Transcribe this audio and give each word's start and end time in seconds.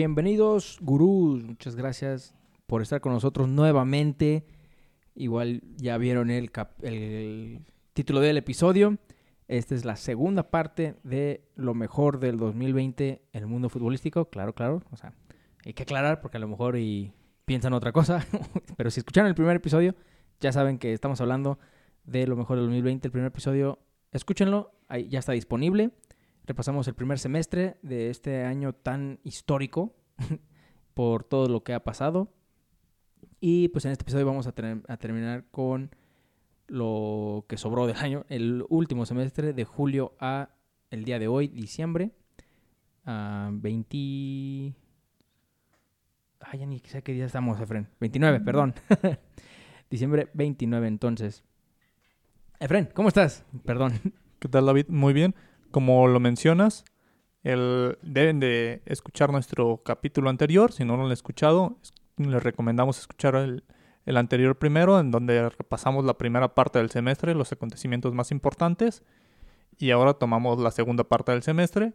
Bienvenidos, 0.00 0.76
gurús. 0.82 1.42
Muchas 1.42 1.74
gracias 1.74 2.34
por 2.66 2.82
estar 2.82 3.00
con 3.00 3.14
nosotros 3.14 3.48
nuevamente. 3.48 4.44
Igual 5.14 5.62
ya 5.78 5.96
vieron 5.96 6.28
el, 6.28 6.50
cap- 6.50 6.84
el 6.84 7.64
título 7.94 8.20
del 8.20 8.36
episodio. 8.36 8.98
Esta 9.48 9.74
es 9.74 9.86
la 9.86 9.96
segunda 9.96 10.50
parte 10.50 10.96
de 11.02 11.48
lo 11.54 11.72
mejor 11.72 12.18
del 12.20 12.36
2020 12.36 13.22
en 13.32 13.40
el 13.42 13.46
mundo 13.46 13.70
futbolístico. 13.70 14.26
Claro, 14.28 14.54
claro. 14.54 14.82
O 14.90 14.98
sea, 14.98 15.14
hay 15.64 15.72
que 15.72 15.84
aclarar 15.84 16.20
porque 16.20 16.36
a 16.36 16.40
lo 16.40 16.48
mejor 16.48 16.76
y 16.76 17.14
piensan 17.46 17.72
otra 17.72 17.90
cosa. 17.92 18.22
Pero 18.76 18.90
si 18.90 19.00
escucharon 19.00 19.28
el 19.30 19.34
primer 19.34 19.56
episodio, 19.56 19.94
ya 20.40 20.52
saben 20.52 20.76
que 20.76 20.92
estamos 20.92 21.22
hablando 21.22 21.58
de 22.04 22.26
lo 22.26 22.36
mejor 22.36 22.58
del 22.58 22.66
2020. 22.66 23.08
El 23.08 23.12
primer 23.12 23.28
episodio, 23.28 23.78
escúchenlo. 24.12 24.72
Ahí 24.88 25.08
ya 25.08 25.20
está 25.20 25.32
disponible. 25.32 25.92
Repasamos 26.46 26.86
el 26.86 26.94
primer 26.94 27.18
semestre 27.18 27.76
de 27.82 28.08
este 28.08 28.44
año 28.44 28.72
tan 28.72 29.18
histórico 29.24 29.96
por 30.94 31.24
todo 31.24 31.48
lo 31.48 31.64
que 31.64 31.74
ha 31.74 31.82
pasado. 31.82 32.32
Y 33.40 33.68
pues 33.68 33.84
en 33.84 33.90
este 33.90 34.02
episodio 34.02 34.26
vamos 34.26 34.46
a, 34.46 34.52
terminar 34.52 35.44
con 35.50 35.90
lo 36.68 37.44
que 37.48 37.56
sobró 37.56 37.86
del 37.86 37.96
año, 37.96 38.24
el 38.28 38.64
último 38.68 39.06
semestre 39.06 39.52
de 39.52 39.64
julio 39.64 40.14
a 40.20 40.50
el 40.90 41.04
día 41.04 41.18
de 41.18 41.26
hoy, 41.28 41.48
diciembre. 41.48 42.12
a 43.04 43.50
20... 43.52 44.74
Ah, 46.40 46.54
ya 46.54 46.66
ni 46.66 46.78
sé 46.78 47.02
qué 47.02 47.12
día 47.12 47.26
estamos, 47.26 47.60
Efren. 47.60 47.88
29, 47.98 48.40
perdón. 48.40 48.74
diciembre 49.90 50.30
29, 50.32 50.86
entonces. 50.86 51.42
Efren, 52.60 52.88
¿cómo 52.94 53.08
estás? 53.08 53.44
Perdón. 53.64 53.94
¿Qué 54.38 54.48
tal, 54.48 54.66
David? 54.66 54.86
Muy 54.88 55.12
bien. 55.12 55.34
Como 55.76 56.08
lo 56.08 56.20
mencionas, 56.20 56.86
el- 57.42 57.98
deben 58.00 58.40
de 58.40 58.80
escuchar 58.86 59.30
nuestro 59.30 59.82
capítulo 59.84 60.30
anterior. 60.30 60.72
Si 60.72 60.86
no 60.86 60.96
lo 60.96 61.04
han 61.04 61.12
escuchado, 61.12 61.76
es- 61.82 61.92
les 62.16 62.42
recomendamos 62.42 62.98
escuchar 62.98 63.34
el, 63.34 63.62
el 64.06 64.16
anterior 64.16 64.56
primero, 64.56 64.98
en 64.98 65.10
donde 65.10 65.50
repasamos 65.50 66.06
la 66.06 66.16
primera 66.16 66.54
parte 66.54 66.78
del 66.78 66.88
semestre, 66.88 67.34
los 67.34 67.52
acontecimientos 67.52 68.14
más 68.14 68.30
importantes. 68.30 69.02
Y 69.76 69.90
ahora 69.90 70.14
tomamos 70.14 70.58
la 70.58 70.70
segunda 70.70 71.04
parte 71.04 71.32
del 71.32 71.42
semestre, 71.42 71.92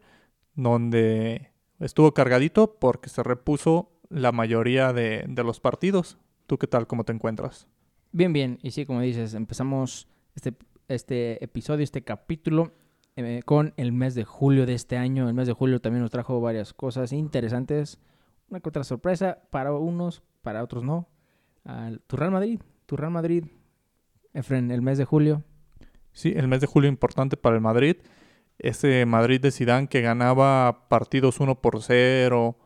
donde 0.53 1.49
estuvo 1.79 2.13
cargadito 2.13 2.75
porque 2.75 3.09
se 3.09 3.23
repuso 3.23 3.89
la 4.09 4.31
mayoría 4.31 4.93
de, 4.93 5.25
de 5.27 5.43
los 5.43 5.59
partidos. 5.59 6.19
¿Tú 6.45 6.59
qué 6.59 6.67
tal? 6.67 6.85
¿Cómo 6.85 7.03
te 7.03 7.13
encuentras? 7.13 7.67
Bien, 8.11 8.31
bien. 8.31 8.59
Y 8.61 8.69
sí, 8.69 8.85
como 8.85 9.01
dices, 9.01 9.33
empezamos 9.33 10.07
este, 10.35 10.53
este 10.87 11.43
episodio, 11.43 11.83
este 11.83 12.03
capítulo 12.03 12.73
eh, 13.17 13.41
con 13.43 13.73
el 13.77 13.91
mes 13.91 14.15
de 14.15 14.23
julio 14.23 14.65
de 14.65 14.73
este 14.73 14.97
año. 14.97 15.27
El 15.27 15.33
mes 15.33 15.47
de 15.47 15.53
julio 15.53 15.81
también 15.81 16.01
nos 16.01 16.11
trajo 16.11 16.39
varias 16.39 16.73
cosas 16.73 17.11
interesantes. 17.11 17.99
Una 18.49 18.59
que 18.59 18.69
otra 18.69 18.83
sorpresa 18.83 19.39
para 19.49 19.73
unos, 19.73 20.23
para 20.41 20.63
otros 20.63 20.83
no. 20.83 21.07
Tu 22.07 22.15
Real 22.17 22.31
Madrid, 22.31 22.59
tu 22.85 22.97
Real 22.97 23.11
Madrid, 23.11 23.45
Efren, 24.33 24.71
el 24.71 24.81
mes 24.81 24.97
de 24.97 25.05
julio. 25.05 25.43
Sí, 26.11 26.33
el 26.35 26.47
mes 26.47 26.61
de 26.61 26.67
julio 26.67 26.89
importante 26.89 27.37
para 27.37 27.55
el 27.55 27.61
Madrid. 27.61 27.97
Ese 28.57 29.05
Madrid 29.05 29.41
de 29.41 29.51
Zidane 29.51 29.87
que 29.87 30.01
ganaba 30.01 30.87
partidos 30.87 31.39
1 31.39 31.61
por 31.61 31.81
0, 31.81 32.57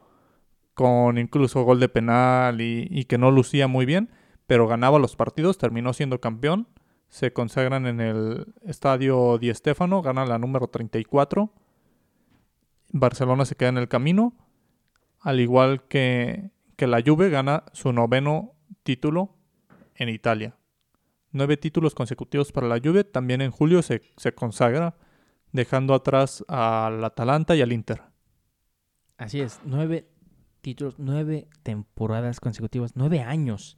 con 0.74 1.18
incluso 1.18 1.64
gol 1.64 1.80
de 1.80 1.90
penal 1.90 2.62
y 2.62 3.06
que 3.06 3.18
no 3.18 3.32
lucía 3.32 3.68
muy 3.68 3.86
bien, 3.86 4.10
pero 4.48 4.68
ganaba 4.68 5.00
los 5.00 5.16
partidos, 5.16 5.58
terminó 5.58 5.94
siendo 5.94 6.20
campeón. 6.20 6.68
Se 7.16 7.32
consagran 7.32 7.88
en 7.88 8.02
el 8.02 8.54
estadio 8.66 9.38
Di 9.38 9.54
Stéfano, 9.54 10.02
gana 10.02 10.26
la 10.26 10.38
número 10.38 10.68
34. 10.68 11.50
Barcelona 12.90 13.46
se 13.46 13.56
queda 13.56 13.70
en 13.70 13.78
el 13.78 13.88
camino, 13.88 14.34
al 15.22 15.40
igual 15.40 15.88
que, 15.88 16.52
que 16.76 16.88
la 16.88 17.02
Juve 17.02 17.30
gana 17.30 17.64
su 17.72 17.94
noveno 17.94 18.52
título 18.84 19.30
en 19.96 20.10
Italia 20.10 20.58
nueve 21.32 21.56
títulos 21.56 21.96
consecutivos 21.96 22.52
para 22.52 22.68
la 22.68 22.82
Juve. 22.84 23.06
También 23.06 23.40
en 23.40 23.52
julio 23.52 23.82
se, 23.82 24.02
se 24.18 24.36
consagra, 24.36 24.98
dejando 25.54 25.94
atrás 25.94 26.44
al 26.50 27.02
Atalanta 27.02 27.56
y 27.56 27.62
al 27.62 27.72
Inter. 27.72 28.02
Así 29.16 29.40
es, 29.40 29.62
nueve 29.64 30.10
títulos, 30.60 30.96
nueve 30.98 31.48
temporadas 31.64 32.42
consecutivas, 32.42 32.98
nueve 32.98 33.22
años 33.22 33.78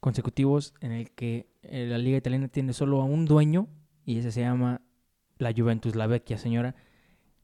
consecutivos 0.00 0.74
en 0.80 0.92
el 0.92 1.12
que 1.12 1.51
la 1.62 1.98
liga 1.98 2.18
italiana 2.18 2.48
tiene 2.48 2.72
solo 2.72 3.00
a 3.00 3.04
un 3.04 3.24
dueño 3.24 3.68
y 4.04 4.18
ese 4.18 4.32
se 4.32 4.40
llama 4.40 4.82
la 5.38 5.52
Juventus, 5.56 5.94
la 5.94 6.06
Vecchia, 6.06 6.38
señora. 6.38 6.74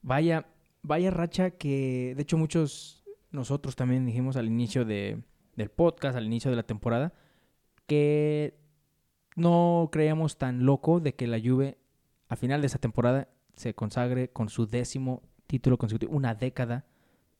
Vaya, 0.01 0.47
vaya 0.81 1.11
racha 1.11 1.51
que, 1.51 2.13
de 2.15 2.21
hecho, 2.21 2.37
muchos 2.37 3.03
nosotros 3.31 3.75
también 3.75 4.05
dijimos 4.05 4.35
al 4.35 4.47
inicio 4.47 4.85
de, 4.85 5.21
del 5.55 5.69
podcast, 5.69 6.17
al 6.17 6.25
inicio 6.25 6.49
de 6.51 6.57
la 6.57 6.63
temporada, 6.63 7.13
que 7.85 8.57
no 9.35 9.89
creíamos 9.91 10.37
tan 10.37 10.65
loco 10.65 10.99
de 10.99 11.15
que 11.15 11.27
la 11.27 11.39
Juve 11.39 11.77
al 12.27 12.37
final 12.37 12.61
de 12.61 12.67
esa 12.67 12.79
temporada 12.79 13.29
se 13.55 13.73
consagre 13.73 14.29
con 14.29 14.49
su 14.49 14.67
décimo 14.67 15.23
título 15.47 15.77
consecutivo, 15.77 16.15
una 16.15 16.35
década 16.35 16.85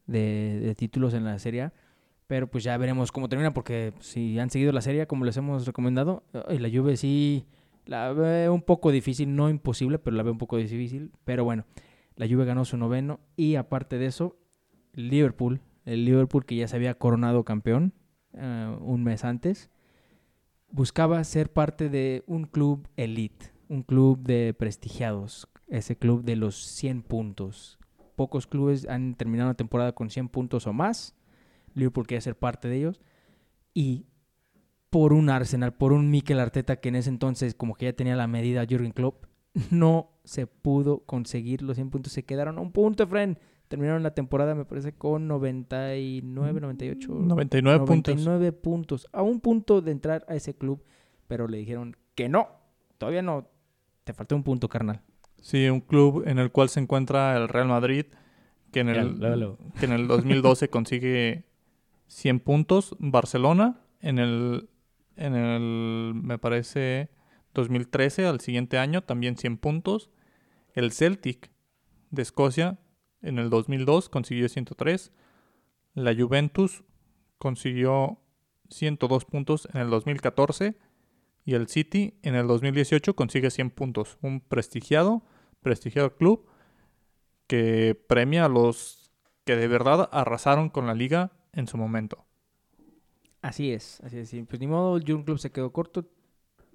de, 0.08 0.60
de 0.60 0.76
títulos 0.76 1.14
en 1.14 1.24
la 1.24 1.38
Serie 1.40 1.62
A. 1.64 1.74
Pero 2.30 2.46
pues 2.46 2.64
ya 2.64 2.78
veremos 2.78 3.12
cómo 3.12 3.28
termina, 3.28 3.56
porque 3.56 3.92
si 4.02 4.38
han 4.38 4.52
seguido 4.52 4.72
la 4.72 4.82
serie 4.82 5.08
como 5.08 5.26
les 5.26 5.36
hemos 5.36 5.66
recomendado, 5.66 6.22
ay, 6.48 6.60
la 6.60 6.70
Juve 6.70 6.96
sí 6.96 7.48
la 7.86 8.14
ve 8.14 8.50
un 8.50 8.62
poco 8.62 8.92
difícil, 8.92 9.36
no 9.36 9.50
imposible, 9.50 9.98
pero 9.98 10.16
la 10.16 10.22
ve 10.22 10.30
un 10.30 10.38
poco 10.38 10.58
difícil. 10.58 11.12
Pero 11.26 11.44
bueno, 11.44 11.66
la 12.18 12.28
Juve 12.28 12.46
ganó 12.46 12.66
su 12.66 12.78
noveno 12.78 13.20
y 13.36 13.56
aparte 13.56 13.98
de 13.98 14.06
eso, 14.06 14.38
Liverpool, 14.94 15.60
el 15.86 16.06
Liverpool 16.06 16.46
que 16.46 16.56
ya 16.56 16.68
se 16.68 16.76
había 16.76 16.94
coronado 16.94 17.44
campeón 17.44 17.94
eh, 18.34 18.78
un 18.80 19.04
mes 19.04 19.26
antes, 19.26 19.72
buscaba 20.70 21.24
ser 21.24 21.52
parte 21.52 21.90
de 21.90 22.24
un 22.28 22.44
club 22.44 22.88
elite, 22.96 23.52
un 23.70 23.82
club 23.82 24.20
de 24.22 24.54
prestigiados, 24.54 25.50
ese 25.68 25.98
club 25.98 26.24
de 26.24 26.36
los 26.36 26.64
100 26.64 27.02
puntos. 27.02 27.80
Pocos 28.16 28.46
clubes 28.46 28.88
han 28.88 29.16
terminado 29.16 29.50
la 29.50 29.56
temporada 29.56 29.94
con 29.94 30.12
100 30.12 30.30
puntos 30.30 30.68
o 30.68 30.74
más. 30.74 31.16
Liverpool 31.80 32.08
quiere 32.08 32.22
ser 32.22 32.38
parte 32.38 32.68
de 32.68 32.78
ellos. 32.78 33.02
Y 33.74 34.06
por 34.90 35.14
un 35.14 35.30
Arsenal, 35.30 35.74
por 35.74 35.94
un 35.94 36.10
Mikel 36.10 36.40
Arteta 36.40 36.78
que 36.78 36.90
en 36.90 36.96
ese 36.96 37.10
entonces 37.10 37.54
como 37.54 37.76
que 37.76 37.86
ya 37.86 37.94
tenía 37.94 38.16
la 38.16 38.28
medida 38.28 38.66
Jürgen 38.66 38.92
Klopp, 38.92 39.26
no 39.72 40.12
se 40.24 40.48
pudo 40.48 41.00
conseguir 41.06 41.62
los 41.62 41.76
100 41.76 41.90
puntos. 41.90 42.14
Se 42.14 42.24
quedaron 42.24 42.58
a 42.58 42.62
un 42.62 42.72
punto, 42.72 43.08
Fren. 43.08 43.38
Terminaron 43.68 44.02
la 44.02 44.16
temporada, 44.16 44.56
me 44.56 44.66
parece, 44.66 44.94
con 44.94 45.28
99, 45.28 46.60
98. 46.60 47.08
99 47.14 47.86
puntos. 47.86 48.16
99 48.16 48.52
puntos. 48.52 49.08
A 49.12 49.22
un 49.22 49.40
punto 49.40 49.82
de 49.82 49.92
entrar 49.92 50.26
a 50.28 50.34
ese 50.34 50.56
club, 50.56 50.84
pero 51.28 51.48
le 51.48 51.60
dijeron 51.60 51.96
que 52.16 52.30
no. 52.30 52.48
Todavía 52.98 53.22
no. 53.22 53.48
Te 54.06 54.14
faltó 54.14 54.36
un 54.36 54.44
punto, 54.44 54.68
carnal. 54.70 55.02
Sí, 55.42 55.70
un 55.70 55.82
club 55.82 56.24
en 56.26 56.40
el 56.40 56.52
cual 56.52 56.70
se 56.70 56.80
encuentra 56.80 57.38
el 57.38 57.48
Real 57.48 57.68
Madrid, 57.68 58.06
que 58.72 58.80
en 58.80 58.90
el, 58.90 59.20
Ya, 59.20 59.36
que 59.80 59.86
en 59.86 59.92
el 59.92 60.08
2012 60.08 60.70
consigue 60.72 61.46
100 62.10 62.42
puntos. 62.42 62.96
Barcelona 63.00 63.82
en 64.02 64.20
el, 64.20 64.70
en 65.16 65.36
el, 65.36 66.14
me 66.16 66.38
parece, 66.38 67.10
2013, 67.54 68.26
al 68.26 68.42
siguiente 68.42 68.78
año, 68.78 69.02
también 69.02 69.38
100 69.38 69.58
puntos. 69.58 70.10
El 70.74 70.92
Celtic 70.92 71.52
de 72.12 72.22
Escocia 72.22 72.80
en 73.22 73.40
el 73.40 73.50
2002 73.50 74.10
consiguió 74.10 74.50
103. 74.50 75.12
La 75.94 76.14
Juventus 76.16 76.84
consiguió 77.38 78.20
102 78.70 79.26
puntos 79.26 79.68
en 79.74 79.82
el 79.82 79.90
2014. 79.90 80.76
Y 81.46 81.56
el 81.56 81.68
City 81.68 82.20
en 82.22 82.36
el 82.36 82.48
2018 82.48 83.16
consigue 83.16 83.50
100 83.50 83.72
puntos. 83.72 84.18
Un 84.22 84.42
prestigiado, 84.42 85.24
prestigiado 85.62 86.16
club 86.16 86.48
que 87.48 88.00
premia 88.08 88.46
a 88.46 88.50
los 88.50 89.12
que 89.46 89.56
de 89.56 89.68
verdad 89.68 90.10
arrasaron 90.12 90.70
con 90.70 90.86
la 90.86 90.94
liga 90.94 91.39
en 91.54 91.68
su 91.68 91.78
momento. 91.78 92.26
Así 93.42 93.72
es, 93.72 94.02
así 94.02 94.18
es. 94.18 94.36
Pues 94.48 94.60
ni 94.60 94.68
modo, 94.68 94.98
el 94.98 95.04
Jurgen 95.04 95.24
Club 95.24 95.40
se 95.40 95.52
quedó 95.52 95.72
corto. 95.72 96.06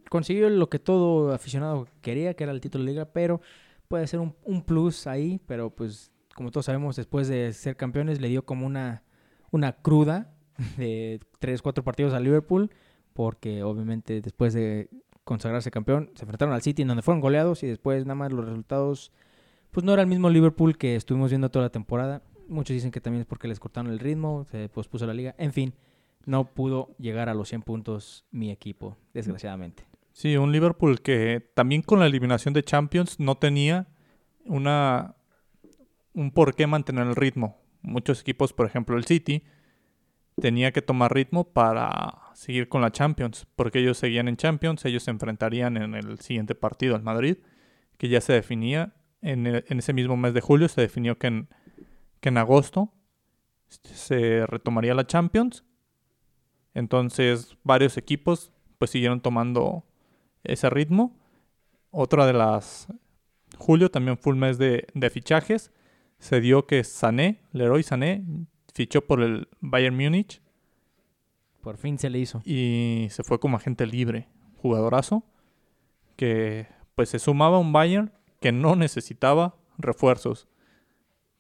Consiguió 0.09 0.49
lo 0.49 0.69
que 0.71 0.79
todo 0.79 1.33
aficionado 1.33 1.87
quería, 2.01 2.35
que 2.35 2.45
era 2.45 2.53
el 2.53 2.61
título 2.61 2.85
de 2.85 2.91
liga, 2.91 3.07
pero 3.07 3.41
puede 3.89 4.07
ser 4.07 4.21
un, 4.21 4.63
plus 4.63 5.07
ahí. 5.07 5.41
Pero 5.47 5.71
pues, 5.71 6.11
como 6.35 6.51
todos 6.51 6.67
sabemos, 6.67 6.97
después 6.97 7.29
de 7.29 7.53
ser 7.53 7.77
campeones, 7.77 8.21
le 8.21 8.29
dio 8.29 8.45
como 8.45 8.67
una, 8.67 9.03
una 9.51 9.73
cruda 9.73 10.35
de 10.79 11.21
tres, 11.39 11.63
cuatro 11.63 11.85
partidos 11.85 12.15
al 12.15 12.25
Liverpool, 12.25 12.71
porque 13.13 13.63
obviamente 13.63 14.21
después 14.21 14.55
de 14.55 14.89
consagrarse 15.25 15.71
campeón, 15.71 16.11
se 16.15 16.25
enfrentaron 16.25 16.55
al 16.55 16.63
City 16.63 16.83
en 16.83 16.89
donde 16.89 17.03
fueron 17.03 17.21
goleados 17.21 17.63
y 17.63 17.67
después 17.67 18.05
nada 18.05 18.15
más 18.15 18.33
los 18.33 18.45
resultados, 18.45 19.11
pues 19.71 19.85
no 19.85 19.93
era 19.93 20.03
el 20.03 20.09
mismo 20.09 20.29
Liverpool 20.29 20.77
que 20.77 20.97
estuvimos 20.97 21.31
viendo 21.31 21.51
toda 21.51 21.65
la 21.65 21.71
temporada. 21.71 22.23
Muchos 22.49 22.75
dicen 22.75 22.91
que 22.91 23.01
también 23.01 23.23
es 23.23 23.27
porque 23.27 23.49
les 23.49 23.61
cortaron 23.61 23.91
el 23.91 23.99
ritmo, 23.99 24.45
se 24.51 24.69
pospuso 24.69 25.07
la 25.07 25.15
liga, 25.15 25.35
en 25.39 25.53
fin 25.53 25.75
no 26.27 26.55
pudo 26.55 26.95
llegar 26.99 27.29
a 27.29 27.35
los 27.35 27.49
100 27.49 27.63
puntos 27.63 28.25
mi 28.31 28.51
equipo, 28.51 28.97
desgraciadamente. 29.13 29.85
Sí, 30.13 30.37
un 30.37 30.53
Liverpool 30.53 31.01
que 31.01 31.51
también 31.55 31.83
con 31.83 32.01
la 32.01 32.07
eliminación 32.07 32.55
de 32.55 32.63
Champions 32.63 33.19
no 33.19 33.37
tenía 33.37 33.89
una 34.45 35.17
un 36.13 36.31
por 36.31 36.55
qué 36.55 36.67
mantener 36.67 37.07
el 37.09 37.17
ritmo. 37.17 37.59
muchos 37.83 38.21
equipos, 38.21 38.53
por 38.53 38.67
ejemplo 38.67 38.97
el 38.97 39.05
City, 39.05 39.43
tenía 40.41 40.73
que 40.73 40.81
tomar 40.81 41.13
ritmo 41.13 41.45
para 41.45 42.31
seguir 42.35 42.69
con 42.69 42.81
la 42.81 42.93
Champions, 42.93 43.47
porque 43.57 43.81
ellos 43.81 43.99
seguían 43.99 44.29
en 44.29 44.37
Champions, 44.37 44.85
ellos 44.85 45.03
se 45.03 45.11
enfrentarían 45.11 45.77
en 45.77 45.95
el 45.95 46.21
siguiente 46.21 46.55
partido 46.55 46.95
al 46.95 47.03
Madrid, 47.03 47.39
que 47.99 48.09
ya 48.09 48.21
se 48.21 48.33
definía 48.33 48.95
en, 49.23 49.47
en 49.47 49.79
ese 49.79 49.93
mismo 49.93 50.17
mes 50.17 50.35
de 50.35 50.41
julio, 50.41 50.69
se 50.69 50.81
definió 50.81 51.19
que 51.19 51.27
en, 51.27 51.49
que 52.25 52.31
en 52.31 52.39
agosto 52.39 52.91
se 53.69 54.47
retomaría 54.47 54.95
la 54.95 55.07
Champions. 55.07 55.63
Entonces 56.73 57.59
varios 57.65 57.99
equipos 57.99 58.51
pues 58.79 58.93
siguieron 58.93 59.21
tomando 59.21 59.85
ese 60.43 60.71
ritmo. 60.71 61.19
Otra 61.91 62.25
de 62.25 62.33
las... 62.33 62.89
Julio 63.59 63.91
también 63.91 64.17
fue 64.17 64.33
un 64.33 64.39
mes 64.39 64.57
de, 64.57 64.87
de 64.95 65.11
fichajes. 65.11 65.71
Se 66.19 66.41
dio 66.41 66.67
que 66.67 66.83
Sané, 66.83 67.43
Leroy 67.53 67.83
Sané, 67.83 68.25
fichó 68.73 69.03
por 69.03 69.21
el 69.21 69.47
Bayern 69.61 69.95
Múnich. 69.95 70.41
Por 71.61 71.77
fin 71.77 71.99
se 71.99 72.09
le 72.09 72.21
hizo. 72.21 72.41
Y 72.47 73.09
se 73.11 73.23
fue 73.23 73.39
como 73.39 73.59
agente 73.59 73.87
libre, 73.87 74.29
jugadorazo, 74.63 75.25
que 76.17 76.69
pues 76.95 77.11
se 77.11 77.19
sumaba 77.19 77.59
a 77.59 77.61
un 77.61 77.75
Bayern 77.75 78.15
que 78.41 78.51
no 78.51 78.77
necesitaba 78.77 79.57
refuerzos, 79.77 80.49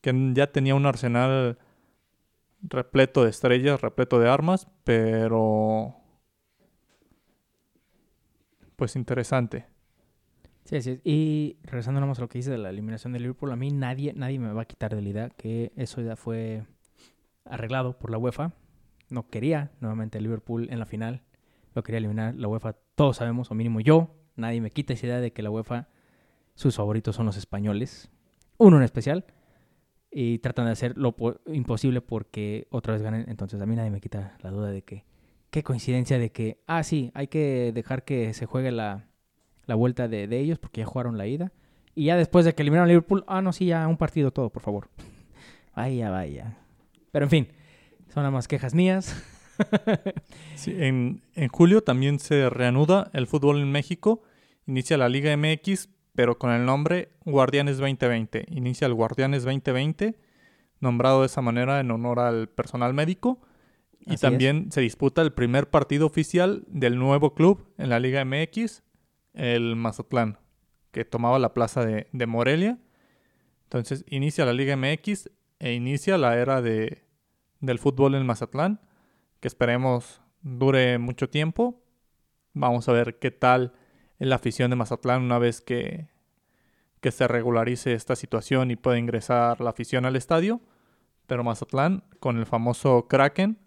que 0.05 0.33
ya 0.35 0.53
tenía 0.53 0.75
un 0.75 0.85
arsenal 0.85 1.56
repleto 2.61 3.25
de 3.25 3.31
estrellas, 3.31 3.81
repleto 3.81 4.19
de 4.19 4.29
armas, 4.29 4.69
pero 4.85 5.97
pues 8.77 8.97
interesante. 8.97 9.65
Sí, 10.67 10.83
sí. 10.83 11.01
Y 11.05 11.56
regresando 11.62 12.03
a 12.03 12.06
lo 12.06 12.29
que 12.29 12.39
dice 12.39 12.51
de 12.51 12.59
la 12.59 12.69
eliminación 12.69 13.15
de 13.15 13.21
Liverpool, 13.21 13.51
a 13.51 13.56
mí 13.56 13.71
nadie, 13.71 14.12
nadie 14.15 14.39
me 14.39 14.53
va 14.53 14.62
a 14.62 14.67
quitar 14.67 14.95
de 14.95 15.01
la 15.01 15.09
idea 15.09 15.31
que 15.31 15.73
eso 15.75 16.03
ya 16.03 16.17
fue 16.17 16.67
arreglado 17.47 17.99
por 17.99 18.11
la 18.11 18.19
UEFA. 18.19 18.53
No 19.09 19.31
quería 19.31 19.71
nuevamente 19.81 20.21
Liverpool 20.21 20.69
en 20.71 20.81
la 20.81 20.87
final. 20.87 21.23
Lo 21.75 21.83
quería 21.83 21.99
eliminar 21.99 22.35
la 22.35 22.49
UEFA. 22.49 22.77
Todos 22.95 23.17
sabemos, 23.17 23.50
o 23.50 23.55
mínimo 23.55 23.81
yo, 23.81 24.15
nadie 24.37 24.61
me 24.61 24.71
quita 24.71 24.93
esa 24.93 25.07
idea 25.07 25.21
de 25.21 25.33
que 25.33 25.43
la 25.43 25.49
UEFA, 25.49 25.89
sus 26.57 26.77
favoritos 26.77 27.17
son 27.17 27.25
los 27.25 27.39
españoles. 27.39 28.11
Uno 28.59 28.77
en 28.77 28.83
especial. 28.83 29.25
Y 30.16 30.38
tratan 30.38 30.66
de 30.66 30.72
hacer 30.72 30.96
lo 30.96 31.16
imposible 31.46 32.00
porque 32.00 32.69
otra 32.70 32.93
vez 32.93 33.02
ganen. 33.02 33.25
Entonces 33.28 33.61
a 33.61 33.66
mí 33.66 33.75
nadie 33.75 33.90
me 33.90 34.00
quita 34.00 34.37
la 34.43 34.50
duda 34.50 34.70
de 34.70 34.82
que, 34.82 35.05
qué 35.50 35.64
coincidencia 35.64 36.19
de 36.19 36.31
que, 36.31 36.61
ah, 36.69 36.84
sí, 36.84 37.11
hay 37.14 37.26
que 37.26 37.72
dejar 37.75 38.05
que 38.05 38.32
se 38.32 38.46
juegue 38.46 38.70
la, 38.70 39.06
la 39.66 39.75
vuelta 39.75 40.06
de, 40.06 40.28
de 40.28 40.38
ellos 40.38 40.61
porque 40.61 40.82
ya 40.82 40.87
jugaron 40.87 41.19
la 41.19 41.26
ida. 41.26 41.52
Y 41.96 42.06
ya 42.06 42.16
después 42.16 42.44
de 42.44 42.55
que 42.55 42.62
eliminaron 42.62 42.87
a 42.87 42.88
Liverpool, 42.88 43.25
ah, 43.26 43.43
no, 43.43 43.52
sí, 43.52 43.66
ya 43.66 43.87
un 43.88 43.96
partido 43.96 44.31
todo, 44.31 44.50
por 44.50 44.62
favor. 44.62 44.88
Vaya, 45.76 46.08
vaya. 46.08 46.56
Pero 47.11 47.25
en 47.25 47.31
fin, 47.31 47.49
son 48.12 48.22
nada 48.22 48.31
más 48.31 48.46
quejas 48.46 48.75
mías. 48.75 49.20
en, 50.66 51.20
julio 51.50 51.82
también 51.82 52.19
se 52.19 52.49
reanuda 52.49 53.11
el 53.12 53.26
fútbol 53.26 53.61
en 53.61 53.72
México. 53.72 54.22
Inicia 54.66 54.96
la 54.96 55.08
Liga 55.08 55.37
MX, 55.37 55.88
pero 56.14 56.38
con 56.38 56.50
el 56.50 56.64
nombre 56.64 57.11
Guardianes 57.25 57.78
2020. 57.78 58.46
Inicia 58.50 58.87
el 58.87 58.94
Guardianes 58.94 59.43
2020, 59.44 60.16
nombrado 60.81 61.20
de 61.20 61.26
esa 61.26 61.40
manera 61.43 61.81
en 61.81 61.90
honor 61.90 62.20
al 62.20 62.49
personal 62.49 62.94
médico. 62.94 63.40
Y 64.06 64.16
también 64.19 64.70
se 64.70 64.82
disputa 64.82 65.22
el 65.22 65.32
primer 65.32 65.70
partido 65.70 66.06
oficial 66.06 66.64
del 66.69 66.99
nuevo 66.99 67.34
club 67.34 67.72
en 67.78 67.88
la 67.88 67.99
Liga 67.99 68.22
MX, 68.25 68.82
el 69.32 69.76
Mazatlán, 69.76 70.38
que 70.93 71.06
tomaba 71.06 71.38
la 71.38 71.55
plaza 71.55 71.84
de, 71.84 72.06
de 72.12 72.26
Morelia. 72.26 72.78
Entonces 73.64 74.05
inicia 74.08 74.44
la 74.44 74.52
Liga 74.52 74.76
MX 74.76 75.31
e 75.58 75.72
inicia 75.72 76.19
la 76.19 76.37
era 76.37 76.61
de, 76.61 77.02
del 77.61 77.78
fútbol 77.78 78.14
en 78.14 78.26
Mazatlán, 78.26 78.78
que 79.40 79.49
esperemos 79.49 80.20
dure 80.43 80.99
mucho 80.99 81.31
tiempo. 81.31 81.82
Vamos 82.52 82.88
a 82.88 82.93
ver 82.93 83.19
qué 83.19 83.31
tal 83.31 83.72
la 84.19 84.37
afición 84.37 84.70
de 84.70 84.76
Mazatlán 84.76 85.22
una 85.22 85.38
vez 85.38 85.61
que, 85.61 86.08
que 87.00 87.11
se 87.11 87.28
regularice 87.28 87.93
esta 87.94 88.16
situación 88.16 88.70
y 88.70 88.76
pueda 88.76 88.99
ingresar 88.99 89.61
la 89.61 89.70
afición 89.70 90.05
al 90.05 90.16
estadio. 90.16 90.61
Pero 91.26 91.44
Mazatlán, 91.44 92.05
con 92.20 92.38
el 92.38 92.46
famoso 92.46 93.08
Kraken, 93.08 93.58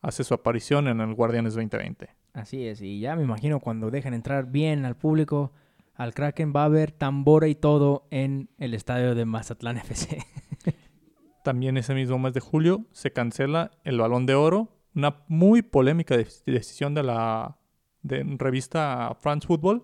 hace 0.00 0.24
su 0.24 0.34
aparición 0.34 0.88
en 0.88 1.00
el 1.00 1.14
Guardianes 1.14 1.54
2020. 1.54 2.10
Así 2.32 2.66
es, 2.66 2.82
y 2.82 3.00
ya 3.00 3.14
me 3.14 3.22
imagino 3.22 3.60
cuando 3.60 3.90
dejen 3.90 4.12
entrar 4.12 4.50
bien 4.50 4.84
al 4.84 4.96
público, 4.96 5.52
al 5.94 6.12
Kraken 6.12 6.52
va 6.54 6.62
a 6.62 6.66
haber 6.66 6.90
tambora 6.90 7.46
y 7.46 7.54
todo 7.54 8.08
en 8.10 8.50
el 8.58 8.74
estadio 8.74 9.14
de 9.14 9.24
Mazatlán 9.24 9.78
FC. 9.78 10.18
También 11.44 11.76
ese 11.76 11.94
mismo 11.94 12.18
mes 12.18 12.34
de 12.34 12.40
julio 12.40 12.86
se 12.90 13.12
cancela 13.12 13.70
el 13.84 13.98
Balón 13.98 14.26
de 14.26 14.34
Oro, 14.34 14.68
una 14.94 15.22
muy 15.28 15.62
polémica 15.62 16.16
decisión 16.16 16.94
de 16.94 17.04
la 17.04 17.58
revista 18.04 19.16
France 19.20 19.46
Football, 19.46 19.82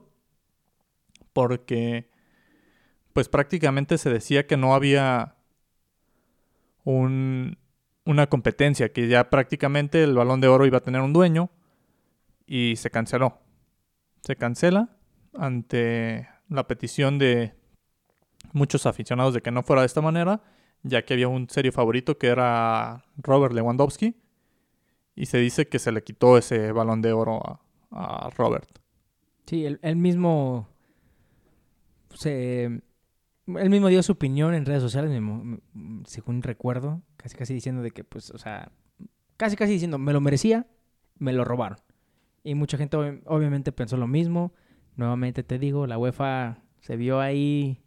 porque 1.32 2.08
pues 3.12 3.28
prácticamente 3.28 3.98
se 3.98 4.10
decía 4.10 4.46
que 4.46 4.56
no 4.56 4.74
había 4.74 5.36
un, 6.84 7.58
una 8.04 8.28
competencia, 8.28 8.92
que 8.92 9.08
ya 9.08 9.30
prácticamente 9.30 10.02
el 10.04 10.14
Balón 10.14 10.40
de 10.40 10.48
Oro 10.48 10.66
iba 10.66 10.78
a 10.78 10.82
tener 10.82 11.00
un 11.00 11.12
dueño 11.12 11.50
y 12.46 12.76
se 12.76 12.90
canceló. 12.90 13.38
Se 14.22 14.36
cancela 14.36 14.96
ante 15.34 16.28
la 16.48 16.66
petición 16.66 17.18
de 17.18 17.54
muchos 18.52 18.86
aficionados 18.86 19.34
de 19.34 19.42
que 19.42 19.50
no 19.50 19.62
fuera 19.62 19.82
de 19.82 19.86
esta 19.86 20.00
manera 20.00 20.42
ya 20.82 21.04
que 21.04 21.14
había 21.14 21.28
un 21.28 21.48
serio 21.48 21.72
favorito 21.72 22.18
que 22.18 22.28
era 22.28 23.04
Robert 23.16 23.54
Lewandowski. 23.54 24.16
Y 25.14 25.26
se 25.26 25.38
dice 25.38 25.68
que 25.68 25.78
se 25.78 25.92
le 25.92 26.02
quitó 26.02 26.38
ese 26.38 26.72
balón 26.72 27.02
de 27.02 27.12
oro 27.12 27.46
a, 27.46 27.60
Robert. 27.90 28.68
Sí, 29.46 29.66
él, 29.66 29.96
mismo 29.96 30.68
se 32.14 32.64
él 32.64 33.70
mismo 33.70 33.88
dio 33.88 34.02
su 34.02 34.12
opinión 34.12 34.54
en 34.54 34.64
redes 34.64 34.82
sociales, 34.82 35.10
según 36.04 36.42
recuerdo, 36.42 37.02
casi 37.16 37.36
casi 37.36 37.54
diciendo 37.54 37.82
de 37.82 37.90
que, 37.90 38.04
pues, 38.04 38.30
o 38.30 38.38
sea, 38.38 38.70
casi 39.36 39.56
casi 39.56 39.72
diciendo, 39.72 39.98
me 39.98 40.12
lo 40.12 40.20
merecía, 40.20 40.66
me 41.18 41.32
lo 41.32 41.44
robaron. 41.44 41.78
Y 42.44 42.54
mucha 42.54 42.78
gente 42.78 42.96
obviamente 43.26 43.72
pensó 43.72 43.96
lo 43.96 44.06
mismo. 44.06 44.52
Nuevamente 44.96 45.42
te 45.42 45.58
digo, 45.58 45.86
la 45.86 45.98
UEFA 45.98 46.62
se 46.80 46.96
vio 46.96 47.20
ahí 47.20 47.82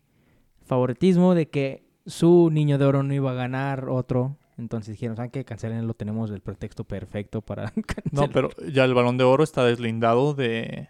favoritismo 0.64 1.34
de 1.36 1.50
que 1.50 1.88
su 2.06 2.50
niño 2.52 2.78
de 2.78 2.86
oro 2.86 3.04
no 3.04 3.14
iba 3.14 3.32
a 3.32 3.36
ganar 3.36 3.90
otro. 3.90 4.38
Entonces 4.58 4.94
dijeron, 4.94 5.16
¿saben 5.16 5.32
qué? 5.32 5.46
Cancelenlo, 5.46 5.94
tenemos 5.94 6.32
el 6.32 6.42
pretexto 6.42 6.84
perfecto 6.84 7.42
para 7.42 7.70
cancelar. 7.72 8.12
No, 8.12 8.30
pero 8.30 8.50
ya 8.72 8.86
el 8.86 8.94
balón 8.94 9.18
de 9.18 9.24
oro 9.24 9.44
está 9.44 9.66
deslindado 9.66 10.34
de... 10.34 10.90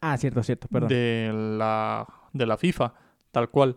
Ah, 0.00 0.16
cierto, 0.16 0.42
cierto, 0.42 0.68
perdón. 0.68 0.88
De 0.88 1.30
la, 1.32 2.06
de 2.32 2.46
la 2.46 2.56
FIFA, 2.56 2.94
tal 3.30 3.50
cual. 3.50 3.76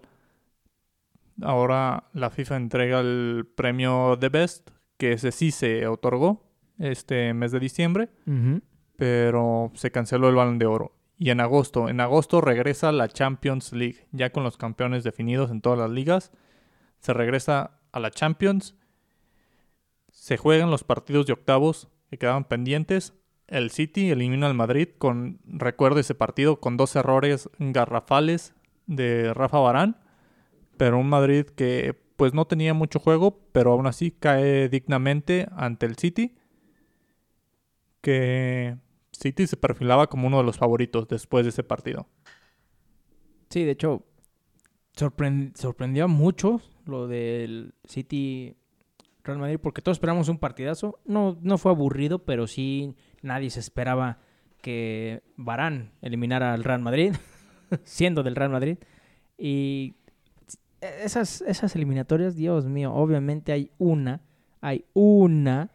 Ahora 1.41 2.05
la 2.13 2.29
FIFA 2.29 2.55
entrega 2.55 2.99
el 2.99 3.47
premio 3.55 4.15
de 4.15 4.29
Best, 4.29 4.71
que 4.97 5.13
ese 5.13 5.31
sí 5.31 5.51
se 5.51 5.85
otorgó 5.87 6.43
este 6.79 7.33
mes 7.33 7.51
de 7.51 7.59
diciembre, 7.59 8.09
pero 8.95 9.71
se 9.75 9.91
canceló 9.91 10.29
el 10.29 10.35
balón 10.35 10.57
de 10.57 10.65
oro. 10.65 10.93
Y 11.17 11.29
en 11.29 11.41
agosto, 11.41 11.89
en 11.89 11.99
agosto 11.99 12.41
regresa 12.41 12.91
la 12.91 13.07
Champions 13.07 13.71
League, 13.71 14.07
ya 14.11 14.31
con 14.31 14.43
los 14.43 14.57
campeones 14.57 15.03
definidos 15.03 15.51
en 15.51 15.61
todas 15.61 15.77
las 15.77 15.89
ligas 15.89 16.31
se 17.05 17.13
regresa 17.13 17.77
a 17.91 17.99
la 17.99 18.09
Champions, 18.09 18.75
se 20.25 20.37
juegan 20.37 20.71
los 20.71 20.83
partidos 20.83 21.27
de 21.27 21.33
octavos 21.33 21.87
que 22.09 22.17
quedaban 22.17 22.45
pendientes. 22.45 23.13
El 23.45 23.69
City 23.69 24.09
elimina 24.09 24.47
al 24.47 24.55
Madrid 24.55 24.87
con, 24.97 25.39
recuerdo 25.45 25.99
ese 25.99 26.15
partido, 26.15 26.59
con 26.59 26.77
dos 26.77 26.95
errores 26.95 27.47
garrafales 27.59 28.55
de 28.87 29.35
Rafa 29.35 29.59
Barán, 29.59 30.01
pero 30.77 30.97
un 30.97 31.09
Madrid 31.09 31.45
que 31.45 31.95
pues 32.15 32.33
no 32.33 32.47
tenía 32.47 32.73
mucho 32.73 32.99
juego, 32.99 33.37
pero 33.51 33.73
aún 33.73 33.85
así 33.85 34.09
cae 34.09 34.67
dignamente 34.67 35.47
ante 35.51 35.85
el 35.85 35.95
City, 35.95 36.33
que 38.01 38.77
City 39.11 39.45
se 39.45 39.57
perfilaba 39.57 40.07
como 40.07 40.25
uno 40.25 40.39
de 40.39 40.43
los 40.43 40.57
favoritos 40.57 41.07
después 41.07 41.45
de 41.45 41.49
ese 41.49 41.61
partido. 41.61 42.07
Sí, 43.51 43.63
de 43.63 43.73
hecho, 43.73 44.03
sorprendió 44.95 46.05
a 46.05 46.07
muchos 46.07 46.71
lo 46.85 47.05
del 47.07 47.75
City 47.83 48.57
Real 49.25 49.39
Madrid, 49.39 49.59
porque 49.61 49.81
todos 49.81 49.97
esperamos 49.97 50.29
un 50.29 50.37
partidazo. 50.37 50.99
No, 51.05 51.37
no 51.41 51.57
fue 51.57 51.71
aburrido, 51.71 52.19
pero 52.19 52.47
sí 52.47 52.95
nadie 53.21 53.49
se 53.49 53.59
esperaba 53.59 54.19
que 54.61 55.23
Barán 55.35 55.91
eliminara 56.01 56.53
al 56.53 56.63
Real 56.63 56.81
Madrid, 56.81 57.13
siendo 57.83 58.23
del 58.23 58.35
Real 58.35 58.51
Madrid. 58.51 58.77
Y 59.37 59.95
esas, 60.81 61.41
esas 61.41 61.75
eliminatorias, 61.75 62.35
Dios 62.35 62.65
mío, 62.65 62.93
obviamente 62.93 63.51
hay 63.51 63.71
una, 63.77 64.21
hay 64.61 64.85
una 64.93 65.71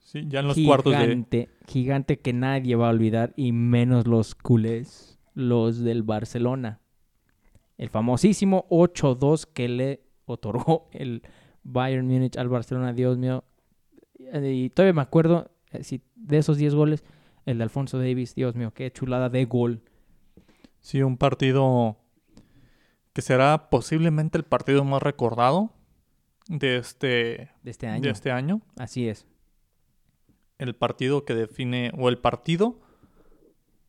sí, 0.00 0.24
ya 0.26 0.40
en 0.40 0.48
los 0.48 0.58
cuartos 0.58 0.94
de... 0.94 1.48
gigante 1.66 2.18
que 2.18 2.32
nadie 2.32 2.76
va 2.76 2.88
a 2.88 2.90
olvidar, 2.90 3.32
y 3.36 3.52
menos 3.52 4.06
los 4.06 4.34
culés, 4.34 5.18
los 5.34 5.80
del 5.80 6.02
Barcelona. 6.02 6.80
El 7.76 7.90
famosísimo 7.90 8.66
8-2 8.70 9.46
que 9.52 9.68
le 9.68 10.02
otorgó 10.26 10.88
el 10.92 11.22
Bayern 11.70 12.06
Múnich 12.06 12.36
al 12.36 12.48
Barcelona, 12.48 12.92
Dios 12.92 13.18
mío. 13.18 13.44
Eh, 14.18 14.52
Y 14.52 14.70
todavía 14.70 14.94
me 14.94 15.02
acuerdo 15.02 15.50
eh, 15.72 15.84
si 15.84 16.00
de 16.16 16.38
esos 16.38 16.56
10 16.56 16.74
goles, 16.74 17.04
el 17.46 17.58
de 17.58 17.64
Alfonso 17.64 17.98
Davis, 17.98 18.34
Dios 18.34 18.54
mío, 18.54 18.72
qué 18.74 18.90
chulada 18.90 19.28
de 19.28 19.44
gol. 19.44 19.82
Sí, 20.80 21.02
un 21.02 21.16
partido 21.16 21.96
que 23.12 23.22
será 23.22 23.68
posiblemente 23.70 24.38
el 24.38 24.44
partido 24.44 24.84
más 24.84 25.02
recordado 25.02 25.72
de 26.48 26.76
este, 26.78 27.50
De 27.62 27.70
este 27.70 27.86
año. 27.86 28.02
de 28.02 28.10
este 28.10 28.30
año. 28.30 28.62
Así 28.76 29.08
es. 29.08 29.26
El 30.58 30.74
partido 30.74 31.24
que 31.24 31.34
define, 31.34 31.92
o 31.98 32.08
el 32.08 32.18
partido 32.18 32.80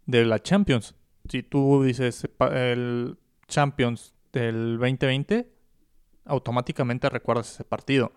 de 0.06 0.26
la 0.26 0.40
Champions. 0.40 0.96
Si 1.28 1.44
tú 1.44 1.84
dices 1.84 2.28
el 2.52 3.18
Champions 3.48 4.14
del 4.34 4.78
2020, 4.80 5.52
automáticamente 6.30 7.10
recuerdas 7.10 7.52
ese 7.52 7.64
partido. 7.64 8.12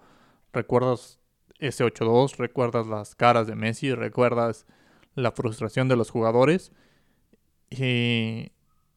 Recuerdas 0.53 1.19
ese 1.59 1.85
8-2, 1.85 2.37
recuerdas 2.37 2.87
las 2.87 3.15
caras 3.15 3.47
de 3.47 3.55
Messi, 3.57 3.95
recuerdas 3.95 4.67
la 5.15 5.33
frustración 5.33 5.89
de 5.89 5.97
los 5.97 6.11
jugadores 6.11 6.73
y, 7.71 8.53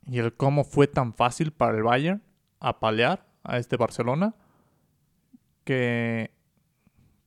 y 0.06 0.18
el 0.20 0.34
cómo 0.36 0.64
fue 0.64 0.88
tan 0.88 1.14
fácil 1.14 1.52
para 1.52 1.78
el 1.78 1.84
Bayern 1.84 2.22
apalear 2.60 3.26
a 3.44 3.58
este 3.58 3.78
Barcelona 3.78 4.36
que 5.64 6.32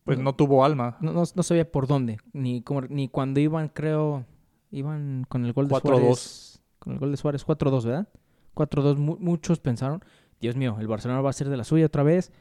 pues 0.05 0.17
No. 0.19 0.25
no 0.25 0.35
tuvo 0.35 0.65
alma. 0.65 0.97
No, 1.01 1.13
no, 1.13 1.23
no 1.35 1.43
sabía 1.43 1.71
por 1.71 1.87
dónde, 1.87 2.19
ni, 2.33 2.63
cómo- 2.63 2.81
ni 2.83 3.09
cuando 3.09 3.41
iban, 3.41 3.69
creo, 3.69 4.25
iban 4.71 5.27
con 5.29 5.45
el 5.45 5.53
gol 5.53 5.69
de 5.69 5.75
4-2. 5.75 5.81
Suárez. 5.83 6.63
Con 6.79 6.93
el 6.95 6.99
gol 6.99 7.11
de 7.11 7.17
Suárez, 7.19 7.45
4-2, 7.47 7.85
¿verdad? 7.85 8.09
4-2, 8.55 8.97
mu- 8.97 9.19
muchos 9.21 9.61
pensaron, 9.61 10.03
Dios 10.41 10.57
mío, 10.57 10.77
el 10.79 10.87
Barcelona 10.87 11.21
va 11.21 11.31
a 11.31 11.35
ser 11.35 11.49
de 11.49 11.57
la 11.57 11.65
suya 11.65 11.87
otra 11.87 12.03
vez. 12.03 12.33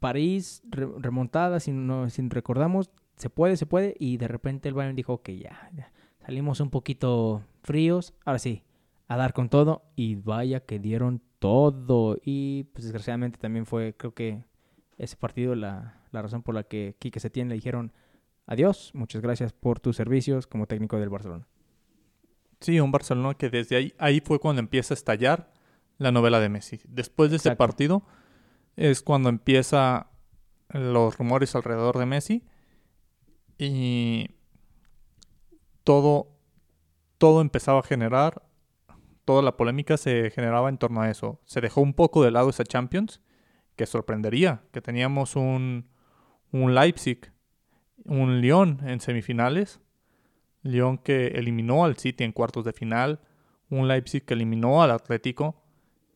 París, 0.00 0.62
re- 0.68 0.88
remontada, 0.98 1.58
si, 1.60 1.72
no, 1.72 2.06
recordamos, 2.28 2.90
se 3.16 3.30
puede, 3.30 3.56
se 3.56 3.66
puede, 3.66 3.96
y 3.98 4.16
de 4.16 4.28
repente 4.28 4.68
el 4.68 4.74
Bayern 4.74 4.94
dijo, 4.94 5.14
ok, 5.14 5.30
ya, 5.30 5.70
ya, 5.74 5.92
salimos 6.24 6.60
un 6.60 6.70
poquito 6.70 7.42
fríos, 7.62 8.14
ahora 8.24 8.38
sí, 8.38 8.62
a 9.08 9.16
dar 9.16 9.32
con 9.32 9.48
todo, 9.48 9.82
y 9.96 10.14
vaya 10.14 10.60
que 10.60 10.78
dieron 10.78 11.20
todo, 11.40 12.18
y 12.24 12.64
pues 12.72 12.84
desgraciadamente 12.84 13.38
también 13.38 13.66
fue, 13.66 13.94
creo 13.96 14.14
que 14.14 14.44
ese 14.98 15.16
partido 15.16 15.56
la, 15.56 16.00
la 16.12 16.22
razón 16.22 16.42
por 16.42 16.54
la 16.54 16.62
que 16.62 16.94
Quique 16.98 17.18
Setién 17.20 17.48
le 17.48 17.54
dijeron 17.56 17.92
adiós, 18.46 18.92
muchas 18.94 19.20
gracias 19.20 19.52
por 19.52 19.80
tus 19.80 19.96
servicios 19.96 20.46
como 20.46 20.66
técnico 20.66 20.96
del 20.98 21.08
Barcelona. 21.08 21.46
Sí, 22.60 22.80
un 22.80 22.90
Barcelona 22.90 23.34
que 23.34 23.50
desde 23.50 23.76
ahí, 23.76 23.92
ahí 23.98 24.20
fue 24.20 24.38
cuando 24.40 24.60
empieza 24.60 24.94
a 24.94 24.96
estallar 24.96 25.52
la 25.98 26.12
novela 26.12 26.40
de 26.40 26.48
Messi. 26.48 26.80
Después 26.88 27.30
de 27.30 27.36
ese 27.36 27.54
partido 27.56 28.02
es 28.76 29.02
cuando 29.02 29.28
empieza 29.28 30.08
los 30.70 31.16
rumores 31.18 31.54
alrededor 31.54 31.98
de 31.98 32.06
Messi 32.06 32.44
y 33.58 34.30
todo, 35.84 36.28
todo 37.18 37.40
empezaba 37.40 37.80
a 37.80 37.82
generar, 37.82 38.42
toda 39.24 39.42
la 39.42 39.56
polémica 39.56 39.96
se 39.96 40.30
generaba 40.30 40.68
en 40.68 40.78
torno 40.78 41.02
a 41.02 41.10
eso. 41.10 41.40
Se 41.44 41.60
dejó 41.60 41.80
un 41.80 41.94
poco 41.94 42.22
de 42.22 42.30
lado 42.30 42.50
esa 42.50 42.64
Champions, 42.64 43.20
que 43.76 43.86
sorprendería, 43.86 44.62
que 44.72 44.80
teníamos 44.80 45.36
un, 45.36 45.88
un 46.52 46.74
Leipzig, 46.74 47.32
un 48.04 48.40
Lyon 48.40 48.80
en 48.84 49.00
semifinales, 49.00 49.80
Lyon 50.62 50.98
que 50.98 51.28
eliminó 51.28 51.84
al 51.84 51.96
City 51.96 52.24
en 52.24 52.32
cuartos 52.32 52.64
de 52.64 52.72
final, 52.72 53.20
un 53.70 53.88
Leipzig 53.88 54.24
que 54.24 54.34
eliminó 54.34 54.82
al 54.82 54.90
Atlético. 54.90 55.62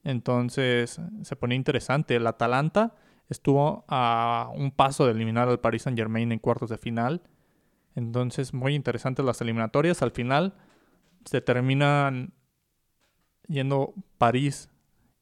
Entonces 0.05 1.01
se 1.23 1.37
ponía 1.37 1.57
interesante. 1.57 2.17
El 2.17 2.27
Atalanta 2.27 2.95
estuvo 3.29 3.85
a 3.89 4.51
un 4.55 4.71
paso 4.71 5.07
de 5.07 5.13
eliminar 5.13 5.49
al 5.49 5.61
Paris 5.61 5.83
Saint 5.83 5.99
Germain 5.99 6.33
en 6.33 6.39
cuartos 6.39 6.71
de 6.71 6.79
final. 6.79 7.23
Entonces 7.95 8.53
muy 8.53 8.75
interesantes 8.75 9.25
las 9.25 9.41
eliminatorias. 9.41 10.03
Al 10.03 10.11
final 10.11 10.55
se 11.25 11.41
terminan 11.41 12.33
yendo 13.49 13.95
París 14.19 14.71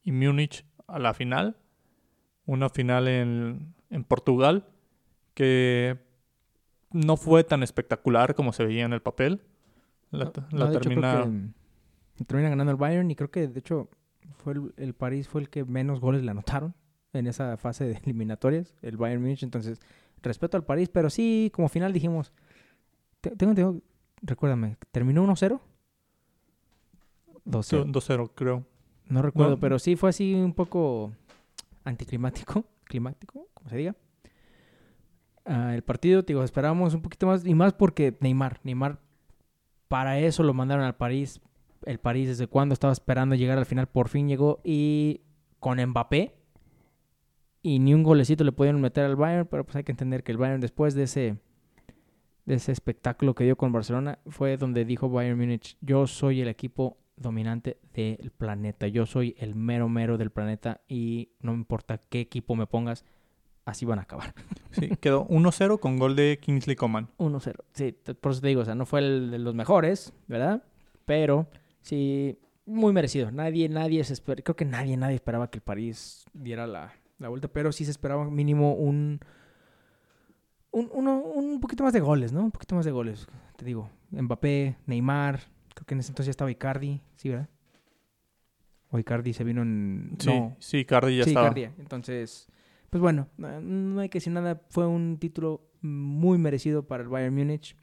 y 0.03 0.11
Múnich 0.11 0.65
a 0.87 0.99
la 0.99 1.13
final. 1.13 1.57
Una 2.45 2.69
final 2.69 3.07
en, 3.07 3.75
en 3.89 4.03
Portugal 4.03 4.67
que 5.33 5.99
no 6.91 7.17
fue 7.17 7.43
tan 7.43 7.63
espectacular 7.63 8.35
como 8.35 8.51
se 8.51 8.65
veía 8.65 8.85
en 8.85 8.93
el 8.93 9.01
papel. 9.01 9.41
La, 10.09 10.25
No, 10.25 10.33
la 10.51 10.65
no, 10.65 10.71
de 10.71 10.77
hecho, 10.77 10.89
creo 10.89 11.01
termina... 11.01 11.53
termina 12.27 12.49
ganando 12.49 12.71
el 12.71 12.77
Bayern 12.77 13.09
y 13.11 13.15
creo 13.15 13.31
que 13.31 13.47
de 13.47 13.59
hecho 13.59 13.89
fue 14.37 14.53
el, 14.53 14.73
el 14.77 14.93
París 14.93 15.27
fue 15.27 15.41
el 15.41 15.49
que 15.49 15.63
menos 15.65 15.99
goles 15.99 16.23
le 16.23 16.31
anotaron 16.31 16.73
en 17.13 17.27
esa 17.27 17.57
fase 17.57 17.85
de 17.85 17.93
eliminatorias, 18.05 18.73
el 18.81 18.97
Bayern 18.97 19.21
Múnich, 19.21 19.43
entonces 19.43 19.79
respeto 20.21 20.55
al 20.57 20.63
París, 20.65 20.89
pero 20.89 21.09
sí, 21.09 21.51
como 21.53 21.67
final 21.69 21.91
dijimos, 21.93 22.31
te- 23.21 23.35
tengo, 23.35 23.53
tengo, 23.55 23.81
recuérdame, 24.21 24.77
¿terminó 24.91 25.25
1-0? 25.25 25.59
2-0. 27.45 27.85
2-0, 27.91 28.31
creo. 28.35 28.65
No 29.07 29.21
recuerdo, 29.21 29.51
No. 29.55 29.59
pero 29.59 29.79
sí 29.79 29.95
fue 29.95 30.09
así 30.11 30.33
un 30.35 30.53
poco 30.53 31.11
anticlimático, 31.83 32.63
climático, 32.85 33.47
como 33.53 33.69
se 33.69 33.77
diga. 33.77 33.95
Ah, 35.43 35.73
el 35.73 35.81
partido, 35.81 36.21
digo, 36.21 36.43
esperábamos 36.43 36.93
un 36.93 37.01
poquito 37.01 37.25
más, 37.27 37.45
y 37.45 37.55
más 37.55 37.73
porque 37.73 38.15
Neymar, 38.21 38.59
Neymar, 38.63 38.99
para 39.87 40.19
eso 40.19 40.43
lo 40.43 40.53
mandaron 40.53 40.85
al 40.85 40.95
París. 40.95 41.41
El 41.85 41.99
París, 41.99 42.27
desde 42.27 42.47
cuando 42.47 42.73
estaba 42.73 42.93
esperando 42.93 43.35
llegar 43.35 43.57
al 43.57 43.65
final, 43.65 43.87
por 43.87 44.09
fin 44.09 44.27
llegó, 44.27 44.61
y 44.63 45.21
con 45.59 45.83
Mbappé, 45.83 46.35
y 47.61 47.79
ni 47.79 47.93
un 47.93 48.03
golecito 48.03 48.43
le 48.43 48.51
pudieron 48.51 48.81
meter 48.81 49.05
al 49.05 49.15
Bayern, 49.15 49.47
pero 49.47 49.63
pues 49.63 49.75
hay 49.75 49.83
que 49.83 49.91
entender 49.91 50.23
que 50.23 50.31
el 50.31 50.37
Bayern, 50.37 50.61
después 50.61 50.95
de 50.95 51.03
ese, 51.03 51.37
de 52.45 52.55
ese 52.55 52.71
espectáculo 52.71 53.35
que 53.35 53.43
dio 53.43 53.55
con 53.55 53.71
Barcelona, 53.71 54.19
fue 54.27 54.57
donde 54.57 54.85
dijo 54.85 55.09
Bayern 55.09 55.37
Múnich, 55.37 55.77
yo 55.81 56.07
soy 56.07 56.41
el 56.41 56.47
equipo 56.47 56.97
dominante 57.21 57.77
del 57.93 58.31
planeta. 58.31 58.87
Yo 58.87 59.05
soy 59.05 59.35
el 59.37 59.55
mero 59.55 59.87
mero 59.87 60.17
del 60.17 60.31
planeta 60.31 60.81
y 60.87 61.29
no 61.39 61.51
me 61.51 61.59
importa 61.59 61.99
qué 61.99 62.19
equipo 62.19 62.55
me 62.55 62.67
pongas, 62.67 63.05
así 63.65 63.85
van 63.85 63.99
a 63.99 64.03
acabar. 64.03 64.33
Sí, 64.71 64.89
quedó 65.01 65.27
1-0 65.27 65.81
con 65.81 65.99
gol 65.99 66.15
de 66.15 66.39
Kingsley 66.41 66.77
Coman. 66.77 67.09
1-0. 67.17 67.55
Sí, 67.73 67.93
por 68.21 68.31
eso 68.31 68.39
te 68.39 68.47
digo, 68.47 68.61
o 68.61 68.65
sea, 68.65 68.73
no 68.73 68.85
fue 68.85 69.01
el 69.01 69.29
de 69.29 69.37
los 69.37 69.53
mejores, 69.53 70.13
¿verdad? 70.27 70.63
Pero 71.05 71.47
sí, 71.81 72.37
muy 72.65 72.93
merecido. 72.93 73.31
Nadie, 73.31 73.69
nadie 73.69 74.03
se 74.03 74.21
creo 74.21 74.55
que 74.55 74.65
nadie, 74.65 74.97
nadie 74.97 75.15
esperaba 75.15 75.49
que 75.49 75.57
el 75.57 75.63
París 75.63 76.25
diera 76.33 76.67
la, 76.67 76.93
la 77.19 77.29
vuelta, 77.29 77.47
pero 77.47 77.71
sí 77.71 77.85
se 77.85 77.91
esperaba 77.91 78.29
mínimo 78.29 78.73
un, 78.73 79.19
un, 80.71 80.89
uno- 80.93 81.21
un 81.21 81.59
poquito 81.59 81.83
más 81.83 81.93
de 81.93 81.99
goles, 81.99 82.31
¿no? 82.31 82.43
Un 82.43 82.51
poquito 82.51 82.75
más 82.75 82.85
de 82.85 82.91
goles, 82.91 83.27
te 83.57 83.65
digo. 83.65 83.89
Mbappé, 84.11 84.77
Neymar, 84.85 85.39
creo 85.73 85.85
que 85.85 85.93
en 85.93 85.99
ese 86.01 86.11
entonces 86.11 86.27
ya 86.27 86.31
estaba 86.31 86.51
Icardi, 86.51 87.01
¿sí, 87.15 87.29
verdad? 87.29 87.49
O 88.89 88.99
Icardi 88.99 89.33
se 89.33 89.43
vino 89.43 89.61
en... 89.61 90.17
Sí, 90.19 90.27
no, 90.27 90.55
sí, 90.59 90.85
Cardi 90.85 91.17
ya 91.17 91.23
sí, 91.23 91.29
estaba. 91.31 91.47
Icardi. 91.47 91.63
Entonces, 91.79 92.47
pues 92.89 93.01
bueno, 93.01 93.27
no 93.37 93.61
no 93.61 94.01
hay 94.01 94.09
que 94.09 94.17
decir 94.17 94.33
nada. 94.33 94.61
Fue 94.69 94.85
un 94.85 95.17
título 95.17 95.69
muy 95.81 96.37
merecido 96.37 96.85
para 96.87 97.03
el 97.03 97.09
Bayern 97.09 97.33
Múnich. 97.33 97.77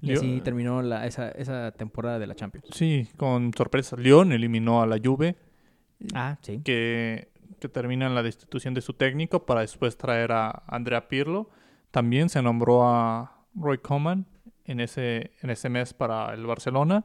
Y 0.00 0.12
así 0.12 0.40
terminó 0.42 0.82
la, 0.82 1.06
esa, 1.06 1.30
esa 1.30 1.72
temporada 1.72 2.18
de 2.18 2.26
la 2.26 2.34
Champions. 2.34 2.66
Sí, 2.72 3.08
con 3.16 3.52
sorpresa. 3.54 3.96
Lyon 3.96 4.32
eliminó 4.32 4.82
a 4.82 4.86
la 4.86 4.98
Juve, 5.02 5.36
Ah, 6.14 6.36
sí. 6.42 6.60
que, 6.62 7.30
que 7.58 7.68
termina 7.68 8.06
en 8.06 8.14
la 8.14 8.22
destitución 8.22 8.74
de 8.74 8.82
su 8.82 8.92
técnico 8.92 9.46
para 9.46 9.62
después 9.62 9.96
traer 9.96 10.32
a 10.32 10.62
Andrea 10.66 11.08
Pirlo. 11.08 11.48
También 11.90 12.28
se 12.28 12.42
nombró 12.42 12.86
a 12.86 13.46
Roy 13.54 13.78
Coman 13.78 14.26
en 14.66 14.80
ese, 14.80 15.30
en 15.42 15.48
ese 15.50 15.70
mes 15.70 15.94
para 15.94 16.34
el 16.34 16.44
Barcelona. 16.46 17.04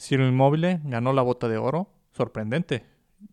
Ciro 0.00 0.26
Immobile 0.26 0.80
ganó 0.84 1.12
la 1.12 1.22
bota 1.22 1.48
de 1.48 1.58
oro. 1.58 1.88
Sorprendente. 2.12 2.84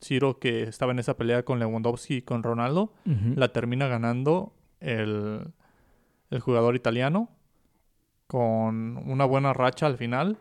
Ciro, 0.03 0.37
que 0.37 0.61
estaba 0.63 0.91
en 0.91 0.99
esa 0.99 1.17
pelea 1.17 1.43
con 1.43 1.57
Lewandowski 1.57 2.17
y 2.17 2.21
con 2.21 2.43
Ronaldo, 2.43 2.93
la 3.05 3.51
termina 3.51 3.87
ganando 3.87 4.53
el, 4.79 5.51
el 6.29 6.39
jugador 6.41 6.75
italiano 6.75 7.29
con 8.29 8.98
una 9.09 9.25
buena 9.25 9.53
racha 9.53 9.88
al 9.88 9.98
final 9.98 10.38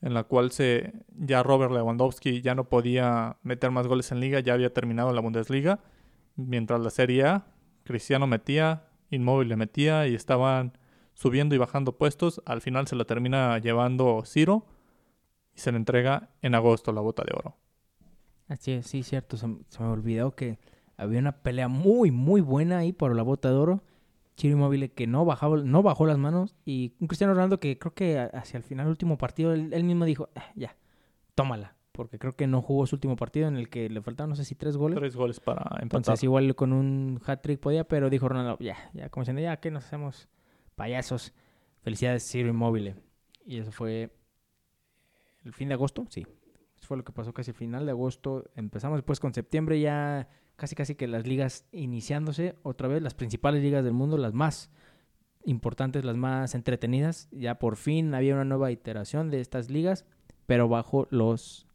en 0.00 0.14
la 0.14 0.22
cual 0.22 0.52
se 0.52 0.92
ya 1.18 1.42
Robert 1.42 1.72
Lewandowski 1.72 2.42
ya 2.42 2.54
no 2.54 2.68
podía 2.68 3.38
meter 3.42 3.72
más 3.72 3.88
goles 3.88 4.12
en 4.12 4.20
liga, 4.20 4.38
ya 4.38 4.54
había 4.54 4.72
terminado 4.72 5.12
la 5.12 5.20
Bundesliga, 5.20 5.80
mientras 6.36 6.80
la 6.80 6.90
Serie 6.90 7.24
A 7.24 7.46
Cristiano 7.82 8.28
metía, 8.28 8.84
Inmóvil 9.10 9.48
le 9.48 9.56
metía 9.56 10.06
y 10.06 10.14
estaban 10.14 10.78
subiendo 11.12 11.56
y 11.56 11.58
bajando 11.58 11.98
puestos, 11.98 12.40
al 12.46 12.60
final 12.60 12.86
se 12.86 12.94
la 12.94 13.04
termina 13.04 13.58
llevando 13.58 14.22
Ciro 14.24 14.64
y 15.56 15.58
se 15.58 15.72
le 15.72 15.78
entrega 15.78 16.30
en 16.40 16.54
agosto 16.54 16.92
la 16.92 17.00
bota 17.00 17.24
de 17.24 17.32
oro. 17.36 17.56
Así 18.46 18.70
es, 18.70 18.86
sí, 18.86 19.02
cierto. 19.02 19.36
Se, 19.36 19.48
se 19.70 19.82
me 19.82 19.88
olvidó 19.88 20.36
que 20.36 20.60
había 20.96 21.18
una 21.18 21.42
pelea 21.42 21.66
muy, 21.66 22.12
muy 22.12 22.40
buena 22.40 22.78
ahí 22.78 22.92
por 22.92 23.16
la 23.16 23.24
bota 23.24 23.48
de 23.48 23.56
oro. 23.56 23.82
Chiro 24.36 24.54
Inmóvil 24.54 24.90
que 24.92 25.06
no, 25.06 25.24
bajaba, 25.24 25.56
no 25.58 25.82
bajó 25.82 26.06
las 26.06 26.18
manos. 26.18 26.54
Y 26.64 26.94
un 27.00 27.08
Cristiano 27.08 27.32
Ronaldo 27.34 27.58
que 27.58 27.78
creo 27.78 27.94
que 27.94 28.18
hacia 28.18 28.58
el 28.58 28.62
final, 28.62 28.86
último 28.88 29.16
partido, 29.18 29.52
él, 29.52 29.70
él 29.72 29.84
mismo 29.84 30.04
dijo, 30.04 30.28
"Ah, 30.34 30.52
ya, 30.54 30.76
tómala. 31.34 31.74
porque 31.92 32.18
creo 32.18 32.34
que 32.34 32.46
no 32.46 32.60
jugó 32.60 32.86
su 32.86 32.96
último 32.96 33.16
partido 33.16 33.48
en 33.48 33.56
el 33.56 33.70
que 33.70 33.88
le 33.88 34.02
faltaban, 34.02 34.28
no 34.28 34.36
sé 34.36 34.44
si 34.44 34.54
tres 34.54 34.76
goles. 34.76 34.98
Tres 34.98 35.16
goles 35.16 35.40
para 35.40 35.62
empatar. 35.62 35.82
Entonces 35.82 36.22
igual 36.24 36.54
con 36.54 36.74
un 36.74 37.22
hat-trick 37.24 37.58
podía, 37.58 37.84
pero 37.84 38.10
dijo 38.10 38.28
Ronaldo, 38.28 38.58
ya, 38.60 38.76
ya, 38.92 39.08
como 39.08 39.22
diciendo, 39.22 39.40
ya 39.40 39.56
que 39.56 39.70
nos 39.70 39.86
hacemos 39.86 40.28
payasos. 40.74 41.32
Felicidades, 41.80 42.28
Ciro 42.30 42.50
Inmóvil. 42.50 42.96
Y 43.46 43.56
eso 43.60 43.72
fue 43.72 44.10
el 45.44 45.54
fin 45.54 45.68
de 45.68 45.74
agosto, 45.74 46.04
sí. 46.10 46.26
Eso 46.76 46.86
fue 46.86 46.98
lo 46.98 47.04
que 47.04 47.12
pasó 47.12 47.32
casi 47.32 47.52
el 47.52 47.56
final 47.56 47.86
de 47.86 47.92
agosto. 47.92 48.44
Empezamos 48.56 48.98
después 48.98 49.18
con 49.18 49.32
septiembre 49.32 49.80
ya 49.80 50.28
casi 50.56 50.74
casi 50.74 50.94
que 50.94 51.06
las 51.06 51.26
ligas 51.26 51.66
iniciándose 51.72 52.56
otra 52.62 52.88
vez, 52.88 53.02
las 53.02 53.14
principales 53.14 53.62
ligas 53.62 53.84
del 53.84 53.92
mundo, 53.92 54.16
las 54.16 54.32
más 54.32 54.70
importantes, 55.44 56.04
las 56.04 56.16
más 56.16 56.54
entretenidas. 56.54 57.28
Ya 57.30 57.58
por 57.58 57.76
fin 57.76 58.14
había 58.14 58.34
una 58.34 58.44
nueva 58.44 58.70
iteración 58.72 59.30
de 59.30 59.40
estas 59.40 59.70
ligas, 59.70 60.04
pero 60.46 60.68
bajo 60.68 61.06
los 61.10 61.66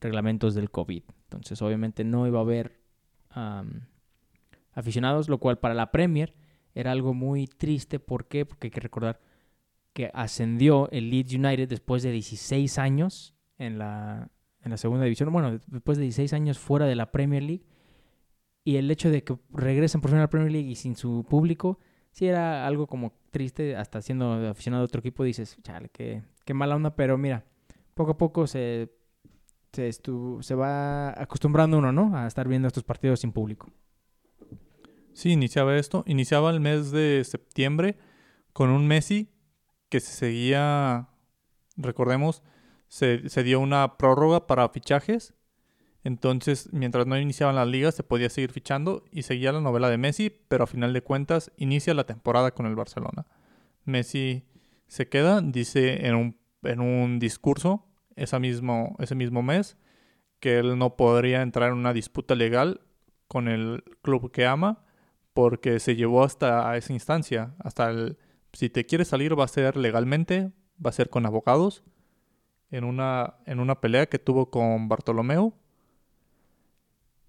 reglamentos 0.00 0.54
del 0.54 0.70
COVID. 0.70 1.02
Entonces 1.24 1.60
obviamente 1.60 2.04
no 2.04 2.26
iba 2.26 2.38
a 2.38 2.42
haber 2.42 2.80
aficionados, 4.72 5.28
lo 5.28 5.38
cual 5.38 5.58
para 5.58 5.74
la 5.74 5.90
Premier 5.90 6.34
era 6.74 6.92
algo 6.92 7.14
muy 7.14 7.46
triste. 7.46 7.98
¿Por 7.98 8.26
qué? 8.26 8.46
Porque 8.46 8.68
hay 8.68 8.70
que 8.70 8.80
recordar 8.80 9.20
que 9.92 10.10
ascendió 10.14 10.88
el 10.92 11.10
Leeds 11.10 11.34
United 11.34 11.68
después 11.68 12.02
de 12.02 12.12
16 12.12 12.78
años 12.78 13.34
en 13.58 13.78
la, 13.78 14.30
en 14.62 14.70
la 14.70 14.76
segunda 14.76 15.04
división. 15.04 15.32
Bueno, 15.32 15.58
después 15.66 15.98
de 15.98 16.04
16 16.04 16.32
años 16.32 16.58
fuera 16.58 16.86
de 16.86 16.94
la 16.94 17.10
Premier 17.10 17.42
League 17.42 17.64
y 18.68 18.76
el 18.76 18.90
hecho 18.90 19.08
de 19.08 19.24
que 19.24 19.34
regresen 19.48 20.02
por 20.02 20.10
fin 20.10 20.18
a 20.18 20.24
la 20.24 20.28
Premier 20.28 20.52
League 20.52 20.68
y 20.68 20.74
sin 20.74 20.94
su 20.94 21.24
público, 21.26 21.78
sí 22.12 22.26
era 22.26 22.66
algo 22.66 22.86
como 22.86 23.14
triste, 23.30 23.74
hasta 23.74 24.02
siendo 24.02 24.46
aficionado 24.46 24.82
a 24.82 24.84
otro 24.84 24.98
equipo 24.98 25.24
dices, 25.24 25.56
chale, 25.62 25.88
qué, 25.88 26.22
qué 26.44 26.52
mala 26.52 26.76
onda, 26.76 26.94
pero 26.94 27.16
mira, 27.16 27.46
poco 27.94 28.10
a 28.10 28.18
poco 28.18 28.46
se, 28.46 28.90
se, 29.72 29.90
se 29.90 30.54
va 30.54 31.18
acostumbrando 31.18 31.78
uno, 31.78 31.92
¿no? 31.92 32.14
A 32.14 32.26
estar 32.26 32.46
viendo 32.46 32.68
estos 32.68 32.84
partidos 32.84 33.20
sin 33.20 33.32
público. 33.32 33.70
Sí, 35.14 35.30
iniciaba 35.30 35.74
esto, 35.78 36.04
iniciaba 36.06 36.50
el 36.50 36.60
mes 36.60 36.90
de 36.90 37.24
septiembre 37.24 37.96
con 38.52 38.68
un 38.68 38.86
Messi 38.86 39.30
que 39.88 40.00
se 40.00 40.12
seguía, 40.12 41.08
recordemos, 41.78 42.42
se, 42.88 43.30
se 43.30 43.42
dio 43.44 43.60
una 43.60 43.96
prórroga 43.96 44.46
para 44.46 44.68
fichajes 44.68 45.32
entonces, 46.08 46.70
mientras 46.72 47.06
no 47.06 47.20
iniciaban 47.20 47.54
las 47.54 47.68
ligas, 47.68 47.94
se 47.94 48.02
podía 48.02 48.30
seguir 48.30 48.50
fichando 48.50 49.04
y 49.12 49.24
seguía 49.24 49.52
la 49.52 49.60
novela 49.60 49.90
de 49.90 49.98
Messi, 49.98 50.30
pero 50.30 50.64
a 50.64 50.66
final 50.66 50.94
de 50.94 51.02
cuentas 51.02 51.52
inicia 51.58 51.92
la 51.92 52.06
temporada 52.06 52.52
con 52.52 52.64
el 52.64 52.74
Barcelona. 52.74 53.26
Messi 53.84 54.42
se 54.86 55.10
queda, 55.10 55.42
dice 55.42 56.06
en 56.06 56.14
un, 56.14 56.38
en 56.62 56.80
un 56.80 57.18
discurso 57.18 57.84
ese 58.16 58.38
mismo, 58.38 58.96
ese 58.98 59.14
mismo 59.14 59.42
mes 59.42 59.76
que 60.40 60.58
él 60.58 60.78
no 60.78 60.96
podría 60.96 61.42
entrar 61.42 61.72
en 61.72 61.76
una 61.76 61.92
disputa 61.92 62.34
legal 62.34 62.80
con 63.26 63.46
el 63.46 63.84
club 64.00 64.32
que 64.32 64.46
ama 64.46 64.86
porque 65.34 65.78
se 65.78 65.94
llevó 65.94 66.24
hasta 66.24 66.74
esa 66.78 66.94
instancia, 66.94 67.54
hasta 67.58 67.90
el 67.90 68.16
si 68.54 68.70
te 68.70 68.86
quieres 68.86 69.08
salir 69.08 69.38
va 69.38 69.44
a 69.44 69.48
ser 69.48 69.76
legalmente, 69.76 70.52
va 70.84 70.88
a 70.88 70.94
ser 70.94 71.10
con 71.10 71.26
abogados 71.26 71.84
en 72.70 72.84
una 72.84 73.34
en 73.44 73.60
una 73.60 73.82
pelea 73.82 74.06
que 74.06 74.18
tuvo 74.18 74.50
con 74.50 74.88
Bartolomeu 74.88 75.52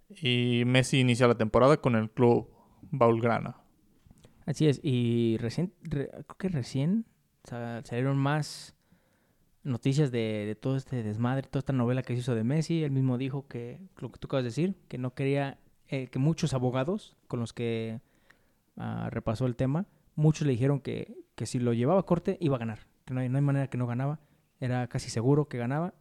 y 0.10 0.64
Messi 0.66 1.00
inicia 1.00 1.28
la 1.28 1.36
temporada 1.36 1.78
con 1.78 1.96
el 1.96 2.10
club 2.10 2.50
Baulgrana. 2.92 3.58
Así 4.46 4.68
es, 4.68 4.80
y 4.84 5.38
recién, 5.38 5.74
creo 5.84 6.10
que 6.38 6.50
recién 6.50 7.06
salieron 7.44 8.18
más 8.18 8.76
noticias 9.64 10.12
de, 10.12 10.58
todo 10.60 10.76
este 10.76 11.04
desmadre, 11.04 11.48
toda 11.48 11.60
esta 11.60 11.74
novela 11.74 12.02
que 12.02 12.14
se 12.14 12.22
hizo 12.22 12.36
de 12.36 12.44
Messi. 12.44 12.84
Él 12.84 12.92
mismo 12.92 13.18
dijo 13.18 13.48
que, 13.48 13.80
lo 13.98 14.12
que 14.12 14.20
tú 14.20 14.28
acabas 14.28 14.44
de 14.44 14.50
decir, 14.50 14.76
que 14.88 14.98
no 14.98 15.14
quería, 15.14 15.60
eh, 15.88 16.08
que 16.08 16.20
muchos 16.20 16.54
abogados 16.54 17.16
con 17.28 17.40
los 17.40 17.54
que 17.54 18.02
ah, 18.78 19.10
repasó 19.12 19.46
el 19.46 19.56
tema, 19.56 19.86
muchos 20.16 20.48
le 20.48 20.54
dijeron 20.54 20.80
que, 20.80 21.16
que, 21.36 21.46
si 21.46 21.60
lo 21.60 21.74
llevaba 21.74 22.00
a 22.00 22.06
corte 22.06 22.38
iba 22.40 22.56
a 22.56 22.60
ganar, 22.60 22.88
que 23.06 23.14
no 23.14 23.20
hay, 23.22 23.30
no 23.30 23.38
hay 23.38 23.44
manera 23.44 23.70
que 23.70 23.78
no 23.78 23.88
ganaba, 23.88 24.20
era 24.60 24.88
casi 24.88 25.10
seguro 25.10 25.48
que 25.48 25.58
ganaba 25.58 25.94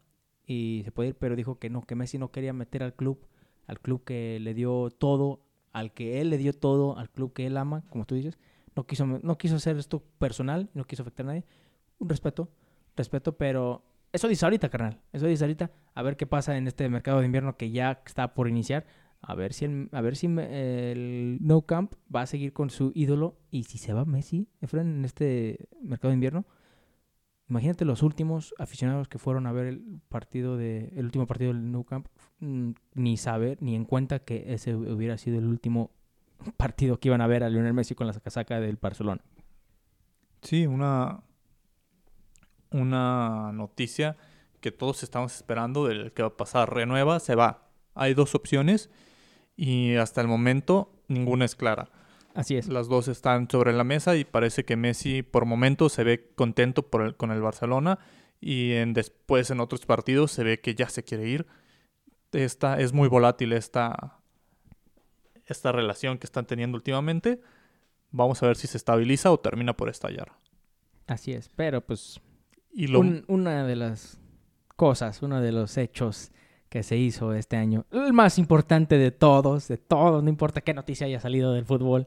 y 0.47 0.83
se 0.85 0.93
podía 0.93 1.11
ir, 1.11 1.17
pero 1.17 1.37
dijo 1.37 1.59
que 1.59 1.71
no, 1.71 1.83
que 1.83 1.95
Messi 1.95 2.19
no 2.19 2.31
quería 2.31 2.53
meter 2.53 2.83
al 2.83 2.95
club 2.95 3.27
al 3.69 3.79
club 3.81 4.03
que 4.03 4.41
le 4.41 4.55
dio 4.55 4.91
todo, 4.91 5.45
al 5.73 5.93
que 5.93 6.21
él 6.21 6.31
le 6.31 6.39
dio 6.39 6.53
todo, 6.53 6.99
al 6.99 7.11
club 7.11 7.33
que 7.33 7.47
él 7.47 7.57
ama, 7.57 7.85
como 7.89 8.05
tú 8.05 8.17
dices. 8.17 8.39
No 8.75 8.87
quiso, 8.87 9.07
no 9.07 9.39
quiso 9.39 9.57
hacer 9.57 9.77
esto 9.77 10.03
personal, 10.19 10.71
no 10.75 10.85
quiso 10.85 11.03
afectar 11.03 11.27
a 11.27 11.29
nadie. 11.29 11.45
Un 11.99 12.09
respeto, 12.09 12.49
respeto, 12.97 13.37
pero 13.37 13.85
eso 14.13 14.27
dice 14.27 14.47
ahorita, 14.47 14.69
carnal. 14.71 15.01
Eso 15.13 15.27
dice 15.27 15.45
ahorita. 15.45 15.71
A 15.95 16.03
ver 16.03 16.17
qué 16.17 16.27
pasa 16.27 16.57
en 16.57 16.67
este 16.67 16.89
mercado 16.89 17.21
de 17.21 17.27
invierno 17.27 17.57
que 17.57 17.71
ya 17.71 18.03
está 18.07 18.35
por 18.35 18.49
iniciar. 18.49 18.87
A 19.21 19.35
ver 19.35 19.53
si 19.53 19.65
el, 19.67 19.89
a 19.93 20.01
ver 20.01 20.17
si 20.17 20.27
el 20.27 21.39
No 21.41 21.63
Camp 21.63 21.95
va 22.15 22.23
a 22.23 22.27
seguir 22.27 22.53
con 22.53 22.71
su 22.71 22.93
ídolo. 22.95 23.37
Y 23.51 23.65
si 23.65 23.77
se 23.79 23.93
va 23.93 24.05
Messi, 24.05 24.49
Efren, 24.61 24.99
en 24.99 25.05
este 25.05 25.69
mercado 25.83 26.11
de 26.11 26.15
invierno, 26.15 26.47
Imagínate 27.49 27.85
los 27.85 28.03
últimos 28.03 28.55
aficionados 28.59 29.09
que 29.09 29.19
fueron 29.19 29.47
a 29.47 29.53
ver 29.53 29.67
el 29.67 30.01
partido 30.09 30.57
de 30.57 30.93
el 30.97 31.07
último 31.07 31.27
partido 31.27 31.53
del 31.53 31.73
Nou 31.73 31.85
Camp 31.85 32.07
mm, 32.41 32.73
ni 32.95 33.17
saber 33.17 33.57
ni 33.63 33.75
en 33.75 33.85
cuenta 33.85 34.19
que 34.19 34.53
ese 34.53 34.75
hubiera 34.75 35.17
sido 35.17 35.39
el 35.39 35.47
último 35.47 35.91
partido 36.57 37.01
que 37.01 37.09
iban 37.09 37.23
a 37.23 37.27
ver 37.27 37.43
a 37.45 37.49
Lionel 37.49 37.73
Messi 37.73 37.95
con 37.95 38.07
la 38.07 38.13
casaca 38.13 38.61
del 38.61 38.77
Barcelona. 38.77 39.23
Sí, 40.43 40.67
una 40.67 41.23
una 42.71 43.51
noticia 43.53 44.17
que 44.61 44.73
todos 44.73 45.03
estamos 45.03 45.35
esperando 45.35 45.87
del 45.87 46.13
que 46.13 46.23
va 46.23 46.29
a 46.29 46.37
pasar. 46.37 46.73
Renueva, 46.73 47.21
se 47.21 47.35
va. 47.35 47.71
Hay 47.95 48.15
dos 48.15 48.35
opciones 48.35 48.91
y 49.57 49.95
hasta 49.95 50.21
el 50.21 50.29
momento 50.29 50.93
ninguna 51.09 51.45
es 51.45 51.57
clara. 51.57 51.91
Así 52.39 52.57
es. 52.57 52.69
Las 52.69 52.87
dos 52.87 53.09
están 53.09 53.51
sobre 53.51 53.73
la 53.73 53.83
mesa 53.83 54.15
y 54.15 54.25
parece 54.25 54.65
que 54.65 54.77
Messi 54.77 55.25
por 55.25 55.45
momentos 55.45 55.93
se 55.93 56.05
ve 56.05 56.31
contento 56.37 56.89
por 56.89 57.17
con 57.17 57.33
el 57.33 57.41
Barcelona 57.41 57.99
y 58.41 58.75
en, 58.75 58.95
después 58.95 59.51
en 59.51 59.59
otros 59.59 59.85
partidos 59.87 60.31
se 60.31 60.45
ve 60.45 60.61
que 60.61 60.77
ya 60.77 60.89
se 60.89 61.03
quiere 61.03 61.29
ir. 61.29 61.49
Esta, 62.31 62.79
es 62.79 62.93
muy 62.93 63.09
volátil 63.09 63.53
esta, 63.53 64.21
esta 65.47 65.73
relación 65.73 66.17
que 66.17 66.29
están 66.29 66.47
teniendo 66.47 66.77
últimamente. 66.77 67.41
Vamos 68.13 68.41
a 68.41 68.47
ver 68.47 68.57
si 68.57 68.69
se 68.69 68.77
estabiliza 68.77 69.33
o 69.33 69.41
termina 69.41 69.77
por 69.77 69.89
estallar. 69.89 70.31
Así 71.09 71.33
es, 71.33 71.49
pero 71.49 71.81
pues 71.81 72.21
y 72.73 72.87
una 72.95 73.67
de 73.67 73.75
las 73.75 74.21
cosas, 74.77 75.23
uno 75.23 75.41
de 75.41 75.51
los 75.51 75.77
hechos 75.77 76.31
que 76.69 76.85
se 76.85 76.97
hizo 76.97 77.35
este 77.35 77.57
año, 77.57 77.85
el 77.91 78.13
más 78.13 78.39
importante 78.39 78.97
de 78.97 79.11
todos, 79.11 79.67
de 79.67 79.77
todos, 79.77 80.23
no 80.23 80.31
importa 80.31 80.61
qué 80.61 80.73
noticia 80.73 81.09
haya 81.09 81.19
salido 81.19 81.53
del 81.53 81.65
fútbol, 81.65 82.07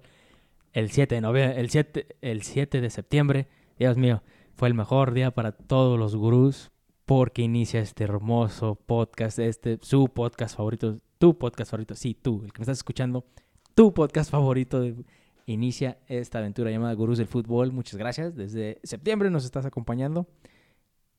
el 0.73 0.91
7 0.91 1.15
de 1.15 1.21
noviembre, 1.21 1.59
el 1.59 1.69
7, 1.69 2.07
el 2.21 2.41
7 2.43 2.81
de 2.81 2.89
septiembre, 2.89 3.47
Dios 3.77 3.97
mío, 3.97 4.23
fue 4.55 4.67
el 4.67 4.73
mejor 4.73 5.13
día 5.13 5.31
para 5.31 5.51
todos 5.51 5.97
los 5.97 6.15
gurús 6.15 6.71
porque 7.05 7.41
inicia 7.41 7.81
este 7.81 8.03
hermoso 8.03 8.75
podcast, 8.75 9.39
este 9.39 9.79
su 9.81 10.07
podcast 10.07 10.55
favorito, 10.55 10.99
tu 11.17 11.37
podcast 11.37 11.71
favorito, 11.71 11.95
sí, 11.95 12.15
tú, 12.19 12.41
el 12.45 12.53
que 12.53 12.59
me 12.59 12.63
estás 12.63 12.77
escuchando, 12.77 13.25
tu 13.75 13.93
podcast 13.93 14.31
favorito 14.31 14.83
inicia 15.45 15.97
esta 16.07 16.39
aventura 16.39 16.71
llamada 16.71 16.93
Gurús 16.93 17.17
del 17.17 17.27
Fútbol. 17.27 17.71
Muchas 17.71 17.97
gracias. 17.97 18.35
Desde 18.35 18.79
septiembre 18.83 19.29
nos 19.29 19.45
estás 19.45 19.65
acompañando. 19.65 20.27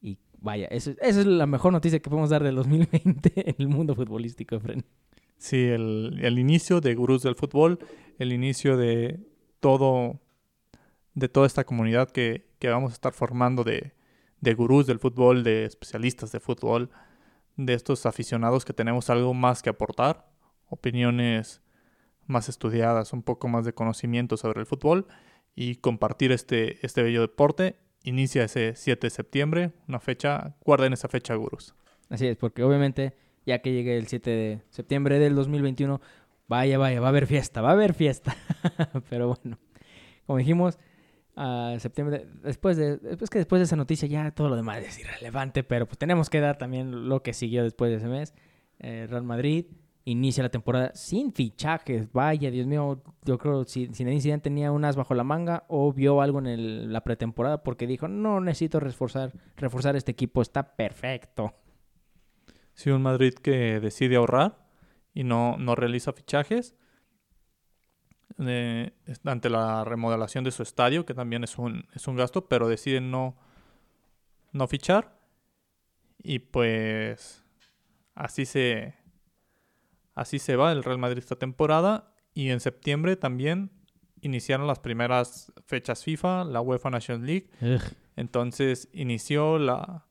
Y 0.01 0.19
vaya, 0.41 0.67
esa 0.67 0.93
es 1.01 1.27
la 1.27 1.47
mejor 1.47 1.73
noticia 1.73 2.01
que 2.01 2.11
podemos 2.11 2.31
dar 2.31 2.43
del 2.43 2.57
2020 2.57 3.33
en 3.51 3.55
el 3.59 3.69
mundo 3.69 3.95
futbolístico, 3.95 4.57
Efren. 4.57 4.85
Sí, 5.39 5.65
el, 5.65 6.21
el 6.23 6.39
inicio 6.39 6.81
de 6.81 6.95
Gurús 6.95 7.23
del 7.23 7.35
Fútbol, 7.35 7.79
el 8.19 8.33
inicio 8.33 8.77
de 8.77 9.21
todo, 9.63 10.21
de 11.15 11.29
toda 11.29 11.47
esta 11.47 11.65
comunidad 11.65 12.11
que, 12.11 12.51
vamos 12.65 12.91
a 12.91 12.95
estar 12.95 13.13
formando 13.13 13.65
de, 13.65 13.93
de 14.41 14.55
gurús 14.55 14.87
del 14.87 14.99
fútbol, 14.99 15.45
de 15.45 15.65
especialistas 15.65 16.33
de 16.33 16.41
fútbol, 16.41 16.91
de 17.57 17.75
estos 17.75 18.05
aficionados 18.05 18.65
que 18.65 18.73
tenemos 18.73 19.09
algo 19.09 19.33
más 19.35 19.63
que 19.63 19.71
aportar, 19.71 20.29
opiniones 20.69 21.63
más 22.27 22.49
estudiadas, 22.49 23.13
un 23.13 23.23
poco 23.23 23.49
más 23.49 23.65
de 23.65 23.73
conocimiento 23.73 24.37
sobre 24.37 24.61
el 24.61 24.67
fútbol 24.67 25.07
y 25.55 25.77
compartir 25.77 26.33
este, 26.33 26.85
este 26.85 27.03
bello 27.03 27.21
deporte. 27.21 27.77
Inicia 28.03 28.45
ese 28.45 28.75
7 28.75 29.07
de 29.07 29.11
septiembre, 29.11 29.73
una 29.87 30.01
fecha, 30.01 30.57
guarden 30.65 30.93
esa 30.93 31.09
fecha, 31.09 31.37
gurús. 31.37 31.75
Así 32.09 32.27
es, 32.27 32.37
porque 32.37 32.65
obviamente 32.65 33.15
ya 33.47 33.61
que 33.61 33.73
llegue 33.73 33.97
el 33.97 34.07
7 34.09 34.31
de 34.31 34.63
septiembre 34.71 35.19
del 35.19 35.35
2021, 35.35 36.01
Vaya, 36.53 36.77
vaya, 36.77 37.01
va 37.01 37.07
a 37.07 37.09
haber 37.09 37.27
fiesta, 37.27 37.63
va 37.63 37.71
a 37.71 37.73
haber 37.73 37.95
fiesta. 37.95 38.37
Pero 39.09 39.29
bueno, 39.29 39.59
como 40.27 40.39
dijimos, 40.39 40.79
septiembre, 41.79 42.27
después 42.43 42.77
de, 42.77 42.99
después 42.99 43.31
que 43.31 43.39
después 43.39 43.59
de 43.59 43.65
esa 43.65 43.77
noticia 43.77 44.07
ya 44.07 44.31
todo 44.33 44.51
lo 44.51 44.57
demás 44.57 44.85
es 44.85 44.99
irrelevante, 44.99 45.65
pero 45.65 45.87
pues 45.87 45.97
tenemos 45.97 46.29
que 46.29 46.41
dar 46.41 46.59
también 46.59 47.09
lo 47.09 47.23
que 47.23 47.33
siguió 47.33 47.63
después 47.63 47.91
de 47.91 47.97
ese 47.97 48.07
mes. 48.07 48.35
Eh, 48.81 49.07
Real 49.09 49.23
Madrid 49.23 49.65
inicia 50.05 50.43
la 50.43 50.51
temporada 50.51 50.91
sin 50.95 51.33
fichajes. 51.33 52.13
Vaya, 52.13 52.51
Dios 52.51 52.67
mío, 52.67 53.03
yo 53.25 53.39
creo 53.39 53.65
si 53.65 53.87
Zinedine 53.87 54.21
Zidane 54.21 54.43
tenía 54.43 54.73
unas 54.73 54.95
bajo 54.95 55.15
la 55.15 55.25
manga 55.25 55.65
o 55.69 55.91
vio 55.91 56.21
algo 56.21 56.41
en 56.41 56.93
la 56.93 57.03
pretemporada 57.03 57.63
porque 57.63 57.87
dijo, 57.87 58.09
no 58.09 58.43
necesito 58.43 58.79
reforzar, 58.79 59.33
reforzar 59.57 59.97
este 59.97 60.13
equipo, 60.13 60.43
está 60.43 60.77
perfecto. 60.77 61.55
Sí, 62.75 62.91
un 62.91 63.01
Madrid 63.01 63.33
que 63.33 63.81
decide 63.81 64.17
ahorrar 64.17 64.62
y 65.15 65.25
no, 65.25 65.57
no 65.59 65.75
realiza 65.75 66.13
fichajes. 66.13 66.75
eh, 68.39 68.93
ante 69.25 69.51
la 69.51 69.85
remodelación 69.85 70.45
de 70.45 70.51
su 70.51 70.63
estadio, 70.63 71.05
que 71.05 71.15
también 71.15 71.45
es 71.45 71.59
un, 71.59 71.87
es 71.95 72.07
un 72.09 72.17
gasto, 72.17 72.49
pero 72.49 72.69
deciden 72.69 73.11
no, 73.11 73.37
no 74.53 74.67
fichar. 74.67 75.19
Y 76.23 76.39
pues 76.39 77.45
así 78.15 78.47
se, 78.47 78.95
así 80.15 80.39
se 80.39 80.57
va 80.57 80.73
el 80.73 80.85
Real 80.85 80.99
Madrid 80.99 81.19
esta 81.19 81.37
temporada. 81.37 82.15
Y 82.35 82.51
en 82.51 82.61
septiembre 82.61 83.17
también 83.17 83.71
iniciaron 84.21 84.67
las 84.67 84.79
primeras 84.79 85.53
fechas 85.67 86.05
FIFA, 86.05 86.45
la 86.45 86.61
UEFA 86.61 86.91
Nations 86.91 87.25
League. 87.25 87.51
Ugh. 87.61 87.83
Entonces 88.17 88.89
inició 88.93 89.59
la, 89.59 90.07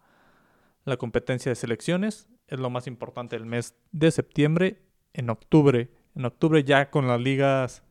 la 0.85 0.97
competencia 0.97 1.49
de 1.49 1.55
selecciones. 1.55 2.27
Es 2.47 2.59
lo 2.59 2.69
más 2.69 2.87
importante 2.87 3.37
del 3.37 3.45
mes 3.45 3.75
de 3.91 4.11
septiembre. 4.11 4.81
En 5.13 5.29
octubre. 5.29 5.89
En 6.15 6.25
octubre 6.25 6.63
ya 6.63 6.89
con 6.89 7.07
las 7.07 7.19
ligas 7.19 7.83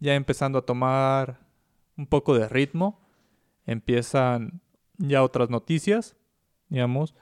ya 0.00 0.14
empezando 0.14 0.58
a 0.58 0.66
tomar 0.66 1.40
un 1.96 2.06
poco 2.06 2.34
de 2.34 2.48
ritmo. 2.48 3.00
Empiezan 3.66 4.60
ya 4.96 5.22
otras 5.22 5.50
noticias. 5.50 6.16
Digamos, 6.68 7.14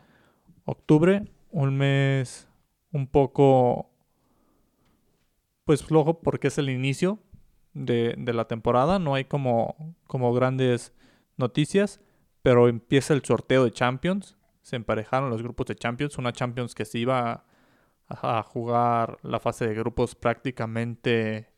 octubre, 0.65 1.31
un 1.51 1.77
mes 1.77 2.49
un 2.93 3.07
poco 3.07 3.91
pues 5.65 5.83
flojo 5.83 6.21
porque 6.21 6.49
es 6.49 6.59
el 6.59 6.71
inicio 6.71 7.19
de, 7.75 8.15
de 8.19 8.33
la 8.33 8.47
temporada. 8.47 8.99
No 8.99 9.15
hay 9.15 9.25
como, 9.25 9.97
como 10.07 10.33
grandes 10.33 10.93
noticias 11.37 12.01
pero 12.47 12.69
empieza 12.69 13.13
el 13.13 13.25
sorteo 13.25 13.65
de 13.65 13.73
Champions. 13.73 14.37
Se 14.63 14.77
emparejaron 14.77 15.31
los 15.31 15.43
grupos 15.43 15.67
de 15.67 15.75
Champions. 15.75 16.17
Una 16.17 16.33
Champions 16.33 16.77
que 16.77 16.85
se 16.85 17.01
iba 17.01 17.45
a, 18.09 18.43
jugar 18.43 19.19
la 19.23 19.41
fase 19.41 19.67
de 19.67 19.75
grupos 19.75 20.15
prácticamente 20.15 21.51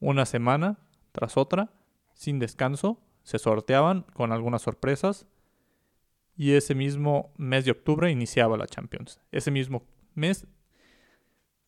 una 0.00 0.26
semana 0.26 0.78
tras 1.12 1.36
otra, 1.36 1.70
sin 2.14 2.38
descanso. 2.38 3.00
Se 3.22 3.38
sorteaban 3.38 4.02
con 4.14 4.32
algunas 4.32 4.62
sorpresas. 4.62 5.26
Y 6.36 6.52
ese 6.52 6.74
mismo 6.74 7.32
mes 7.36 7.64
de 7.64 7.70
octubre 7.70 8.10
iniciaba 8.10 8.56
la 8.56 8.66
Champions. 8.66 9.20
Ese 9.32 9.50
mismo 9.50 9.82
mes 10.14 10.46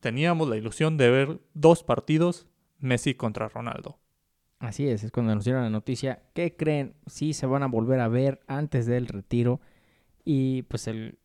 teníamos 0.01 0.49
la 0.49 0.57
ilusión 0.57 0.97
de 0.97 1.11
ver 1.11 1.41
dos 1.55 1.83
partidos 1.83 2.47
Messi 2.79 3.15
contra 3.15 3.49
Ronaldo. 3.49 3.99
Así 4.61 4.89
es, 4.89 5.05
es 5.05 5.13
cuando 5.13 5.33
anunciaron 5.33 5.63
la 5.63 5.71
noticia. 5.71 6.23
¿Qué 6.35 6.57
creen? 6.57 6.95
Sí 7.07 7.33
se 7.33 7.47
van 7.47 7.63
a 7.63 7.69
volver 7.69 8.01
a 8.01 8.09
ver 8.09 8.41
antes 8.47 8.87
del 8.87 9.07
retiro. 9.07 9.61
Y 10.25 10.63
pues 10.63 10.89
el 10.89 11.18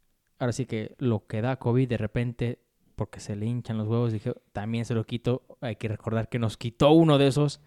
ahora 0.43 0.53
sí 0.53 0.65
que 0.65 0.95
lo 0.97 1.25
que 1.25 1.41
da 1.41 1.55
COVID 1.57 1.87
de 1.87 1.97
repente, 1.97 2.59
porque 2.95 3.19
se 3.19 3.35
le 3.35 3.45
hinchan 3.45 3.77
los 3.77 3.87
huevos, 3.87 4.11
dije, 4.13 4.33
también 4.51 4.85
se 4.85 4.93
lo 4.93 5.05
quito. 5.05 5.43
Hay 5.61 5.77
que 5.77 5.87
recordar 5.87 6.27
que 6.29 6.37
nos 6.37 6.57
quitó 6.57 6.91
uno 6.91 7.17
de 7.17 7.27
esos 7.27 7.61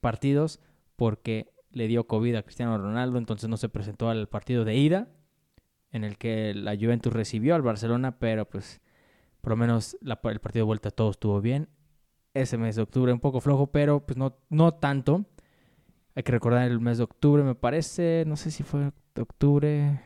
partidos 0.00 0.60
porque 0.96 1.52
le 1.70 1.86
dio 1.86 2.06
COVID 2.06 2.34
a 2.34 2.42
Cristiano 2.42 2.76
Ronaldo, 2.78 3.18
entonces 3.18 3.48
no 3.48 3.56
se 3.56 3.68
presentó 3.68 4.08
al 4.10 4.28
partido 4.28 4.64
de 4.64 4.74
ida, 4.76 5.08
en 5.92 6.04
el 6.04 6.18
que 6.18 6.52
la 6.54 6.74
Juventus 6.76 7.12
recibió 7.12 7.54
al 7.54 7.62
Barcelona, 7.62 8.18
pero 8.18 8.48
pues 8.48 8.80
por 9.40 9.50
lo 9.52 9.56
menos 9.56 9.96
la- 10.00 10.20
el 10.24 10.40
partido 10.40 10.64
de 10.64 10.66
vuelta 10.66 10.90
todo 10.90 11.10
estuvo 11.10 11.40
bien 11.40 11.68
ese 12.34 12.58
mes 12.58 12.76
de 12.76 12.82
octubre 12.82 13.12
un 13.12 13.20
poco 13.20 13.40
flojo, 13.40 13.68
pero 13.68 14.04
pues 14.04 14.16
no, 14.18 14.36
no 14.50 14.74
tanto. 14.74 15.24
Hay 16.14 16.22
que 16.22 16.32
recordar 16.32 16.66
el 16.68 16.80
mes 16.80 16.98
de 16.98 17.04
octubre, 17.04 17.42
me 17.42 17.54
parece, 17.54 18.24
no 18.26 18.36
sé 18.36 18.50
si 18.50 18.62
fue 18.62 18.90
octubre, 19.20 20.00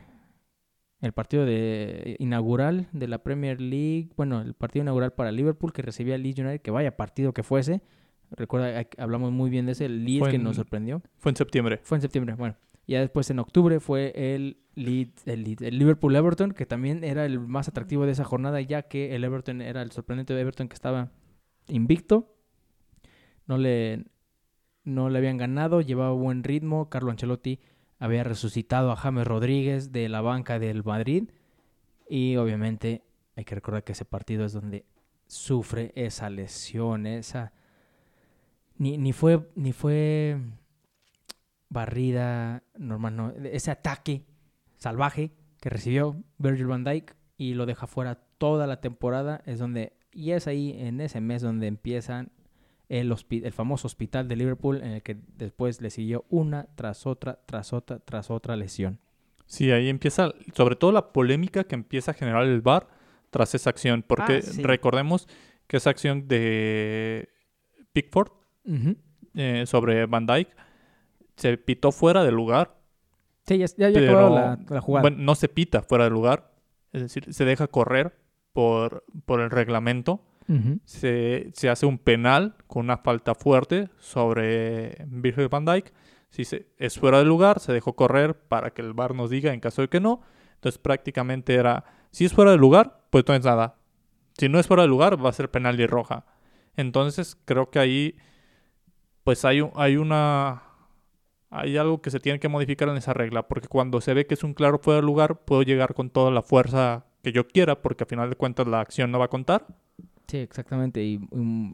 el 1.01 1.13
partido 1.13 1.45
de 1.45 2.15
inaugural 2.19 2.87
de 2.93 3.07
la 3.07 3.23
Premier 3.23 3.59
League, 3.59 4.09
bueno, 4.17 4.41
el 4.41 4.53
partido 4.53 4.83
inaugural 4.83 5.13
para 5.13 5.31
Liverpool 5.31 5.73
que 5.73 5.81
recibía 5.81 6.15
al 6.15 6.23
Leeds 6.23 6.39
United, 6.39 6.61
que 6.61 6.71
vaya 6.71 6.95
partido 6.95 7.33
que 7.33 7.43
fuese. 7.43 7.81
Recuerda, 8.31 8.85
hablamos 8.97 9.31
muy 9.31 9.49
bien 9.49 9.65
de 9.65 9.73
ese, 9.73 9.85
el 9.85 10.05
Leeds 10.05 10.19
Fue 10.19 10.29
que 10.29 10.35
en- 10.37 10.43
nos 10.43 10.55
sorprendió. 10.55 11.01
Fue 11.17 11.31
en 11.31 11.35
septiembre. 11.35 11.79
Fue 11.83 11.97
en 11.97 12.01
septiembre, 12.01 12.35
bueno. 12.35 12.55
Ya 12.87 12.99
después 12.99 13.29
en 13.29 13.39
octubre 13.39 13.79
fue 13.79 14.11
el, 14.15 14.57
Leeds- 14.75 15.23
el, 15.25 15.43
Leeds- 15.45 15.63
el 15.65 15.77
Liverpool 15.79 16.15
Everton, 16.15 16.51
que 16.51 16.65
también 16.65 17.03
era 17.03 17.25
el 17.25 17.39
más 17.39 17.67
atractivo 17.67 18.05
de 18.05 18.11
esa 18.11 18.23
jornada, 18.23 18.61
ya 18.61 18.83
que 18.83 19.15
el 19.15 19.23
Everton 19.23 19.61
era 19.61 19.81
el 19.81 19.91
sorprendente 19.91 20.33
de 20.33 20.41
Everton 20.41 20.67
que 20.67 20.73
estaba 20.75 21.11
invicto. 21.67 22.35
No 23.47 23.57
le, 23.57 24.05
no 24.83 25.09
le 25.09 25.17
habían 25.17 25.37
ganado, 25.37 25.81
llevaba 25.81 26.11
buen 26.13 26.43
ritmo. 26.43 26.89
Carlo 26.89 27.11
Ancelotti 27.11 27.59
había 28.01 28.23
resucitado 28.23 28.91
a 28.91 28.95
James 28.95 29.27
Rodríguez 29.27 29.91
de 29.91 30.09
la 30.09 30.21
banca 30.21 30.57
del 30.57 30.83
Madrid. 30.83 31.29
Y 32.09 32.35
obviamente 32.35 33.03
hay 33.35 33.45
que 33.45 33.53
recordar 33.53 33.83
que 33.83 33.91
ese 33.91 34.05
partido 34.05 34.43
es 34.43 34.53
donde 34.53 34.85
sufre 35.27 35.93
esa 35.95 36.29
lesión, 36.29 37.05
esa... 37.05 37.53
Ni, 38.77 38.97
ni 38.97 39.13
fue, 39.13 39.47
ni 39.55 39.71
fue 39.71 40.39
barrida 41.69 42.63
normal, 42.75 43.15
no. 43.15 43.33
Ese 43.43 43.69
ataque 43.69 44.25
salvaje 44.77 45.31
que 45.59 45.69
recibió 45.69 46.23
Virgil 46.39 46.65
van 46.65 46.83
Dijk 46.83 47.15
y 47.37 47.53
lo 47.53 47.67
deja 47.67 47.85
fuera 47.85 48.15
toda 48.39 48.65
la 48.65 48.81
temporada 48.81 49.43
es 49.45 49.59
donde 49.59 49.93
y 50.11 50.31
es 50.31 50.47
ahí 50.47 50.75
en 50.75 50.99
ese 51.01 51.21
mes 51.21 51.43
donde 51.43 51.67
empiezan 51.67 52.31
el, 52.99 53.15
el 53.29 53.53
famoso 53.53 53.87
hospital 53.87 54.27
de 54.27 54.35
Liverpool 54.35 54.77
en 54.83 54.91
el 54.91 55.01
que 55.01 55.17
después 55.37 55.81
le 55.81 55.89
siguió 55.89 56.25
una 56.29 56.67
tras 56.75 57.05
otra 57.07 57.39
tras 57.45 57.73
otra 57.73 57.99
tras 57.99 58.29
otra 58.29 58.55
lesión. 58.55 58.99
Sí, 59.45 59.71
ahí 59.71 59.89
empieza, 59.89 60.33
sobre 60.53 60.75
todo 60.75 60.91
la 60.91 61.11
polémica 61.11 61.63
que 61.63 61.75
empieza 61.75 62.11
a 62.11 62.13
generar 62.13 62.43
el 62.43 62.61
VAR 62.61 62.87
tras 63.31 63.53
esa 63.55 63.69
acción, 63.69 64.03
porque 64.05 64.37
Ah, 64.37 64.41
sí. 64.41 64.61
recordemos 64.63 65.27
que 65.67 65.77
esa 65.77 65.89
acción 65.89 66.27
de 66.27 67.29
Pickford 67.93 68.31
eh, 69.35 69.63
sobre 69.65 70.05
Van 70.05 70.25
Dyke 70.25 70.51
se 71.35 71.57
pitó 71.57 71.91
fuera 71.91 72.23
de 72.23 72.31
lugar. 72.31 72.77
Sí, 73.47 73.57
ya, 73.57 73.65
ya, 73.77 73.89
ya 73.89 73.99
Pero, 73.99 74.19
acabó 74.19 74.35
la, 74.35 74.59
la 74.69 74.81
jugada. 74.81 75.01
Bueno, 75.01 75.17
no 75.19 75.35
se 75.35 75.49
pita 75.49 75.81
fuera 75.81 76.03
de 76.05 76.09
lugar, 76.11 76.51
es 76.93 77.01
decir, 77.01 77.33
se 77.33 77.45
deja 77.45 77.67
correr 77.67 78.17
por, 78.53 79.03
por 79.25 79.39
el 79.41 79.49
reglamento. 79.49 80.23
Se, 80.85 81.49
se 81.53 81.69
hace 81.69 81.85
un 81.85 81.97
penal 81.97 82.55
con 82.67 82.85
una 82.85 82.97
falta 82.97 83.35
fuerte 83.35 83.89
sobre 83.97 85.05
Virgil 85.07 85.47
van 85.47 85.65
Dijk. 85.65 85.93
Si 86.29 86.45
se, 86.45 86.67
es 86.77 86.97
fuera 86.97 87.19
de 87.19 87.25
lugar, 87.25 87.59
se 87.59 87.73
dejó 87.73 87.95
correr 87.95 88.35
para 88.35 88.71
que 88.71 88.81
el 88.81 88.93
VAR 88.93 89.13
nos 89.15 89.29
diga 89.29 89.53
en 89.53 89.59
caso 89.59 89.81
de 89.81 89.89
que 89.89 89.99
no. 89.99 90.21
Entonces 90.55 90.77
prácticamente 90.77 91.55
era, 91.55 91.83
si 92.11 92.25
es 92.25 92.33
fuera 92.33 92.51
de 92.51 92.57
lugar, 92.57 93.01
pues 93.09 93.25
no 93.27 93.33
es 93.33 93.43
nada. 93.43 93.75
Si 94.37 94.47
no 94.47 94.59
es 94.59 94.67
fuera 94.67 94.83
de 94.83 94.89
lugar, 94.89 95.23
va 95.23 95.29
a 95.29 95.33
ser 95.33 95.51
penal 95.51 95.79
y 95.79 95.87
roja. 95.87 96.25
Entonces 96.75 97.37
creo 97.45 97.69
que 97.69 97.79
ahí, 97.79 98.15
pues 99.23 99.45
hay, 99.45 99.61
hay 99.75 99.97
una... 99.97 100.63
Hay 101.53 101.75
algo 101.75 102.01
que 102.01 102.11
se 102.11 102.21
tiene 102.21 102.39
que 102.39 102.47
modificar 102.47 102.87
en 102.87 102.95
esa 102.95 103.13
regla, 103.13 103.49
porque 103.49 103.67
cuando 103.67 103.99
se 103.99 104.13
ve 104.13 104.25
que 104.25 104.35
es 104.35 104.43
un 104.45 104.53
claro 104.53 104.79
fuera 104.79 105.01
de 105.01 105.05
lugar, 105.05 105.43
puedo 105.43 105.63
llegar 105.63 105.93
con 105.93 106.09
toda 106.09 106.31
la 106.31 106.41
fuerza 106.41 107.07
que 107.23 107.33
yo 107.33 107.45
quiera, 107.45 107.81
porque 107.81 108.05
a 108.05 108.07
final 108.07 108.29
de 108.29 108.37
cuentas 108.37 108.67
la 108.67 108.79
acción 108.79 109.11
no 109.11 109.19
va 109.19 109.25
a 109.25 109.27
contar. 109.29 109.67
Sí, 110.31 110.37
exactamente. 110.37 111.03
Y 111.03 111.19
um, 111.31 111.73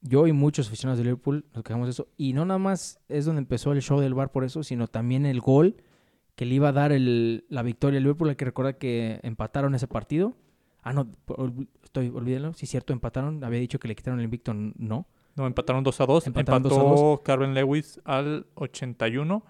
yo 0.00 0.26
y 0.26 0.32
muchos 0.32 0.66
aficionados 0.68 0.96
de 0.98 1.04
Liverpool 1.04 1.44
nos 1.54 1.62
quejamos 1.62 1.86
de 1.86 1.90
eso. 1.90 2.08
Y 2.16 2.32
no 2.32 2.46
nada 2.46 2.58
más 2.58 2.98
es 3.10 3.26
donde 3.26 3.40
empezó 3.40 3.72
el 3.72 3.82
show 3.82 4.00
del 4.00 4.14
bar 4.14 4.32
por 4.32 4.44
eso, 4.44 4.62
sino 4.62 4.88
también 4.88 5.26
el 5.26 5.40
gol 5.40 5.76
que 6.34 6.46
le 6.46 6.54
iba 6.54 6.70
a 6.70 6.72
dar 6.72 6.90
el- 6.92 7.44
la 7.50 7.62
victoria 7.62 7.98
al 7.98 8.04
Liverpool. 8.04 8.30
Hay 8.30 8.36
que 8.36 8.46
recordar 8.46 8.78
que 8.78 9.20
empataron 9.22 9.74
ese 9.74 9.86
partido. 9.88 10.34
Ah, 10.82 10.94
no, 10.94 11.06
estoy, 11.84 12.08
olvídenlo. 12.08 12.54
Sí, 12.54 12.64
cierto, 12.64 12.94
empataron. 12.94 13.44
Había 13.44 13.60
dicho 13.60 13.78
que 13.78 13.86
le 13.88 13.94
quitaron 13.94 14.18
el 14.20 14.24
invicto. 14.24 14.54
No. 14.54 15.06
No, 15.36 15.46
empataron 15.46 15.84
2 15.84 16.00
a 16.00 16.06
2. 16.06 16.26
Empataron 16.28 16.62
Empató 16.62 16.74
2 16.74 16.84
a 16.84 17.02
2. 17.02 17.20
Carmen 17.20 17.52
Lewis 17.54 18.00
al 18.04 18.46
81. 18.54 19.44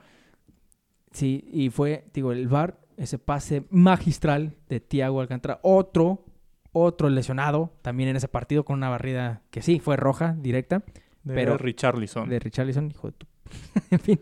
Sí, 1.13 1.45
y 1.53 1.71
fue, 1.71 2.07
digo, 2.13 2.33
el 2.33 2.49
bar, 2.49 2.81
ese 2.97 3.19
pase 3.19 3.65
magistral 3.71 4.57
de 4.69 4.81
Thiago 4.81 5.21
Alcántara. 5.21 5.61
Otro, 5.63 6.25
otro 6.73 7.09
lesionado 7.11 7.73
también 7.83 8.09
en 8.09 8.17
ese 8.17 8.29
partido 8.29 8.65
con 8.65 8.77
una 8.79 8.89
barrida 8.89 9.43
que 9.51 9.63
sí, 9.63 9.79
fue 9.79 9.97
roja, 9.97 10.35
directa. 10.39 10.83
De 11.23 11.35
Pero- 11.35 11.57
Richarlison. 11.59 12.29
de 12.29 12.39
Richarlison, 12.39 12.91
hijo 12.91 13.09
de 13.09 13.13
tu... 13.13 13.27
en 13.91 14.01
fin, 14.01 14.21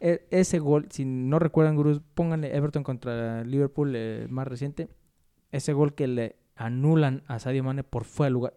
e- 0.00 0.26
ese 0.30 0.58
gol, 0.58 0.86
si 0.90 1.04
no 1.04 1.38
recuerdan, 1.38 1.76
gurús, 1.76 2.00
pónganle 2.14 2.56
Everton 2.56 2.82
contra 2.82 3.44
Liverpool 3.44 3.92
eh, 3.94 4.26
más 4.28 4.48
reciente. 4.48 4.88
Ese 5.52 5.72
gol 5.72 5.94
que 5.94 6.08
le 6.08 6.36
anulan 6.56 7.22
a 7.26 7.38
Sadio 7.38 7.62
Mane 7.64 7.84
por 7.84 8.04
fuera 8.04 8.28
de 8.28 8.32
lugar. 8.32 8.54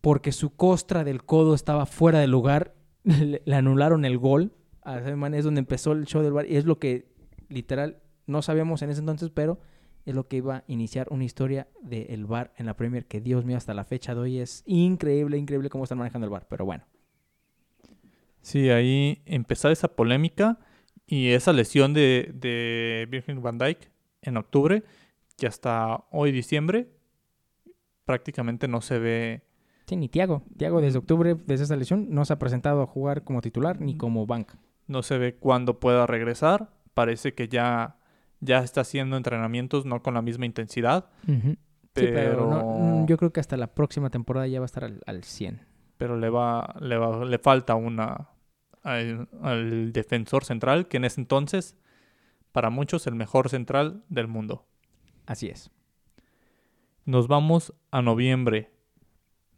Porque 0.00 0.32
su 0.32 0.50
costra 0.56 1.04
del 1.04 1.24
codo 1.24 1.54
estaba 1.54 1.86
fuera 1.86 2.18
de 2.20 2.26
lugar. 2.26 2.74
Le, 3.04 3.42
le 3.44 3.54
anularon 3.54 4.04
el 4.04 4.18
gol 4.18 4.52
a 4.82 5.00
Sadio 5.00 5.16
Mane. 5.16 5.38
Es 5.38 5.44
donde 5.44 5.58
empezó 5.60 5.92
el 5.92 6.06
show 6.06 6.22
del 6.22 6.32
bar. 6.32 6.46
Y 6.46 6.56
es 6.56 6.64
lo 6.64 6.78
que, 6.78 7.06
literal, 7.48 7.98
no 8.26 8.40
sabíamos 8.42 8.80
en 8.82 8.90
ese 8.90 9.00
entonces, 9.00 9.30
pero 9.32 9.58
es 10.10 10.16
lo 10.16 10.28
que 10.28 10.36
iba 10.36 10.56
a 10.56 10.64
iniciar 10.66 11.08
una 11.10 11.24
historia 11.24 11.68
del 11.82 12.26
bar 12.26 12.52
en 12.56 12.66
la 12.66 12.74
Premier. 12.74 13.06
Que 13.06 13.20
Dios 13.20 13.44
mío, 13.44 13.56
hasta 13.56 13.74
la 13.74 13.84
fecha 13.84 14.14
de 14.14 14.20
hoy 14.20 14.38
es 14.38 14.62
increíble, 14.66 15.38
increíble 15.38 15.70
cómo 15.70 15.84
están 15.84 15.98
manejando 15.98 16.26
el 16.26 16.30
bar. 16.30 16.46
Pero 16.48 16.64
bueno. 16.64 16.84
Sí, 18.42 18.70
ahí 18.70 19.22
empezó 19.26 19.70
esa 19.70 19.88
polémica 19.88 20.58
y 21.06 21.30
esa 21.30 21.52
lesión 21.52 21.92
de, 21.92 22.30
de 22.34 23.06
Virgil 23.10 23.40
van 23.40 23.58
Dijk 23.58 23.90
en 24.22 24.36
octubre 24.36 24.82
que 25.36 25.46
hasta 25.46 26.04
hoy 26.10 26.32
diciembre 26.32 26.88
prácticamente 28.04 28.68
no 28.68 28.80
se 28.80 28.98
ve. 28.98 29.42
Sí, 29.86 29.96
ni 29.96 30.08
Tiago. 30.08 30.42
Tiago 30.56 30.80
desde 30.80 30.98
octubre, 30.98 31.36
desde 31.46 31.64
esa 31.64 31.76
lesión, 31.76 32.08
no 32.10 32.24
se 32.24 32.32
ha 32.32 32.38
presentado 32.38 32.82
a 32.82 32.86
jugar 32.86 33.24
como 33.24 33.40
titular 33.40 33.80
ni 33.80 33.96
como 33.96 34.26
banca. 34.26 34.58
No 34.86 35.02
se 35.02 35.18
ve 35.18 35.34
cuándo 35.36 35.80
pueda 35.80 36.06
regresar. 36.06 36.70
Parece 36.94 37.34
que 37.34 37.48
ya, 37.48 37.96
ya 38.40 38.58
está 38.60 38.80
haciendo 38.82 39.16
entrenamientos, 39.16 39.84
no 39.86 40.02
con 40.02 40.14
la 40.14 40.22
misma 40.22 40.46
intensidad. 40.46 41.10
Pero 41.92 42.12
Pero, 42.12 42.46
no- 42.50 42.64
mm, 42.66 43.06
yo 43.06 43.16
creo 43.16 43.32
que 43.32 43.40
hasta 43.40 43.56
la 43.56 43.74
próxima 43.74 44.10
temporada 44.10 44.46
ya 44.46 44.60
va 44.60 44.64
a 44.64 44.66
estar 44.66 44.84
al, 44.84 45.00
al 45.06 45.24
100. 45.24 45.60
pero 45.96 46.16
le 46.16 46.30
va, 46.30 46.74
le 46.80 46.96
va, 46.96 47.24
le 47.24 47.38
falta 47.38 47.74
una 47.74 48.28
al, 48.82 49.28
al 49.42 49.92
defensor 49.92 50.44
central, 50.44 50.88
que 50.88 50.96
en 50.96 51.04
ese 51.04 51.20
entonces, 51.20 51.76
para 52.52 52.70
muchos, 52.70 53.06
el 53.06 53.14
mejor 53.14 53.48
central 53.50 54.02
del 54.08 54.26
mundo. 54.28 54.66
Así 55.26 55.48
es. 55.48 55.70
Nos 57.04 57.28
vamos 57.28 57.74
a 57.90 58.02
noviembre. 58.02 58.70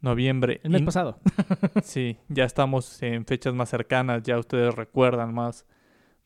Noviembre. 0.01 0.61
El 0.64 0.71
mes 0.71 0.83
pasado. 0.83 1.21
Sí, 1.83 2.18
ya 2.29 2.45
estamos 2.45 3.01
en 3.03 3.25
fechas 3.27 3.55
más 3.55 3.68
cercanas, 3.68 4.23
ya 4.25 4.38
ustedes 4.38 4.75
recuerdan 4.75 5.33
más. 5.35 5.64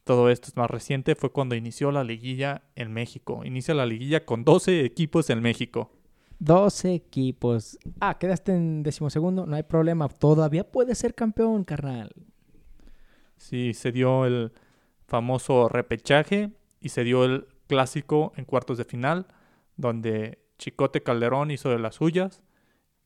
Todo 0.07 0.31
esto 0.31 0.47
es 0.47 0.57
más 0.57 0.71
reciente, 0.71 1.17
fue 1.17 1.33
cuando 1.33 1.57
inició 1.57 1.91
la 1.91 2.05
liguilla 2.05 2.63
en 2.77 2.93
México. 2.93 3.45
Inicia 3.45 3.75
la 3.75 3.87
liguilla 3.87 4.25
con 4.25 4.45
12 4.45 4.85
equipos 4.85 5.31
en 5.31 5.43
México. 5.43 5.91
12 6.39 6.95
equipos. 6.95 7.77
Ah, 7.99 8.17
quedaste 8.17 8.53
en 8.53 8.85
decimosegundo. 8.85 9.47
No 9.47 9.57
hay 9.57 9.65
problema. 9.65 10.09
Todavía 10.09 10.71
puedes 10.71 10.99
ser 10.99 11.17
campeón, 11.17 11.65
carnal. 11.65 12.13
Sí, 13.37 13.75
se 13.75 13.91
dio 13.91 14.27
el 14.27 14.53
famoso 15.09 15.69
repechaje 15.69 16.53
y 16.81 16.91
se 16.91 17.03
dio 17.03 17.25
el 17.25 17.49
clásico 17.67 18.33
en 18.37 18.45
cuartos 18.45 18.79
de 18.79 18.85
final, 18.85 19.27
donde 19.77 20.39
Chicote 20.57 21.03
Calderón 21.03 21.51
hizo 21.51 21.69
de 21.71 21.81
las 21.81 21.97
suyas 21.97 22.45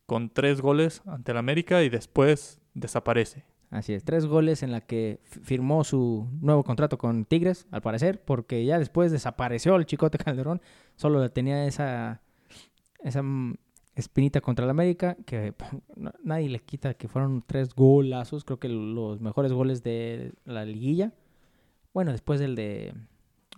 con 0.05 0.29
tres 0.29 0.61
goles 0.61 1.01
ante 1.07 1.33
el 1.33 1.39
América 1.39 1.83
y 1.83 1.89
después 1.89 2.61
desaparece. 2.75 3.47
Así 3.71 3.93
es. 3.93 4.05
Tres 4.05 4.27
goles 4.27 4.63
en 4.65 4.73
la 4.73 4.81
que 4.81 5.21
firmó 5.23 5.85
su 5.85 6.29
nuevo 6.41 6.65
contrato 6.65 6.99
con 6.99 7.25
Tigres, 7.25 7.69
al 7.71 7.83
parecer, 7.83 8.21
porque 8.25 8.65
ya 8.65 8.79
después 8.79 9.13
desapareció 9.13 9.77
el 9.77 9.87
Chicote 9.87 10.19
Calderón. 10.25 10.61
Solo 10.97 11.31
tenía 11.31 11.65
esa, 11.67 12.21
esa 12.99 13.23
mm, 13.23 13.55
espinita 13.95 14.41
contra 14.41 14.65
el 14.65 14.71
América, 14.71 15.17
que 15.25 15.55
nadie 16.25 16.49
le 16.49 16.59
quita 16.61 16.95
que 16.95 17.07
fueron 17.07 17.45
tres 17.47 17.73
golazos. 17.75 18.45
Creo 18.45 18.59
que 18.59 18.69
los 18.69 19.21
mejores 19.21 19.53
goles 19.53 19.85
de 19.85 20.33
la 20.45 20.65
liguilla. 20.65 21.13
Bueno, 21.95 22.11
después 22.11 22.41
del 22.41 22.57
de 22.57 22.93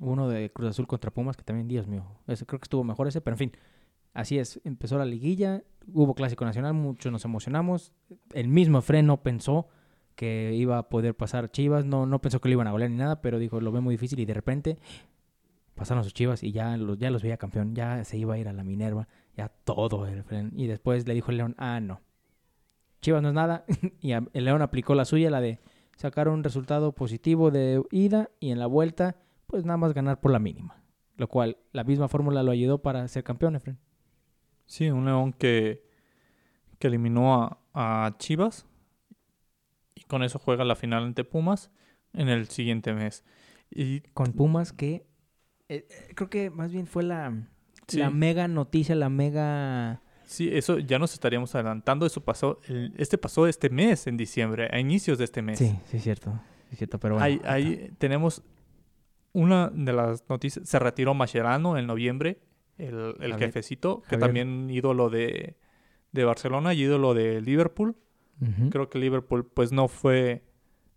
uno 0.00 0.28
de 0.28 0.50
Cruz 0.50 0.70
Azul 0.70 0.86
contra 0.86 1.10
Pumas, 1.10 1.36
que 1.36 1.44
también, 1.44 1.68
Dios 1.68 1.86
mío, 1.86 2.04
ese 2.26 2.44
creo 2.44 2.58
que 2.60 2.64
estuvo 2.64 2.84
mejor 2.84 3.08
ese, 3.08 3.20
pero 3.20 3.34
en 3.34 3.38
fin, 3.38 3.52
así 4.12 4.38
es, 4.38 4.60
empezó 4.64 4.98
la 4.98 5.04
liguilla, 5.04 5.62
hubo 5.92 6.14
clásico 6.14 6.44
nacional, 6.44 6.74
muchos 6.74 7.12
nos 7.12 7.24
emocionamos, 7.24 7.92
el 8.32 8.48
mismo 8.48 8.80
freno 8.80 9.22
pensó 9.22 9.68
que 10.14 10.52
iba 10.54 10.78
a 10.78 10.88
poder 10.88 11.14
pasar 11.14 11.50
Chivas, 11.50 11.84
no, 11.84 12.06
no 12.06 12.20
pensó 12.20 12.40
que 12.40 12.48
lo 12.48 12.54
iban 12.54 12.66
a 12.66 12.72
golear 12.72 12.90
ni 12.90 12.96
nada, 12.96 13.20
pero 13.20 13.38
dijo, 13.38 13.60
lo 13.60 13.72
ve 13.72 13.80
muy 13.80 13.94
difícil 13.94 14.20
y 14.20 14.24
de 14.24 14.34
repente 14.34 14.78
pasaron 15.74 16.04
sus 16.04 16.14
Chivas 16.14 16.42
y 16.42 16.52
ya 16.52 16.76
los, 16.76 16.98
ya 16.98 17.10
los 17.10 17.22
veía 17.22 17.36
campeón, 17.36 17.74
ya 17.74 18.04
se 18.04 18.18
iba 18.18 18.34
a 18.34 18.38
ir 18.38 18.48
a 18.48 18.52
la 18.52 18.64
Minerva, 18.64 19.08
ya 19.36 19.48
todo 19.48 20.06
el 20.06 20.24
y 20.54 20.66
después 20.66 21.06
le 21.06 21.14
dijo 21.14 21.30
el 21.30 21.38
León, 21.38 21.54
ah, 21.58 21.80
no, 21.80 22.00
Chivas 23.00 23.22
no 23.22 23.28
es 23.28 23.34
nada, 23.34 23.64
y 24.00 24.12
el 24.12 24.44
León 24.44 24.62
aplicó 24.62 24.94
la 24.94 25.04
suya, 25.04 25.30
la 25.30 25.40
de 25.40 25.58
sacar 25.96 26.28
un 26.28 26.44
resultado 26.44 26.92
positivo 26.92 27.50
de 27.50 27.82
ida 27.90 28.30
y 28.40 28.50
en 28.50 28.58
la 28.58 28.66
vuelta, 28.66 29.16
pues 29.46 29.64
nada 29.64 29.76
más 29.76 29.94
ganar 29.94 30.20
por 30.20 30.30
la 30.30 30.38
mínima. 30.38 30.82
Lo 31.16 31.28
cual, 31.28 31.58
la 31.72 31.84
misma 31.84 32.08
fórmula 32.08 32.42
lo 32.42 32.52
ayudó 32.52 32.78
para 32.78 33.06
ser 33.06 33.22
campeón, 33.22 33.54
Efren. 33.56 33.78
Sí, 34.66 34.90
un 34.90 35.04
León 35.04 35.32
que, 35.32 35.84
que 36.78 36.86
eliminó 36.86 37.34
a, 37.34 37.58
a 37.74 38.16
Chivas 38.18 38.66
y 40.02 40.08
con 40.08 40.22
eso 40.22 40.38
juega 40.38 40.64
la 40.64 40.74
final 40.76 41.04
ante 41.04 41.24
Pumas 41.24 41.70
en 42.12 42.28
el 42.28 42.48
siguiente 42.48 42.92
mes. 42.92 43.24
Y 43.70 44.00
Con 44.12 44.32
Pumas, 44.32 44.72
que 44.72 45.06
eh, 45.68 45.86
eh, 45.88 46.12
creo 46.14 46.28
que 46.28 46.50
más 46.50 46.72
bien 46.72 46.86
fue 46.86 47.02
la, 47.04 47.48
Sí. 47.88 47.98
la 47.98 48.10
mega 48.10 48.46
noticia, 48.48 48.94
la 48.94 49.08
mega... 49.08 50.02
sí, 50.24 50.48
eso 50.52 50.78
ya 50.78 50.98
nos 50.98 51.14
estaríamos 51.14 51.54
adelantando. 51.54 52.06
Eso 52.06 52.22
pasó, 52.22 52.60
el- 52.68 52.92
este 52.96 53.18
pasó 53.18 53.46
este 53.46 53.70
mes, 53.70 54.06
en 54.06 54.16
diciembre, 54.16 54.68
a 54.70 54.78
inicios 54.78 55.18
de 55.18 55.24
este 55.24 55.42
mes. 55.42 55.58
Sí, 55.58 55.74
sí, 55.86 55.96
es 55.96 56.02
cierto. 56.02 56.40
Es 56.70 56.78
cierto, 56.78 56.98
pero 57.00 57.14
bueno. 57.14 57.24
Ahí, 57.24 57.40
ahí 57.44 57.90
tenemos 57.98 58.42
una 59.32 59.68
de 59.70 59.92
las 59.92 60.28
noticias. 60.28 60.68
Se 60.68 60.78
retiró 60.78 61.14
Mascherano 61.14 61.76
en 61.78 61.86
noviembre, 61.86 62.38
el, 62.78 63.14
el 63.20 63.32
Javier- 63.32 63.38
jefecito, 63.38 64.00
que 64.02 64.10
Javier. 64.16 64.20
también 64.20 64.70
ídolo 64.70 65.10
de, 65.10 65.56
de 66.12 66.24
Barcelona 66.24 66.74
y 66.74 66.82
ídolo 66.82 67.14
de 67.14 67.40
Liverpool. 67.40 67.96
Creo 68.70 68.88
que 68.90 68.98
Liverpool 68.98 69.46
pues 69.46 69.70
no 69.72 69.86
fue 69.88 70.42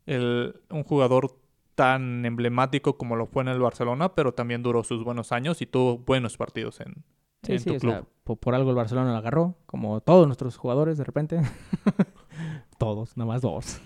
el, 0.07 0.61
un 0.71 0.83
jugador 0.83 1.37
tan 1.75 2.25
emblemático 2.25 2.97
como 2.97 3.15
lo 3.15 3.25
fue 3.27 3.43
en 3.43 3.49
el 3.49 3.59
Barcelona, 3.59 4.15
pero 4.15 4.33
también 4.33 4.63
duró 4.63 4.83
sus 4.83 5.03
buenos 5.03 5.31
años 5.31 5.61
y 5.61 5.65
tuvo 5.65 5.97
buenos 5.99 6.37
partidos 6.37 6.79
en, 6.79 7.03
Sí, 7.43 7.53
en 7.53 7.59
sí, 7.59 7.65
tu 7.73 7.77
club. 7.77 7.91
sea, 7.93 8.05
po- 8.23 8.35
por, 8.37 8.55
algo 8.55 8.69
el 8.71 8.75
Barcelona 8.75 9.11
lo 9.11 9.17
agarró, 9.17 9.57
como 9.67 9.99
todos 10.01 10.25
nuestros 10.25 10.57
jugadores 10.57 10.97
de 10.97 11.03
repente. 11.03 11.39
todos, 12.77 13.15
nada 13.17 13.27
más 13.27 13.41
dos. 13.41 13.81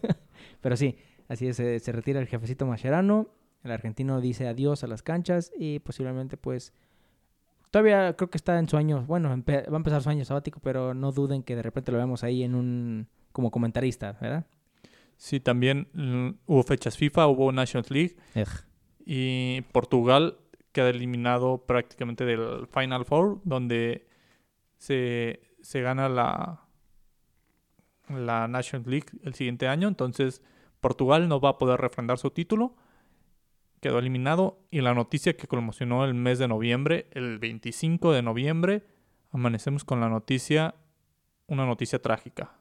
Pero 0.60 0.76
sí, 0.76 0.96
así 1.28 1.46
es, 1.48 1.56
se, 1.56 1.78
se 1.80 1.92
retira 1.92 2.20
el 2.20 2.26
jefecito 2.26 2.66
Mascherano, 2.66 3.28
el 3.64 3.72
argentino 3.72 4.20
dice 4.20 4.46
adiós 4.46 4.84
a 4.84 4.86
las 4.86 5.02
canchas 5.02 5.52
y 5.58 5.78
posiblemente 5.80 6.36
pues 6.36 6.72
todavía 7.70 8.14
creo 8.16 8.30
que 8.30 8.38
está 8.38 8.58
en 8.58 8.68
su 8.68 8.76
año, 8.76 9.04
bueno, 9.06 9.28
va 9.28 9.34
a 9.34 9.76
empezar 9.76 10.02
su 10.02 10.10
año 10.10 10.24
sabático, 10.24 10.60
pero 10.60 10.94
no 10.94 11.12
duden 11.12 11.42
que 11.42 11.56
de 11.56 11.62
repente 11.62 11.92
lo 11.92 11.98
veamos 11.98 12.24
ahí 12.24 12.42
en 12.42 12.54
un 12.54 13.08
como 13.32 13.50
comentarista, 13.50 14.16
¿verdad? 14.20 14.46
Sí, 15.16 15.40
también 15.40 15.88
mm, 15.94 16.28
hubo 16.46 16.62
fechas 16.62 16.96
FIFA, 16.96 17.26
hubo 17.26 17.52
Nations 17.52 17.90
League 17.90 18.16
y 19.04 19.62
Portugal 19.72 20.38
queda 20.72 20.90
eliminado 20.90 21.64
prácticamente 21.66 22.24
del 22.24 22.66
Final 22.68 23.04
Four, 23.04 23.40
donde 23.44 24.06
se, 24.76 25.40
se 25.60 25.80
gana 25.80 26.08
la, 26.08 26.68
la 28.08 28.48
Nations 28.48 28.86
League 28.86 29.06
el 29.22 29.34
siguiente 29.34 29.66
año. 29.66 29.88
Entonces, 29.88 30.42
Portugal 30.80 31.28
no 31.28 31.40
va 31.40 31.50
a 31.50 31.58
poder 31.58 31.80
refrendar 31.80 32.18
su 32.18 32.30
título. 32.30 32.76
Quedó 33.80 33.98
eliminado. 33.98 34.58
Y 34.70 34.80
la 34.80 34.94
noticia 34.94 35.36
que 35.36 35.46
conmocionó 35.46 36.04
el 36.04 36.14
mes 36.14 36.38
de 36.38 36.48
noviembre, 36.48 37.06
el 37.12 37.38
25 37.38 38.12
de 38.12 38.22
noviembre, 38.22 38.82
amanecemos 39.30 39.84
con 39.84 40.00
la 40.00 40.08
noticia, 40.08 40.74
una 41.46 41.66
noticia 41.66 42.00
trágica. 42.00 42.52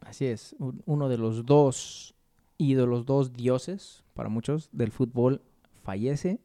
Así 0.00 0.26
es, 0.26 0.54
un- 0.58 0.82
uno 0.86 1.08
de 1.08 1.18
los 1.18 1.44
dos 1.46 2.14
ídolos, 2.58 3.04
dos 3.06 3.32
dioses 3.32 4.04
para 4.14 4.28
muchos 4.28 4.68
del 4.72 4.90
fútbol 4.92 5.42
fallece, 5.82 6.40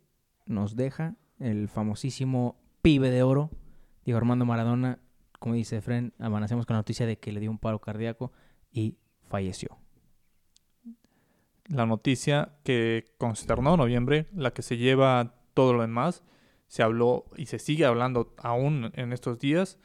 nos 0.46 0.76
deja 0.76 1.16
el 1.40 1.68
famosísimo 1.68 2.56
pibe 2.82 3.10
de 3.10 3.24
oro, 3.24 3.50
Diego 4.06 4.18
Armando 4.18 4.46
Maradona, 4.46 5.00
como 5.40 5.56
dice 5.56 5.82
Fren, 5.82 6.14
amanecemos 6.20 6.66
con 6.66 6.76
la 6.76 6.80
noticia 6.80 7.06
de 7.06 7.18
que 7.18 7.32
le 7.32 7.40
dio 7.40 7.50
un 7.52 7.58
paro 7.60 7.80
cardíaco 7.80 8.32
y 8.72 8.96
falleció. 9.28 9.78
La 11.68 11.86
noticia 11.86 12.54
que 12.64 13.06
consternó 13.18 13.78
noviembre, 13.78 14.28
la 14.34 14.52
que 14.52 14.62
se 14.62 14.78
lleva 14.78 15.36
todo 15.54 15.74
lo 15.74 15.82
demás. 15.82 16.24
Se 16.68 16.84
habló 16.84 17.26
y 17.36 17.48
se 17.48 17.60
sigue 17.60 17.86
hablando 17.86 18.34
aún 18.38 18.92
en 18.96 19.12
estos 19.14 19.40
días 19.40 19.78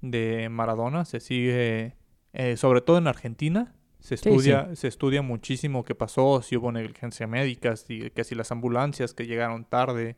de 0.00 0.48
Maradona. 0.48 1.04
Se 1.04 1.20
sigue, 1.20 1.96
eh, 2.32 2.56
sobre 2.56 2.80
todo 2.80 2.98
en 2.98 3.06
Argentina, 3.08 3.74
se 3.98 4.16
Sí, 4.16 4.28
estudia, 4.30 4.74
se 4.76 4.88
estudia 4.88 5.20
muchísimo 5.22 5.84
qué 5.84 5.94
pasó, 5.94 6.40
si 6.42 6.56
hubo 6.56 6.72
negligencia 6.72 7.26
médica, 7.26 7.76
si, 7.76 8.10
que 8.10 8.24
si 8.24 8.34
las 8.34 8.50
ambulancias 8.52 9.12
que 9.12 9.26
llegaron 9.26 9.64
tarde. 9.64 10.16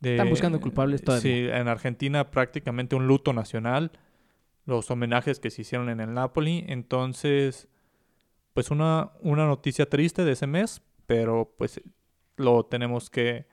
de- 0.00 0.12
Están 0.12 0.28
buscando 0.30 0.60
culpables 0.60 1.02
todavía. 1.02 1.22
Sí, 1.22 1.48
en 1.50 1.66
Argentina 1.68 2.30
prácticamente 2.30 2.94
un 2.94 3.06
luto 3.08 3.32
nacional. 3.32 3.90
Los 4.66 4.90
homenajes 4.90 5.40
que 5.40 5.50
se 5.50 5.62
hicieron 5.62 5.88
en 5.88 6.00
el 6.00 6.12
Napoli. 6.12 6.64
Entonces, 6.68 7.68
pues 8.56 8.70
una, 8.70 9.12
una 9.20 9.44
noticia 9.44 9.86
triste 9.86 10.24
de 10.24 10.32
ese 10.32 10.46
mes, 10.46 10.80
pero 11.04 11.54
pues 11.58 11.78
lo 12.36 12.64
tenemos 12.64 13.10
que, 13.10 13.46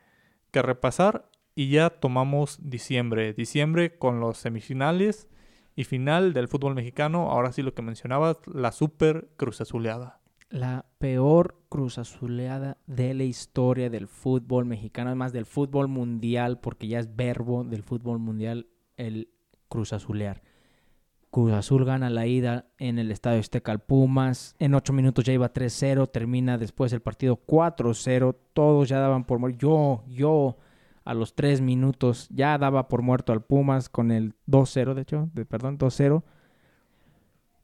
que 0.50 0.62
repasar. 0.62 1.30
Y 1.56 1.72
ya 1.72 1.90
tomamos 1.90 2.58
diciembre. 2.62 3.34
Diciembre 3.34 3.98
con 3.98 4.22
los 4.22 4.38
semifinales 4.38 5.28
y 5.76 5.84
final 5.84 6.32
del 6.32 6.48
fútbol 6.48 6.74
mexicano. 6.74 7.32
Ahora 7.32 7.52
sí 7.52 7.64
lo 7.64 7.74
que 7.74 7.82
mencionabas, 7.82 8.38
la 8.48 8.72
super 8.72 9.28
cruz 9.36 9.60
azuleada. 9.60 10.22
La 10.48 10.86
peor 11.00 11.60
cruz 11.68 11.98
azuleada 11.98 12.78
de 12.88 13.14
la 13.14 13.26
historia 13.26 13.90
del 13.90 14.08
fútbol 14.08 14.64
mexicano, 14.64 15.10
además 15.10 15.34
del 15.34 15.46
fútbol 15.46 15.90
mundial, 15.90 16.62
porque 16.62 16.88
ya 16.88 17.00
es 17.00 17.14
verbo 17.14 17.66
del 17.66 17.84
fútbol 17.84 18.20
mundial 18.20 18.68
el 18.96 19.34
cruz 19.68 19.92
azulear. 19.92 20.44
Cruz 21.34 21.52
Azul 21.52 21.84
gana 21.84 22.12
la 22.12 22.28
ida 22.28 22.68
en 22.78 23.00
el 23.00 23.10
Estadio 23.10 23.40
Azteca 23.40 23.72
al 23.72 23.80
Pumas. 23.80 24.56
En 24.60 24.76
ocho 24.76 24.94
minutos 24.94 25.26
ya 25.26 25.34
iba 25.34 25.52
3-0. 25.52 26.12
Termina 26.12 26.60
después 26.60 26.94
el 26.94 27.02
partido 27.02 27.42
4-0. 27.48 28.36
Todos 28.54 28.88
ya 28.88 29.00
daban 29.00 29.24
por 29.24 29.40
morir. 29.40 29.58
Yo, 29.58 30.04
yo, 30.08 30.58
a 31.04 31.16
los 31.16 31.34
tres 31.34 31.60
minutos 31.60 32.28
ya 32.30 32.56
daba 32.60 32.88
por 32.88 33.02
muerto 33.02 33.34
al 33.34 33.42
Pumas 33.42 33.90
con 33.90 34.12
el 34.12 34.36
2-0, 34.48 34.94
de 34.94 35.02
hecho, 35.02 35.30
de, 35.34 35.44
perdón, 35.44 35.80
2-0. 35.80 36.22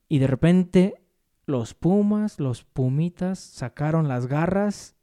Y 0.07 0.17
de 0.17 0.25
repente 0.25 0.95
los 1.45 1.75
Pumas, 1.75 2.39
los 2.39 2.63
Pumitas 2.63 3.37
sacaron 3.37 4.07
las 4.07 4.25
garras 4.25 4.95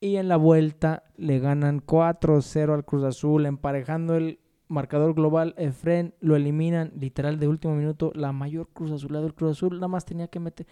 y 0.00 0.16
en 0.16 0.26
la 0.26 0.36
vuelta 0.36 1.04
le 1.16 1.38
ganan 1.38 1.80
4-0 1.80 2.74
al 2.74 2.84
Cruz 2.84 3.04
Azul, 3.04 3.46
emparejando 3.46 4.16
el 4.16 4.40
marcador 4.74 5.14
global. 5.14 5.54
Efren 5.56 6.14
lo 6.20 6.36
eliminan 6.36 6.92
literal 6.98 7.38
de 7.38 7.48
último 7.48 7.74
minuto. 7.74 8.12
La 8.14 8.32
mayor 8.32 8.68
Cruz 8.72 8.90
Azulada 8.90 9.24
del 9.24 9.34
Cruz 9.34 9.52
Azul 9.52 9.74
nada 9.76 9.88
más 9.88 10.04
tenía 10.04 10.28
que 10.28 10.40
meter. 10.40 10.66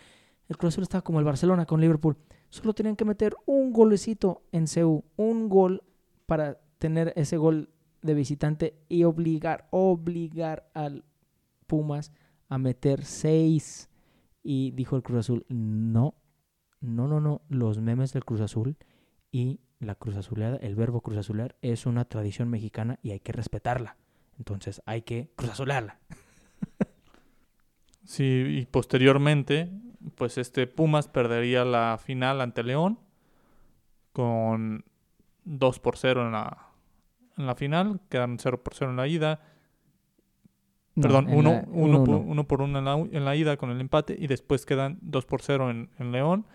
El 0.48 0.58
Cruz 0.58 0.74
Azul 0.74 0.82
estaba 0.82 1.02
como 1.02 1.18
el 1.18 1.24
Barcelona 1.24 1.64
con 1.64 1.80
Liverpool. 1.80 2.16
Solo 2.50 2.74
tenían 2.74 2.96
que 2.96 3.06
meter 3.06 3.34
un 3.46 3.72
golecito 3.72 4.42
en 4.52 4.66
CU, 4.66 5.04
un 5.16 5.48
gol 5.48 5.82
para 6.26 6.60
tener 6.78 7.12
ese 7.16 7.38
gol 7.38 7.70
de 8.02 8.14
visitante 8.14 8.74
y 8.88 9.04
obligar, 9.04 9.68
obligar 9.70 10.68
al 10.74 11.04
Pumas 11.66 12.12
a 12.48 12.58
meter 12.58 13.04
seis. 13.04 13.88
Y 14.42 14.72
dijo 14.72 14.96
el 14.96 15.02
Cruz 15.02 15.20
Azul, 15.20 15.46
no, 15.48 16.14
no, 16.80 17.06
no, 17.06 17.20
no, 17.20 17.42
los 17.48 17.80
memes 17.80 18.12
del 18.12 18.24
Cruz 18.24 18.40
Azul 18.40 18.76
y 19.30 19.60
la 19.82 19.96
Cruz 19.96 20.16
Azuleada, 20.16 20.56
el 20.58 20.74
verbo 20.74 21.00
Cruz 21.00 21.18
Azulear 21.18 21.56
es 21.60 21.86
una 21.86 22.04
tradición 22.04 22.48
mexicana 22.48 22.98
y 23.02 23.10
hay 23.10 23.20
que 23.20 23.32
respetarla. 23.32 23.96
Entonces 24.38 24.80
hay 24.86 25.02
que 25.02 25.30
Cruz 25.36 25.50
Azulearla. 25.50 25.98
sí, 28.04 28.44
y 28.48 28.66
posteriormente, 28.66 29.70
pues 30.14 30.38
este 30.38 30.66
Pumas 30.66 31.08
perdería 31.08 31.64
la 31.64 31.98
final 32.02 32.40
ante 32.40 32.62
León 32.62 32.98
con 34.12 34.84
2 35.44 35.78
por 35.80 35.96
0 35.96 36.26
en 36.26 36.32
la, 36.32 36.68
en 37.36 37.46
la 37.46 37.54
final, 37.54 38.00
quedan 38.08 38.38
0 38.38 38.62
por 38.62 38.74
0 38.74 38.92
en 38.92 38.96
la 38.96 39.08
ida. 39.08 39.40
Perdón, 40.94 41.26
1 41.30 41.64
uno, 41.72 42.02
uno, 42.02 42.44
por 42.46 42.60
1 42.60 42.78
en 42.78 42.84
la, 42.84 42.94
en 42.94 43.24
la, 43.24 43.34
ida 43.34 43.56
con 43.56 43.70
el 43.70 43.80
empate 43.80 44.14
y 44.18 44.26
después 44.26 44.66
quedan 44.66 44.98
2 45.00 45.24
por 45.24 45.42
0 45.42 45.70
en, 45.70 45.90
en 45.98 46.12
León. 46.12 46.46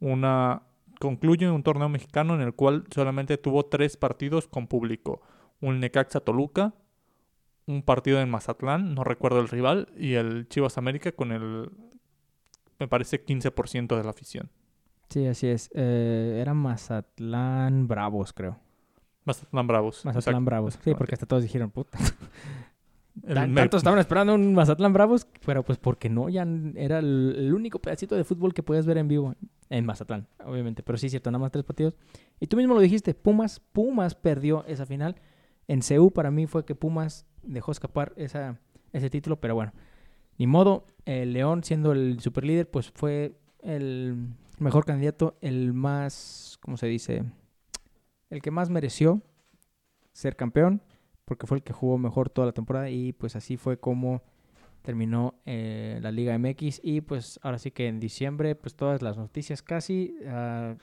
Una 0.00 0.62
concluye 1.02 1.50
un 1.50 1.64
torneo 1.64 1.88
mexicano 1.88 2.36
en 2.36 2.42
el 2.42 2.54
cual 2.54 2.84
solamente 2.94 3.36
tuvo 3.36 3.64
tres 3.64 3.96
partidos 3.96 4.46
con 4.46 4.68
público. 4.68 5.20
Un 5.60 5.80
Necaxa 5.80 6.20
Toluca, 6.20 6.74
un 7.66 7.82
partido 7.82 8.20
en 8.20 8.30
Mazatlán, 8.30 8.94
no 8.94 9.02
recuerdo 9.02 9.40
el 9.40 9.48
rival, 9.48 9.92
y 9.96 10.14
el 10.14 10.48
Chivas 10.48 10.78
América 10.78 11.10
con 11.10 11.32
el, 11.32 11.72
me 12.78 12.86
parece, 12.86 13.26
15% 13.26 13.96
de 13.96 14.04
la 14.04 14.10
afición. 14.10 14.48
Sí, 15.08 15.26
así 15.26 15.48
es. 15.48 15.72
Eh, 15.74 16.38
era 16.40 16.54
Mazatlán 16.54 17.88
Bravos, 17.88 18.32
creo. 18.32 18.60
Mazatlán 19.24 19.66
Bravos. 19.66 20.04
Mazatlán 20.04 20.44
Bravos. 20.44 20.78
Sí, 20.84 20.94
porque 20.94 21.16
hasta 21.16 21.26
todos 21.26 21.42
dijeron, 21.42 21.72
puta. 21.72 21.98
Tantos 23.26 23.80
estaban 23.80 23.98
esperando 23.98 24.34
un 24.34 24.54
Mazatlán 24.54 24.92
Bravos, 24.92 25.26
pero 25.44 25.64
pues 25.64 25.78
porque 25.78 26.08
no, 26.08 26.28
ya 26.28 26.46
era 26.76 27.00
el, 27.00 27.52
único 27.52 27.80
pedacito 27.80 28.14
de 28.14 28.22
fútbol 28.22 28.54
que 28.54 28.62
podías 28.62 28.86
ver 28.86 28.98
en 28.98 29.08
vivo 29.08 29.34
en 29.72 29.86
Mazatlán, 29.86 30.28
obviamente. 30.44 30.82
Pero 30.82 30.98
sí, 30.98 31.08
cierto, 31.08 31.30
nada 31.30 31.40
más 31.40 31.50
tres 31.50 31.64
partidos. 31.64 31.94
Y 32.38 32.46
tú 32.46 32.58
mismo 32.58 32.74
lo 32.74 32.80
dijiste, 32.80 33.14
Pumas, 33.14 33.60
Pumas 33.72 34.14
perdió 34.14 34.64
esa 34.66 34.84
final. 34.84 35.16
En 35.66 35.82
CEU 35.82 36.10
para 36.10 36.30
mí 36.30 36.46
fue 36.46 36.64
que 36.64 36.74
Pumas 36.74 37.26
dejó 37.42 37.72
escapar 37.72 38.12
esa, 38.16 38.60
ese 38.92 39.08
título, 39.08 39.40
pero 39.40 39.54
bueno, 39.54 39.72
ni 40.38 40.46
modo. 40.46 40.86
El 41.06 41.32
León, 41.32 41.64
siendo 41.64 41.92
el 41.92 42.20
superlíder, 42.20 42.70
pues 42.70 42.90
fue 42.90 43.34
el 43.60 44.28
mejor 44.58 44.84
candidato, 44.84 45.36
el 45.40 45.72
más, 45.72 46.58
¿cómo 46.60 46.76
se 46.76 46.86
dice? 46.86 47.24
El 48.28 48.42
que 48.42 48.50
más 48.50 48.68
mereció 48.68 49.22
ser 50.12 50.36
campeón 50.36 50.82
porque 51.24 51.46
fue 51.46 51.56
el 51.58 51.62
que 51.62 51.72
jugó 51.72 51.96
mejor 51.96 52.28
toda 52.28 52.46
la 52.46 52.52
temporada 52.52 52.90
y 52.90 53.12
pues 53.14 53.36
así 53.36 53.56
fue 53.56 53.78
como 53.78 54.22
terminó 54.82 55.34
eh, 55.46 55.98
la 56.02 56.10
Liga 56.10 56.36
MX 56.36 56.80
y 56.82 57.00
pues 57.00 57.40
ahora 57.42 57.58
sí 57.58 57.70
que 57.70 57.86
en 57.86 58.00
diciembre 58.00 58.54
pues 58.54 58.74
todas 58.74 59.00
las 59.00 59.16
noticias 59.16 59.62
casi 59.62 60.16
uh, 60.22 60.76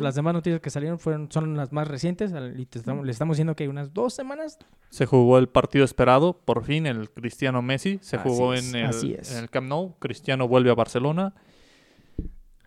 las 0.00 0.14
demás 0.14 0.34
noticias 0.34 0.60
que 0.60 0.70
salieron 0.70 0.98
fueron 0.98 1.30
son 1.32 1.56
las 1.56 1.72
más 1.72 1.88
recientes 1.88 2.32
y 2.56 2.68
estamos, 2.70 3.04
le 3.04 3.10
estamos 3.10 3.36
diciendo 3.36 3.56
que 3.56 3.64
hay 3.64 3.68
unas 3.68 3.92
dos 3.92 4.14
semanas 4.14 4.58
se 4.90 5.06
jugó 5.06 5.38
el 5.38 5.48
partido 5.48 5.84
esperado 5.84 6.34
por 6.34 6.64
fin 6.64 6.86
el 6.86 7.10
Cristiano 7.10 7.62
Messi 7.62 7.98
se 8.02 8.18
jugó 8.18 8.54
en, 8.54 8.74
el, 8.74 8.94
en 8.94 9.36
el 9.38 9.50
Camp 9.50 9.66
Nou 9.66 9.94
Cristiano 9.98 10.46
vuelve 10.46 10.70
a 10.70 10.74
Barcelona 10.74 11.34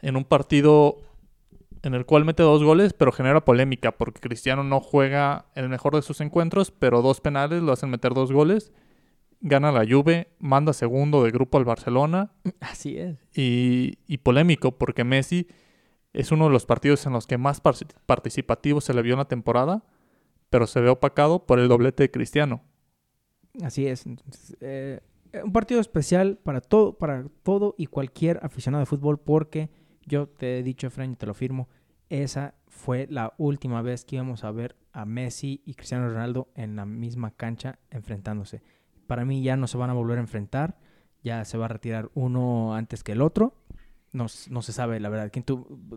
en 0.02 0.16
un 0.16 0.26
partido 0.26 0.98
en 1.86 1.94
el 1.94 2.06
cual 2.08 2.26
mete 2.26 2.42
dos 2.42 2.64
goles, 2.64 2.94
pero 2.94 3.12
genera 3.12 3.46
polémica 3.46 3.92
porque 3.92 4.20
Cristiano 4.20 4.64
no 4.64 4.80
juega 4.80 5.46
el 5.54 5.70
mejor 5.70 5.96
de 5.96 6.02
sus 6.02 6.20
encuentros, 6.20 6.72
pero 6.72 7.04
dos 7.04 7.22
penales 7.22 7.62
lo 7.62 7.72
hacen 7.72 7.92
meter 7.92 8.16
dos 8.16 8.32
goles. 8.32 8.72
Gana 9.48 9.72
la 9.72 9.86
Juve, 9.88 10.30
manda 10.40 10.74
segundo 10.74 11.24
de 11.24 11.30
grupo 11.30 11.60
al 11.60 11.66
Barcelona. 11.66 12.32
Así 12.62 12.98
es. 12.98 13.20
Y, 13.32 14.00
y 14.08 14.18
polémico 14.18 14.72
porque 14.72 15.04
Messi 15.04 15.48
es 16.14 16.32
uno 16.32 16.46
de 16.46 16.52
los 16.52 16.66
partidos 16.66 17.06
en 17.06 17.14
los 17.14 17.28
que 17.28 17.38
más 17.38 17.62
participativo 17.62 18.82
se 18.82 18.96
le 18.96 19.04
vio 19.04 19.14
en 19.14 19.20
la 19.20 19.28
temporada, 19.28 19.84
pero 20.50 20.66
se 20.66 20.82
ve 20.82 20.90
opacado 20.90 21.46
por 21.46 21.60
el 21.60 21.68
doblete 21.68 22.02
de 22.02 22.10
Cristiano. 22.10 22.64
Así 23.62 23.86
es. 23.86 24.06
Eh, 24.62 25.00
un 25.44 25.54
partido 25.54 25.80
especial 25.80 26.40
para 26.42 26.60
todo, 26.60 26.98
para 26.98 27.28
todo 27.44 27.76
y 27.78 27.86
cualquier 27.86 28.40
aficionado 28.42 28.80
de 28.80 28.88
fútbol 28.88 29.20
porque 29.20 29.70
yo 30.08 30.28
te 30.28 30.58
he 30.58 30.64
dicho, 30.64 30.88
Efraín, 30.88 31.12
y 31.12 31.16
te 31.18 31.28
lo 31.28 31.36
firmo, 31.36 31.70
esa 32.10 32.56
fue 32.68 33.06
la 33.12 33.36
última 33.38 33.84
vez 33.84 34.06
que 34.06 34.16
íbamos 34.16 34.44
a 34.44 34.50
ver 34.50 34.76
a 34.92 35.06
Messi 35.06 35.62
y 35.66 35.76
Cristiano 35.76 36.10
Ronaldo 36.10 36.50
en 36.56 36.76
la 36.76 36.88
misma 36.88 37.30
cancha 37.30 37.78
enfrentándose. 37.92 38.64
Para 39.08 39.26
mí 39.26 39.44
ya 39.44 39.56
no 39.58 39.68
se 39.68 39.78
van 39.78 39.90
a 39.90 39.94
volver 39.94 40.18
a 40.18 40.22
enfrentar, 40.22 40.78
ya 41.24 41.46
se 41.46 41.58
va 41.58 41.66
a 41.66 41.70
retirar 41.70 42.10
uno 42.14 42.76
antes 42.76 43.04
que 43.04 43.14
el 43.14 43.22
otro. 43.22 43.56
No, 44.12 44.28
no 44.50 44.62
se 44.62 44.74
sabe 44.74 45.00
la 45.00 45.10
verdad. 45.10 45.32
¿Quién 45.32 45.46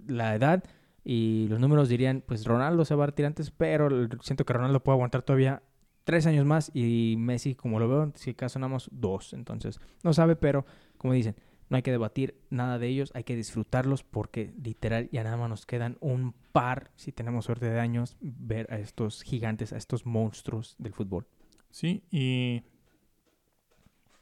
la 0.07 0.35
edad 0.35 0.65
y 1.05 1.47
los 1.49 1.61
números 1.61 1.89
dirían, 1.89 2.23
pues 2.27 2.45
Ronaldo 2.45 2.85
se 2.85 2.95
va 2.95 3.05
a 3.05 3.07
retirar 3.07 3.29
antes, 3.29 3.51
pero 3.51 3.89
siento 4.21 4.45
que 4.45 4.53
Ronaldo 4.53 4.83
puede 4.83 4.97
aguantar 4.97 5.23
todavía 5.23 5.63
tres 6.05 6.27
años 6.27 6.45
más 6.45 6.71
y 6.75 7.17
Messi, 7.19 7.55
como 7.55 7.79
lo 7.79 7.89
veo, 7.89 8.13
si 8.15 8.31
acaso 8.31 8.59
nada 8.59 8.77
dos. 8.91 9.33
Entonces, 9.33 9.81
no 10.03 10.13
sabe, 10.13 10.37
pero 10.37 10.67
como 10.97 11.15
dicen, 11.15 11.37
no 11.69 11.77
hay 11.77 11.83
que 11.83 11.91
debatir 11.91 12.35
nada 12.51 12.79
de 12.79 12.89
ellos, 12.89 13.11
hay 13.15 13.25
que 13.25 13.37
disfrutarlos 13.37 14.03
porque 14.03 14.55
literal 14.63 15.09
ya 15.13 15.23
nada 15.23 15.37
más 15.37 15.51
nos 15.51 15.67
quedan 15.67 15.99
un 16.01 16.35
par, 16.53 16.91
si 16.97 17.13
tenemos 17.13 17.45
suerte 17.45 17.71
de 17.71 17.81
años, 17.81 18.17
ver 18.21 18.73
a 18.73 18.79
estos 18.79 19.23
gigantes, 19.23 19.73
a 19.73 19.77
estos 19.77 20.07
monstruos 20.07 20.77
del 20.79 20.95
fútbol. 20.95 21.27
Sí, 21.71 22.03
y 22.11 22.65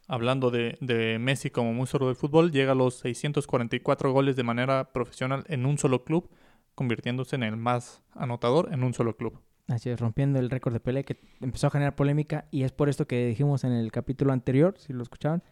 hablando 0.06 0.50
de, 0.50 0.78
de 0.80 1.18
Messi 1.18 1.50
como 1.50 1.72
monstruo 1.72 2.08
del 2.08 2.16
fútbol, 2.16 2.52
llega 2.52 2.72
a 2.72 2.74
los 2.74 2.94
644 2.98 4.12
goles 4.12 4.36
de 4.36 4.42
manera 4.42 4.92
profesional 4.92 5.44
en 5.48 5.66
un 5.66 5.78
solo 5.78 6.04
club, 6.04 6.30
convirtiéndose 6.74 7.36
en 7.36 7.42
el 7.42 7.56
más 7.56 8.02
anotador 8.14 8.72
en 8.72 8.84
un 8.84 8.94
solo 8.94 9.16
club. 9.16 9.40
Así 9.68 9.90
es, 9.90 9.98
rompiendo 9.98 10.38
el 10.38 10.48
récord 10.48 10.72
de 10.72 10.80
Pelé 10.80 11.04
que 11.04 11.18
empezó 11.40 11.66
a 11.66 11.70
generar 11.70 11.96
polémica 11.96 12.46
y 12.52 12.62
es 12.62 12.70
por 12.70 12.88
esto 12.88 13.06
que 13.06 13.26
dijimos 13.26 13.64
en 13.64 13.72
el 13.72 13.90
capítulo 13.90 14.32
anterior, 14.32 14.74
si 14.78 14.92
lo 14.92 15.02
escuchaban, 15.02 15.42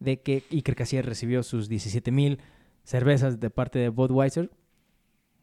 de 0.00 0.20
que 0.22 0.42
Iker 0.50 0.74
Casillas 0.74 1.04
recibió 1.04 1.42
sus 1.44 1.68
17 1.68 2.10
mil 2.10 2.40
cervezas 2.82 3.38
de 3.38 3.50
parte 3.50 3.78
de 3.78 3.88
Budweiser. 3.90 4.50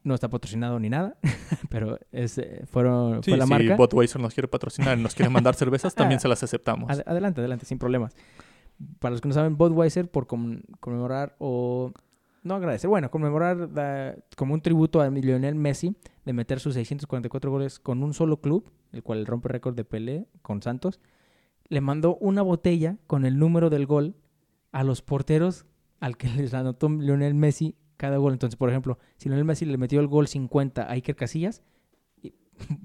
No 0.03 0.13
está 0.13 0.29
patrocinado 0.29 0.79
ni 0.79 0.89
nada, 0.89 1.17
pero 1.69 1.99
es, 2.11 2.37
eh, 2.37 2.63
fueron, 2.69 3.23
fue 3.23 3.37
la 3.37 3.45
si 3.45 3.49
marca. 3.49 3.75
Budweiser 3.75 4.21
nos 4.21 4.33
quiere 4.33 4.47
patrocinar 4.47 4.97
y 4.97 5.01
nos 5.01 5.15
quiere 5.15 5.29
mandar 5.29 5.55
cervezas, 5.55 5.95
también 5.95 6.19
se 6.19 6.27
las 6.27 6.43
aceptamos. 6.43 6.89
adelante, 7.05 7.39
adelante, 7.39 7.65
sin 7.65 7.77
problemas. 7.77 8.13
Para 8.99 9.11
los 9.11 9.21
que 9.21 9.27
no 9.27 9.33
saben, 9.33 9.57
Budweiser, 9.57 10.09
por 10.09 10.27
conmemorar 10.27 11.35
o 11.39 11.91
no 12.43 12.55
agradecer, 12.55 12.89
bueno, 12.89 13.11
conmemorar 13.11 14.23
como 14.35 14.53
un 14.53 14.61
tributo 14.61 15.01
a 15.01 15.09
Lionel 15.09 15.55
Messi 15.55 15.95
de 16.25 16.33
meter 16.33 16.59
sus 16.59 16.75
644 16.75 17.51
goles 17.51 17.79
con 17.79 18.03
un 18.03 18.13
solo 18.13 18.39
club, 18.39 18.71
el 18.91 19.03
cual 19.03 19.25
rompe 19.25 19.49
récord 19.49 19.75
de 19.75 19.83
Pelé 19.83 20.27
con 20.41 20.61
Santos, 20.61 20.99
le 21.67 21.81
mandó 21.81 22.15
una 22.17 22.41
botella 22.41 22.97
con 23.07 23.25
el 23.25 23.37
número 23.37 23.69
del 23.69 23.85
gol 23.85 24.15
a 24.71 24.83
los 24.83 25.01
porteros 25.01 25.65
al 25.99 26.17
que 26.17 26.27
les 26.35 26.53
anotó 26.53 26.89
Lionel 26.89 27.33
Messi 27.33 27.75
cada 27.97 28.17
gol. 28.17 28.33
Entonces, 28.33 28.57
por 28.57 28.69
ejemplo, 28.69 28.97
si 29.17 29.29
Lionel 29.29 29.45
Messi 29.45 29.65
le 29.65 29.77
metió 29.77 29.99
el 29.99 30.07
gol 30.07 30.27
50 30.27 30.83
a 30.83 30.91
Iker 30.91 31.15
Casillas, 31.15 31.63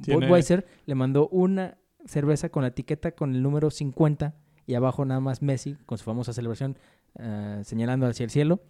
Budweiser 0.07 0.67
le 0.85 0.95
mandó 0.95 1.29
una 1.29 1.79
cerveza 2.05 2.49
con 2.49 2.63
la 2.63 2.69
etiqueta 2.69 3.13
con 3.13 3.35
el 3.35 3.43
número 3.43 3.71
50 3.71 4.35
y 4.67 4.75
abajo 4.75 5.05
nada 5.05 5.21
más 5.21 5.43
Messi 5.43 5.77
con 5.87 5.99
su 5.99 6.05
famosa 6.05 6.33
celebración 6.33 6.77
eh, 7.19 7.61
señalando 7.65 8.07
hacia 8.07 8.25
el 8.25 8.31
cielo. 8.31 8.61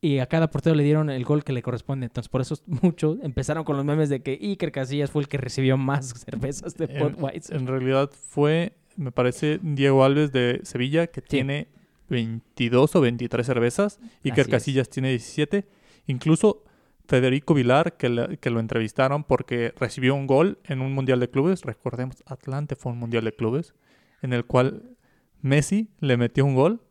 Y 0.00 0.18
a 0.18 0.26
cada 0.26 0.50
portero 0.50 0.76
le 0.76 0.84
dieron 0.84 1.10
el 1.10 1.24
gol 1.24 1.42
que 1.42 1.52
le 1.52 1.62
corresponde. 1.62 2.06
Entonces, 2.06 2.28
por 2.28 2.40
eso 2.40 2.56
muchos 2.66 3.18
empezaron 3.22 3.64
con 3.64 3.76
los 3.76 3.84
memes 3.84 4.08
de 4.08 4.20
que 4.22 4.32
Iker 4.40 4.70
Casillas 4.70 5.10
fue 5.10 5.22
el 5.22 5.28
que 5.28 5.38
recibió 5.38 5.76
más 5.76 6.08
cervezas 6.24 6.74
de 6.74 6.86
Budweiser. 6.86 7.56
En 7.56 7.66
realidad 7.66 8.10
fue 8.10 8.74
me 8.96 9.12
parece 9.12 9.58
Diego 9.62 10.04
Alves 10.04 10.32
de 10.32 10.60
Sevilla, 10.62 11.06
que 11.08 11.20
tiene 11.20 11.68
22 12.08 12.96
o 12.96 13.00
23 13.02 13.44
cervezas, 13.46 13.98
y 14.22 14.30
que 14.30 14.40
Casillas 14.50 14.88
tiene 14.88 15.10
17. 15.10 15.66
Incluso 16.06 16.62
Federico 17.06 17.52
Vilar, 17.52 17.96
que, 17.98 18.08
le- 18.08 18.38
que 18.38 18.48
lo 18.50 18.58
entrevistaron 18.60 19.22
porque 19.24 19.74
recibió 19.78 20.14
un 20.14 20.26
gol 20.26 20.58
en 20.64 20.80
un 20.80 20.94
Mundial 20.94 21.20
de 21.20 21.28
Clubes. 21.28 21.62
Recordemos, 21.62 22.22
Atlante 22.26 22.74
fue 22.74 22.92
un 22.92 22.98
Mundial 22.98 23.24
de 23.24 23.32
Clubes, 23.34 23.74
en 24.22 24.32
el 24.32 24.44
cual 24.44 24.96
Messi 25.42 25.90
le 26.00 26.16
metió 26.16 26.44
un 26.44 26.54
gol 26.54 26.82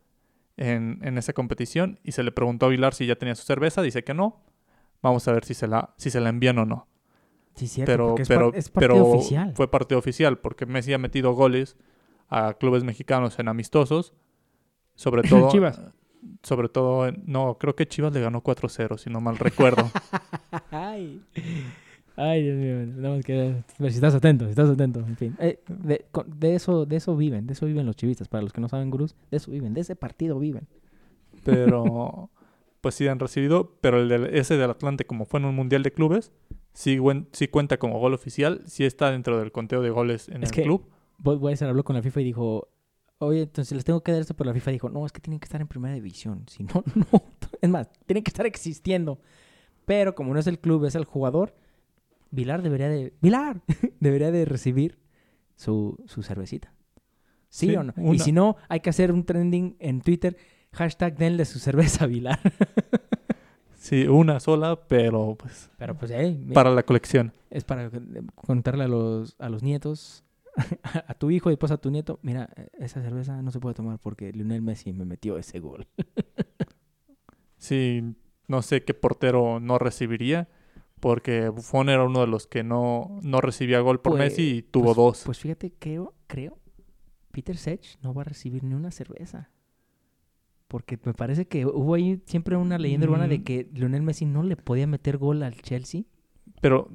en, 0.56 1.00
en 1.02 1.18
esa 1.18 1.32
competición 1.32 1.98
y 2.02 2.12
se 2.12 2.22
le 2.22 2.32
preguntó 2.32 2.66
a 2.66 2.68
Vilar 2.70 2.94
si 2.94 3.06
ya 3.06 3.16
tenía 3.16 3.34
su 3.34 3.44
cerveza. 3.44 3.82
Dice 3.82 4.04
que 4.04 4.14
no. 4.14 4.42
Vamos 5.02 5.26
a 5.28 5.32
ver 5.32 5.44
si 5.44 5.54
se 5.54 5.66
la, 5.66 5.94
si 5.98 6.10
se 6.10 6.20
la 6.20 6.30
envían 6.30 6.58
o 6.58 6.64
no. 6.64 6.88
Sí, 7.54 7.68
cierto, 7.68 7.90
Pero, 7.92 8.14
es, 8.18 8.28
pero, 8.28 8.50
par- 8.50 8.58
es 8.58 8.68
partido 8.70 8.94
pero 8.94 9.06
oficial. 9.08 9.52
fue 9.54 9.70
partido 9.70 9.98
oficial 9.98 10.38
porque 10.38 10.66
Messi 10.66 10.92
ha 10.92 10.98
metido 10.98 11.32
goles 11.32 11.76
a 12.28 12.54
clubes 12.54 12.84
mexicanos 12.84 13.38
en 13.38 13.48
amistosos. 13.48 14.12
Sobre 14.94 15.22
todo. 15.28 15.50
Chivas. 15.50 15.80
Sobre 16.42 16.68
todo, 16.68 17.06
en- 17.06 17.22
no, 17.26 17.56
creo 17.58 17.76
que 17.76 17.86
Chivas 17.86 18.12
le 18.12 18.20
ganó 18.20 18.42
4-0, 18.42 18.98
si 18.98 19.10
no 19.10 19.20
mal 19.20 19.36
recuerdo. 19.38 19.90
Ay. 22.16 22.42
Dios 22.42 22.56
mío. 22.56 22.94
Tenemos 22.94 23.24
que 23.24 23.62
ver 23.78 23.90
si 23.92 23.96
estás 23.96 24.14
atento, 24.14 24.44
si 24.46 24.50
estás 24.50 24.68
atento. 24.70 25.00
En 25.00 25.16
fin. 25.16 25.36
Eh, 25.38 25.60
de, 25.68 26.04
de 26.26 26.54
eso, 26.54 26.86
de 26.86 26.96
eso 26.96 27.16
viven, 27.16 27.46
de 27.46 27.52
eso 27.52 27.66
viven 27.66 27.86
los 27.86 27.96
chivistas. 27.96 28.28
Para 28.28 28.42
los 28.42 28.52
que 28.52 28.60
no 28.60 28.68
saben, 28.68 28.90
gurús, 28.90 29.14
de 29.30 29.36
eso 29.36 29.50
viven, 29.50 29.74
de 29.74 29.82
ese 29.82 29.96
partido 29.96 30.38
viven. 30.38 30.66
Pero, 31.44 32.30
pues 32.80 32.94
sí 32.94 33.06
han 33.08 33.18
recibido. 33.18 33.72
Pero 33.80 34.00
el 34.00 34.08
del- 34.08 34.34
ese 34.34 34.56
del 34.56 34.70
Atlante, 34.70 35.04
como 35.04 35.24
fue 35.24 35.40
en 35.40 35.46
un 35.46 35.54
mundial 35.54 35.82
de 35.82 35.92
clubes, 35.92 36.32
sí, 36.72 36.96
cuen- 36.98 37.26
sí 37.32 37.48
cuenta 37.48 37.78
como 37.78 37.98
gol 37.98 38.14
oficial. 38.14 38.62
Sí 38.66 38.84
está 38.84 39.10
dentro 39.10 39.38
del 39.38 39.52
conteo 39.52 39.82
de 39.82 39.90
goles 39.90 40.28
en 40.28 40.42
Es 40.42 40.50
el 40.50 40.54
que- 40.54 40.62
club. 40.62 40.86
Budweiser 41.18 41.68
habló 41.68 41.82
con 41.82 41.96
la 41.96 42.02
FIFA 42.02 42.20
y 42.20 42.24
dijo, 42.24 42.68
oye, 43.18 43.42
entonces 43.42 43.74
les 43.74 43.84
tengo 43.84 44.02
que 44.02 44.12
dar 44.12 44.20
esto, 44.20 44.34
pero 44.34 44.48
la 44.48 44.54
FIFA 44.54 44.70
dijo, 44.72 44.88
no, 44.90 45.06
es 45.06 45.12
que 45.12 45.20
tienen 45.20 45.40
que 45.40 45.44
estar 45.46 45.60
en 45.60 45.66
primera 45.66 45.94
división. 45.94 46.44
Si 46.48 46.62
no, 46.64 46.84
no. 47.12 47.22
Es 47.60 47.70
más, 47.70 47.88
tienen 48.06 48.22
que 48.22 48.28
estar 48.30 48.44
existiendo. 48.46 49.18
Pero 49.86 50.14
como 50.14 50.34
no 50.34 50.40
es 50.40 50.46
el 50.46 50.58
club, 50.58 50.84
es 50.84 50.94
el 50.94 51.04
jugador, 51.04 51.54
Vilar 52.30 52.62
debería 52.62 52.88
de... 52.88 53.14
¡Vilar! 53.20 53.62
debería 54.00 54.30
de 54.30 54.44
recibir 54.44 54.98
su, 55.54 55.96
su 56.06 56.22
cervecita. 56.22 56.72
¿Sí, 57.48 57.68
Sí, 57.68 57.76
o 57.76 57.84
no? 57.84 57.94
Y 58.12 58.18
si 58.18 58.32
no, 58.32 58.56
hay 58.68 58.80
que 58.80 58.90
hacer 58.90 59.12
un 59.12 59.24
trending 59.24 59.76
en 59.78 60.00
Twitter. 60.02 60.36
Hashtag 60.72 61.16
denle 61.16 61.44
su 61.44 61.58
cerveza 61.58 62.04
a 62.04 62.06
Vilar. 62.06 62.38
Sí, 63.78 64.04
una 64.08 64.40
sola, 64.40 64.88
pero 64.88 65.36
pues 65.38 65.70
Pero 65.78 65.96
pues, 65.96 66.10
hey, 66.12 66.36
mira, 66.40 66.54
para 66.54 66.72
la 66.72 66.82
colección. 66.82 67.32
es 67.50 67.62
para 67.62 67.88
contarle 68.34 68.82
a 68.82 68.88
los, 68.88 69.36
a 69.38 69.48
los 69.48 69.62
nietos, 69.62 70.24
a 70.82 71.14
tu 71.14 71.30
hijo 71.30 71.50
y 71.50 71.52
después 71.52 71.70
a 71.70 71.76
tu 71.76 71.92
nieto, 71.92 72.18
mira, 72.22 72.50
esa 72.80 73.00
cerveza 73.00 73.40
no 73.42 73.52
se 73.52 73.60
puede 73.60 73.76
tomar 73.76 74.00
porque 74.00 74.32
Lionel 74.32 74.60
Messi 74.60 74.92
me 74.92 75.04
metió 75.04 75.38
ese 75.38 75.60
gol. 75.60 75.86
Sí, 77.58 78.02
no 78.48 78.62
sé 78.62 78.82
qué 78.82 78.92
portero 78.94 79.60
no 79.60 79.78
recibiría. 79.78 80.48
Porque 81.00 81.48
Buffon 81.50 81.88
era 81.90 82.04
uno 82.04 82.20
de 82.20 82.26
los 82.26 82.46
que 82.46 82.62
no, 82.64 83.18
no 83.22 83.40
recibía 83.40 83.80
gol 83.80 84.00
por 84.00 84.12
Pues- 84.12 84.24
Messi 84.24 84.56
y 84.58 84.62
tuvo 84.62 84.86
pues- 84.86 84.96
dos. 84.96 85.22
Pues 85.26 85.38
fíjate, 85.38 85.72
creo, 85.78 86.14
creo, 86.26 86.58
Peter 87.32 87.56
Sech 87.56 87.98
no 88.02 88.14
va 88.14 88.22
a 88.22 88.24
recibir 88.24 88.64
ni 88.64 88.74
una 88.74 88.90
cerveza. 88.90 89.50
Porque 90.68 90.98
me 91.04 91.14
parece 91.14 91.46
que 91.46 91.64
hubo 91.66 91.94
ahí 91.94 92.20
siempre 92.26 92.56
una 92.56 92.78
leyenda 92.78 93.06
urbana 93.06 93.28
de 93.28 93.38
Mm. 93.38 93.44
que 93.44 93.68
Lionel 93.72 94.02
Messi 94.02 94.24
no 94.26 94.42
le 94.42 94.56
podía 94.56 94.86
meter 94.86 95.16
gol 95.18 95.42
al 95.42 95.54
Chelsea. 95.62 96.02
Pero 96.60 96.88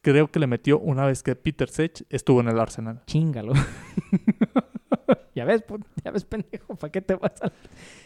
creo 0.00 0.30
que 0.30 0.38
le 0.38 0.46
metió 0.46 0.78
una 0.78 1.04
vez 1.04 1.22
que 1.22 1.34
Peter 1.36 1.68
Sech 1.68 2.04
estuvo 2.08 2.40
en 2.40 2.48
el 2.48 2.58
Arsenal. 2.58 3.02
Chingalo. 3.06 3.52
ya 5.38 5.44
ves, 5.44 5.64
ya 6.04 6.10
ves, 6.10 6.24
pendejo, 6.24 6.74
¿para 6.76 6.90
qué 6.92 7.00
te 7.00 7.14
vas 7.14 7.32
a...? 7.42 7.50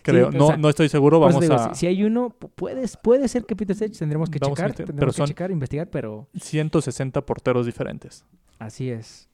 Creo, 0.02 0.30
no, 0.30 0.46
sea, 0.48 0.56
no 0.56 0.68
estoy 0.68 0.88
seguro, 0.88 1.18
vamos 1.20 1.40
digo, 1.40 1.54
a 1.54 1.74
si, 1.74 1.80
si 1.80 1.86
hay 1.86 2.04
uno, 2.04 2.30
pu- 2.38 2.50
puedes, 2.54 2.96
puede 2.96 3.26
ser 3.28 3.44
que 3.44 3.56
Peter 3.56 3.74
Sech 3.76 3.96
tendremos 3.96 4.28
que 4.30 4.38
Vamos 4.38 4.56
checar, 4.58 4.72
tendremos 4.72 4.98
pero 5.00 5.12
que 5.12 5.16
son- 5.16 5.26
checar, 5.26 5.50
investigar, 5.50 5.88
pero 5.90 6.28
160 6.40 7.20
porteros 7.26 7.66
diferentes. 7.66 8.24
así 8.58 8.90
es. 8.90 9.28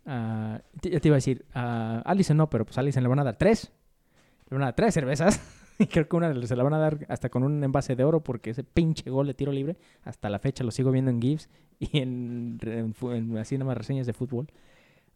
Te- 0.81 0.91
ya 0.91 1.01
te 1.01 1.09
iba 1.09 1.15
a 1.17 1.19
decir, 1.19 1.45
a 1.55 2.03
Allison 2.05 2.37
no, 2.37 2.49
pero 2.51 2.65
pues 2.65 2.79
Allison 2.79 3.03
le 3.03 3.09
van 3.09 3.19
a 3.19 3.25
dar 3.25 3.37
tres. 3.37 3.71
Le 4.51 4.55
van 4.57 4.63
a 4.63 4.67
dar 4.67 4.75
tres 4.75 4.95
cervezas. 4.95 5.41
Y 5.81 5.87
creo 5.87 6.09
que 6.09 6.17
una 6.17 6.35
se 6.45 6.57
la 6.57 6.65
van 6.65 6.75
a 6.75 6.79
dar 6.79 7.07
hasta 7.09 7.29
con 7.29 7.45
un 7.45 7.63
envase 7.63 7.95
de 7.95 8.03
oro 8.03 8.21
porque 8.25 8.51
ese 8.51 8.65
pinche 8.65 9.09
gol 9.11 9.29
de 9.29 9.35
tiro 9.35 9.53
libre, 9.53 9.77
hasta 10.03 10.29
la 10.29 10.41
fecha 10.41 10.65
lo 10.65 10.73
sigo 10.73 10.91
viendo 10.91 11.09
en 11.13 11.23
GIFs 11.23 11.49
y 11.79 11.99
en, 12.01 12.59
en 12.63 12.93
en 13.13 13.39
así 13.39 13.57
reseñas 13.57 14.05
de 14.09 14.13
fútbol. 14.13 14.49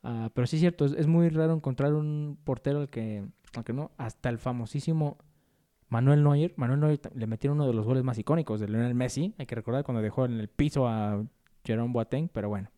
Ah, 0.02 0.30
pero 0.34 0.46
sí 0.46 0.56
es 0.56 0.60
cierto, 0.60 0.84
es, 0.84 1.06
muy 1.06 1.28
raro 1.28 1.54
encontrar 1.54 1.94
un 1.94 2.38
portero 2.42 2.80
al 2.80 2.88
que, 2.88 3.24
que 3.64 3.72
no, 3.72 3.92
hasta 3.98 4.28
el 4.30 4.38
famosísimo 4.38 5.16
Manuel 5.88 6.24
Neuer. 6.24 6.54
Manuel 6.56 6.80
Neuer 6.80 7.00
le 7.14 7.26
metieron 7.26 7.58
uno 7.58 7.68
de 7.68 7.74
los 7.74 7.86
goles 7.86 8.02
más 8.02 8.18
icónicos 8.18 8.58
de 8.60 8.68
Lionel 8.68 8.94
Messi. 8.94 9.34
Hay 9.38 9.46
que 9.46 9.54
recordar 9.54 9.84
cuando 9.84 10.02
dejó 10.02 10.24
en 10.24 10.40
el 10.40 10.48
piso 10.48 10.88
a 10.88 11.22
Jerome 11.64 11.92
Boateng, 11.92 12.28
pero 12.28 12.48
bueno. 12.48 12.68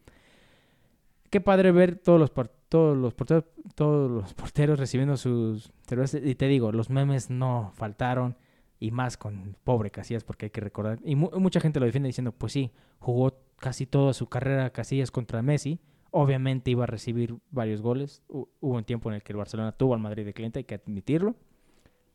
Qué 1.30 1.40
padre 1.40 1.72
ver 1.72 1.96
todos 1.96 2.20
los, 2.20 2.32
todos 2.68 2.96
los 2.96 3.14
porteros, 3.14 3.44
todos 3.74 4.10
los 4.10 4.34
porteros 4.34 4.78
recibiendo 4.78 5.16
sus 5.16 5.72
cervezas. 5.86 6.20
Y 6.24 6.34
te 6.34 6.46
digo, 6.46 6.72
los 6.72 6.90
memes 6.90 7.30
no 7.30 7.72
faltaron. 7.74 8.36
Y 8.80 8.90
más 8.90 9.16
con 9.16 9.56
pobre 9.64 9.90
Casillas, 9.90 10.24
porque 10.24 10.46
hay 10.46 10.50
que 10.50 10.60
recordar. 10.60 10.98
Y 11.04 11.16
mu- 11.16 11.30
mucha 11.38 11.60
gente 11.60 11.80
lo 11.80 11.86
defiende 11.86 12.08
diciendo, 12.08 12.32
pues 12.32 12.52
sí, 12.52 12.70
jugó 12.98 13.38
casi 13.56 13.86
toda 13.86 14.12
su 14.12 14.26
carrera 14.28 14.70
Casillas 14.70 15.10
contra 15.10 15.40
Messi. 15.40 15.80
Obviamente 16.16 16.70
iba 16.70 16.84
a 16.84 16.86
recibir 16.86 17.36
varios 17.50 17.82
goles. 17.82 18.22
Hu- 18.28 18.48
Hubo 18.60 18.76
un 18.76 18.84
tiempo 18.84 19.08
en 19.10 19.16
el 19.16 19.22
que 19.22 19.32
el 19.32 19.36
Barcelona 19.36 19.72
tuvo 19.72 19.94
al 19.94 20.00
Madrid 20.00 20.24
de 20.24 20.32
cliente, 20.32 20.60
hay 20.60 20.64
que 20.64 20.76
admitirlo. 20.76 21.34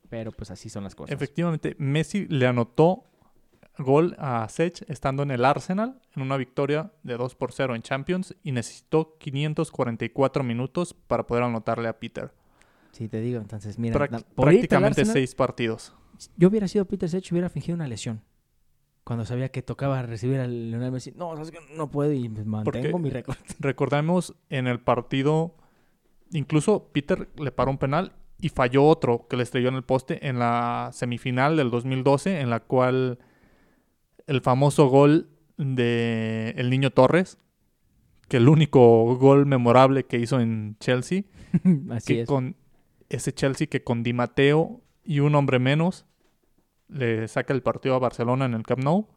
Pero 0.10 0.32
pues 0.32 0.50
así 0.52 0.70
son 0.70 0.84
las 0.86 0.96
cosas. 0.96 1.14
Efectivamente, 1.14 1.76
Messi 1.78 2.26
le 2.28 2.48
anotó 2.48 3.04
gol 3.78 4.16
a 4.18 4.48
Sech 4.50 4.84
estando 4.90 5.24
en 5.24 5.32
el 5.32 5.44
Arsenal 5.46 6.00
en 6.16 6.22
una 6.22 6.38
victoria 6.38 6.92
de 7.04 7.18
2 7.18 7.36
por 7.36 7.52
0 7.52 7.76
en 7.76 7.82
Champions 7.82 8.36
y 8.44 8.52
necesitó 8.54 9.18
544 9.20 10.44
minutos 10.44 10.94
para 10.94 11.28
poder 11.28 11.44
anotarle 11.44 11.88
a 11.90 12.00
Peter. 12.00 12.32
Sí, 12.92 13.08
te 13.08 13.20
digo, 13.22 13.40
entonces 13.40 13.78
mira, 13.78 13.94
Prac- 13.98 14.24
prácticamente 14.36 15.02
Arsenal, 15.02 15.14
6 15.14 15.36
partidos. 15.36 15.94
Yo 16.38 16.48
hubiera 16.48 16.68
sido 16.68 16.86
Peter 16.86 17.08
Sech, 17.10 17.30
hubiera 17.32 17.50
fingido 17.50 17.76
una 17.76 17.88
lesión. 17.88 18.22
Cuando 19.10 19.26
sabía 19.26 19.50
que 19.50 19.64
tocaba 19.64 20.04
recibir 20.04 20.40
al 20.40 20.70
Lionel 20.70 20.92
Messi, 20.92 21.14
no, 21.16 21.34
no 21.76 21.90
puedo 21.90 22.14
y 22.14 22.30
me 22.30 22.44
mantengo 22.46 22.92
Porque- 22.92 23.00
mi 23.00 23.10
récord. 23.10 23.36
Recordemos 23.60 24.36
en 24.52 24.68
el 24.68 24.80
partido, 24.80 25.56
incluso 26.32 26.90
Peter 26.94 27.28
le 27.40 27.52
paró 27.52 27.72
un 27.72 27.80
penal 27.80 28.12
y 28.40 28.50
falló 28.50 28.86
otro 28.86 29.26
que 29.28 29.36
le 29.36 29.42
estrelló 29.42 29.70
en 29.70 29.74
el 29.78 29.84
poste 29.84 30.28
en 30.28 30.38
la 30.38 30.92
semifinal 30.94 31.58
del 31.58 31.72
2012, 31.72 32.40
en 32.40 32.52
la 32.52 32.60
cual 32.60 33.18
el 34.28 34.42
famoso 34.42 34.86
gol 34.90 35.32
de 35.58 36.54
el 36.56 36.70
niño 36.70 36.92
Torres, 36.92 37.40
que 38.28 38.38
el 38.38 38.48
único 38.48 39.16
gol 39.16 39.48
memorable 39.48 40.04
que 40.06 40.20
hizo 40.20 40.40
en 40.40 40.78
Chelsea, 40.80 41.24
Así 41.90 42.14
que 42.14 42.22
es. 42.22 42.28
con 42.28 42.56
ese 43.10 43.34
Chelsea 43.34 43.66
que 43.66 43.84
con 43.84 44.04
Di 44.04 44.14
Matteo 44.14 44.82
y 45.04 45.22
un 45.22 45.34
hombre 45.34 45.58
menos 45.58 46.06
le 46.90 47.28
saca 47.28 47.54
el 47.54 47.62
partido 47.62 47.96
a 47.96 48.00
Barcelona 48.00 48.46
en 48.46 48.54
el 48.54 48.64
Camp 48.64 48.84
Nou. 48.84 49.08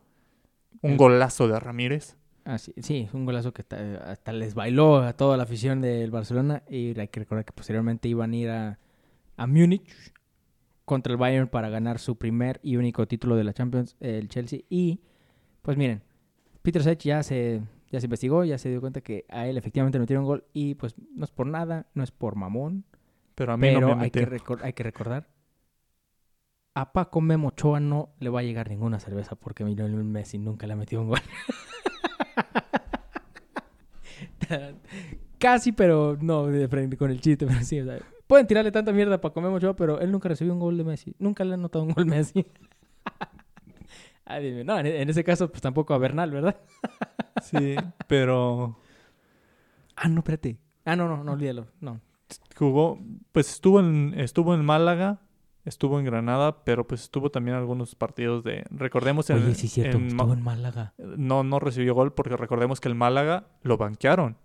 Un 0.83 0.93
El- 0.93 0.97
golazo 0.97 1.49
de 1.49 1.59
Ramírez. 1.61 2.17
Así- 2.45 2.75
sí, 2.79 3.09
un 3.13 3.25
golazo 3.25 3.53
que 3.53 3.63
hasta, 3.63 4.11
hasta 4.11 4.33
les 4.33 4.55
bailó 4.55 4.97
a 5.03 5.13
toda 5.13 5.37
la 5.37 5.45
afición 5.45 5.81
del 5.81 6.11
Barcelona. 6.11 6.63
Y 6.69 6.99
hay 6.99 7.09
que 7.09 7.21
recordar 7.21 7.45
que 7.45 7.53
posteriormente 7.53 8.09
iban 8.09 8.33
a 8.33 8.37
ir 8.37 8.51
a, 8.51 8.79
a 9.37 9.47
Múnich 9.47 10.13
contra 10.85 11.13
el 11.13 11.17
Bayern 11.19 11.49
para 11.49 11.69
ganar 11.69 11.99
su 11.99 12.17
primer 12.17 12.59
y 12.63 12.77
único 12.77 13.07
título 13.07 13.37
de 13.37 13.45
la 13.45 13.53
Champions, 13.53 13.97
el 14.01 14.29
Chelsea. 14.29 14.61
Y 14.69 15.01
pues 15.63 15.77
miren, 15.77 16.03
Peter 16.63 16.83
Sech 16.83 16.99
ya 17.01 17.23
se, 17.23 17.63
ya 17.91 18.01
se 18.01 18.07
investigó, 18.07 18.45
ya 18.45 18.59
se 18.59 18.69
dio 18.71 18.81
cuenta 18.81 19.01
que 19.01 19.25
a 19.29 19.47
él 19.47 19.57
efectivamente 19.57 19.99
no 19.99 20.03
metieron 20.03 20.25
gol. 20.25 20.45
Y 20.53 20.75
pues 20.75 20.95
no 21.15 21.25
es 21.25 21.31
por 21.31 21.47
nada, 21.47 21.87
no 21.95 22.03
es 22.03 22.11
por 22.11 22.35
mamón. 22.35 22.85
Pero 23.37 23.53
a 23.53 23.57
mí 23.57 23.69
Pero 23.69 23.81
no 23.81 23.97
me 23.97 24.05
hay, 24.05 24.11
que 24.11 24.19
hay 24.63 24.73
que 24.75 24.83
recordar, 24.83 25.29
a 26.75 26.93
Paco 26.93 27.21
Memo 27.21 27.49
Ochoa 27.49 27.81
no 27.81 28.11
le 28.19 28.31
va 28.31 28.41
a 28.41 28.43
llegar 28.43 28.69
ninguna 28.71 28.99
cerveza 29.01 29.37
porque 29.37 29.65
Lionel 29.65 30.05
Messi 30.05 30.39
nunca 30.39 30.67
le 30.67 30.73
ha 30.73 30.77
metido 30.77 31.03
un 31.03 31.09
gol. 31.09 31.21
Casi, 35.39 35.73
pero 35.73 36.17
no 36.21 36.47
de 36.47 36.69
frente 36.69 36.97
con 36.97 37.11
el 37.11 37.21
chiste, 37.21 37.47
pero 37.47 37.63
sí. 37.63 37.81
o 37.81 37.85
sea, 37.85 37.99
pueden 38.27 38.47
tirarle 38.47 38.71
tanta 38.71 38.93
mierda 38.93 39.17
a 39.17 39.21
Paco 39.21 39.41
Memo 39.41 39.57
Ochoa, 39.57 39.75
pero 39.75 40.01
él 40.01 40.13
nunca 40.13 40.29
recibió 40.29 40.53
un 40.53 40.61
gol 40.61 40.77
de 40.77 40.85
Messi. 40.85 41.15
Nunca 41.19 41.45
le 41.45 41.53
ha 41.53 41.55
anotado 41.55 41.85
un 41.85 41.93
gol 41.93 42.07
Messi. 42.07 42.47
Ay, 44.25 44.45
dime, 44.45 44.65
no, 44.65 44.79
en, 44.79 44.87
en 44.87 45.11
ese 45.11 45.25
caso, 45.25 45.51
pues 45.51 45.61
tampoco 45.61 45.95
a 45.95 45.99
Bernal, 45.99 46.31
¿verdad? 46.31 46.57
Sí, 47.43 47.75
pero 48.07 48.77
Ah, 49.97 50.09
no, 50.09 50.19
espérate. 50.21 50.59
Ah, 50.85 50.97
no, 50.97 51.09
no, 51.09 51.23
no, 51.23 51.33
olvídalo. 51.33 51.67
No. 51.81 52.01
jugó, 52.57 52.99
pues 53.33 53.51
estuvo 53.51 53.81
en, 53.81 54.15
estuvo 54.17 54.55
en 54.55 54.65
Málaga, 54.65 55.21
estuvo 55.65 55.99
en 55.99 56.05
Granada, 56.05 56.65
pero 56.65 56.87
pues 56.87 57.03
estuvo 57.03 57.31
también 57.31 57.55
en 57.57 57.61
algunos 57.61 57.95
partidos 57.95 58.43
de, 58.45 58.65
recordemos 58.71 59.31
en, 59.31 59.37
Oye, 59.45 59.55
sí 59.55 59.69
cierto, 59.69 59.97
en 59.99 60.09
estuvo 60.09 60.33
en 60.33 60.43
Málaga. 60.43 60.93
no, 60.99 61.45
no 61.45 61.59
recibió 61.61 61.95
gol 61.95 62.13
porque 62.13 62.37
recordemos 62.37 62.81
que 62.81 62.89
el 62.89 62.95
Málaga 62.95 63.47
lo 63.63 63.77
banquearon. 63.77 64.37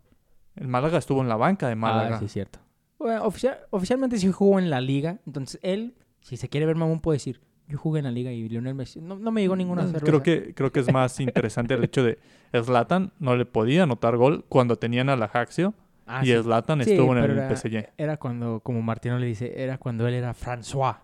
El 0.56 0.68
Málaga 0.68 0.98
estuvo 0.98 1.22
en 1.22 1.30
la 1.30 1.36
banca 1.36 1.68
de 1.68 1.76
Málaga. 1.76 2.16
Ah, 2.16 2.20
sí, 2.20 2.26
es 2.26 2.32
cierto. 2.34 2.60
Bueno, 3.00 3.24
oficial- 3.26 3.60
oficialmente 3.70 4.18
sí 4.18 4.32
jugó 4.32 4.58
en 4.60 4.70
la 4.70 4.82
liga. 4.82 5.20
Entonces 5.28 5.60
él, 5.64 5.96
si 6.22 6.36
se 6.38 6.50
quiere 6.50 6.66
ver 6.66 6.76
mamón, 6.76 7.00
puede 7.00 7.18
decir: 7.18 7.42
Yo 7.68 7.78
jugué 7.78 8.00
en 8.00 8.06
la 8.06 8.12
liga 8.12 8.32
y 8.32 8.50
Lionel 8.50 8.74
Messi. 8.74 9.00
No, 9.02 9.18
no 9.20 9.32
me 9.32 9.42
llegó 9.42 9.56
ninguna 9.56 9.84
cerveza. 9.84 10.06
Creo 10.06 10.24
que, 10.24 10.54
creo 10.56 10.72
que 10.72 10.80
es 10.80 10.92
más 10.92 11.20
interesante 11.20 11.76
el 11.76 11.84
hecho 11.84 12.04
de 12.04 12.18
Zlatan 12.60 13.12
no 13.20 13.36
le 13.36 13.46
podía 13.46 13.84
anotar 13.84 14.18
gol 14.18 14.46
cuando 14.50 14.78
tenían 14.78 15.10
a 15.10 15.16
la 15.16 15.26
Ajaxio 15.26 15.74
Ah, 16.08 16.22
y 16.24 16.28
sí. 16.28 16.38
Zlatan 16.42 16.84
Sí, 16.84 16.92
estuvo 16.94 17.16
en 17.16 17.24
el 17.24 17.32
era- 17.38 17.50
PSG. 17.56 17.90
Era 17.98 18.18
cuando, 18.18 18.62
como 18.62 18.82
Martino 18.82 19.20
le 19.20 19.28
dice, 19.28 19.62
era 19.62 19.78
cuando 19.78 20.08
él 20.08 20.14
era 20.16 20.34
François. 20.34 20.96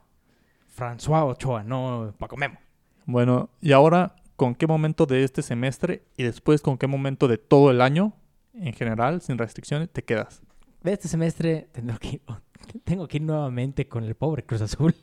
François 0.76 1.24
Ochoa, 1.26 1.64
no 1.64 2.14
Paco 2.18 2.38
Memo. 2.38 2.58
Bueno, 3.06 3.50
y 3.62 3.72
ahora, 3.74 4.16
¿con 4.36 4.56
qué 4.56 4.66
momento 4.68 5.06
de 5.06 5.24
este 5.24 5.42
semestre 5.42 6.04
y 6.18 6.24
después 6.24 6.62
con 6.62 6.78
qué 6.78 6.88
momento 6.88 7.28
de 7.28 7.38
todo 7.38 7.70
el 7.72 7.82
año, 7.82 8.14
en 8.54 8.74
general, 8.74 9.22
sin 9.22 9.38
restricciones, 9.38 9.90
te 9.90 10.04
quedas? 10.04 10.42
De 10.82 10.94
este 10.94 11.08
semestre 11.08 11.68
tengo 11.72 11.98
que, 12.00 12.08
ir, 12.08 12.22
tengo 12.84 13.08
que 13.08 13.18
ir 13.18 13.24
nuevamente 13.24 13.88
con 13.88 14.04
el 14.04 14.16
pobre 14.16 14.44
Cruz 14.44 14.62
Azul. 14.62 14.96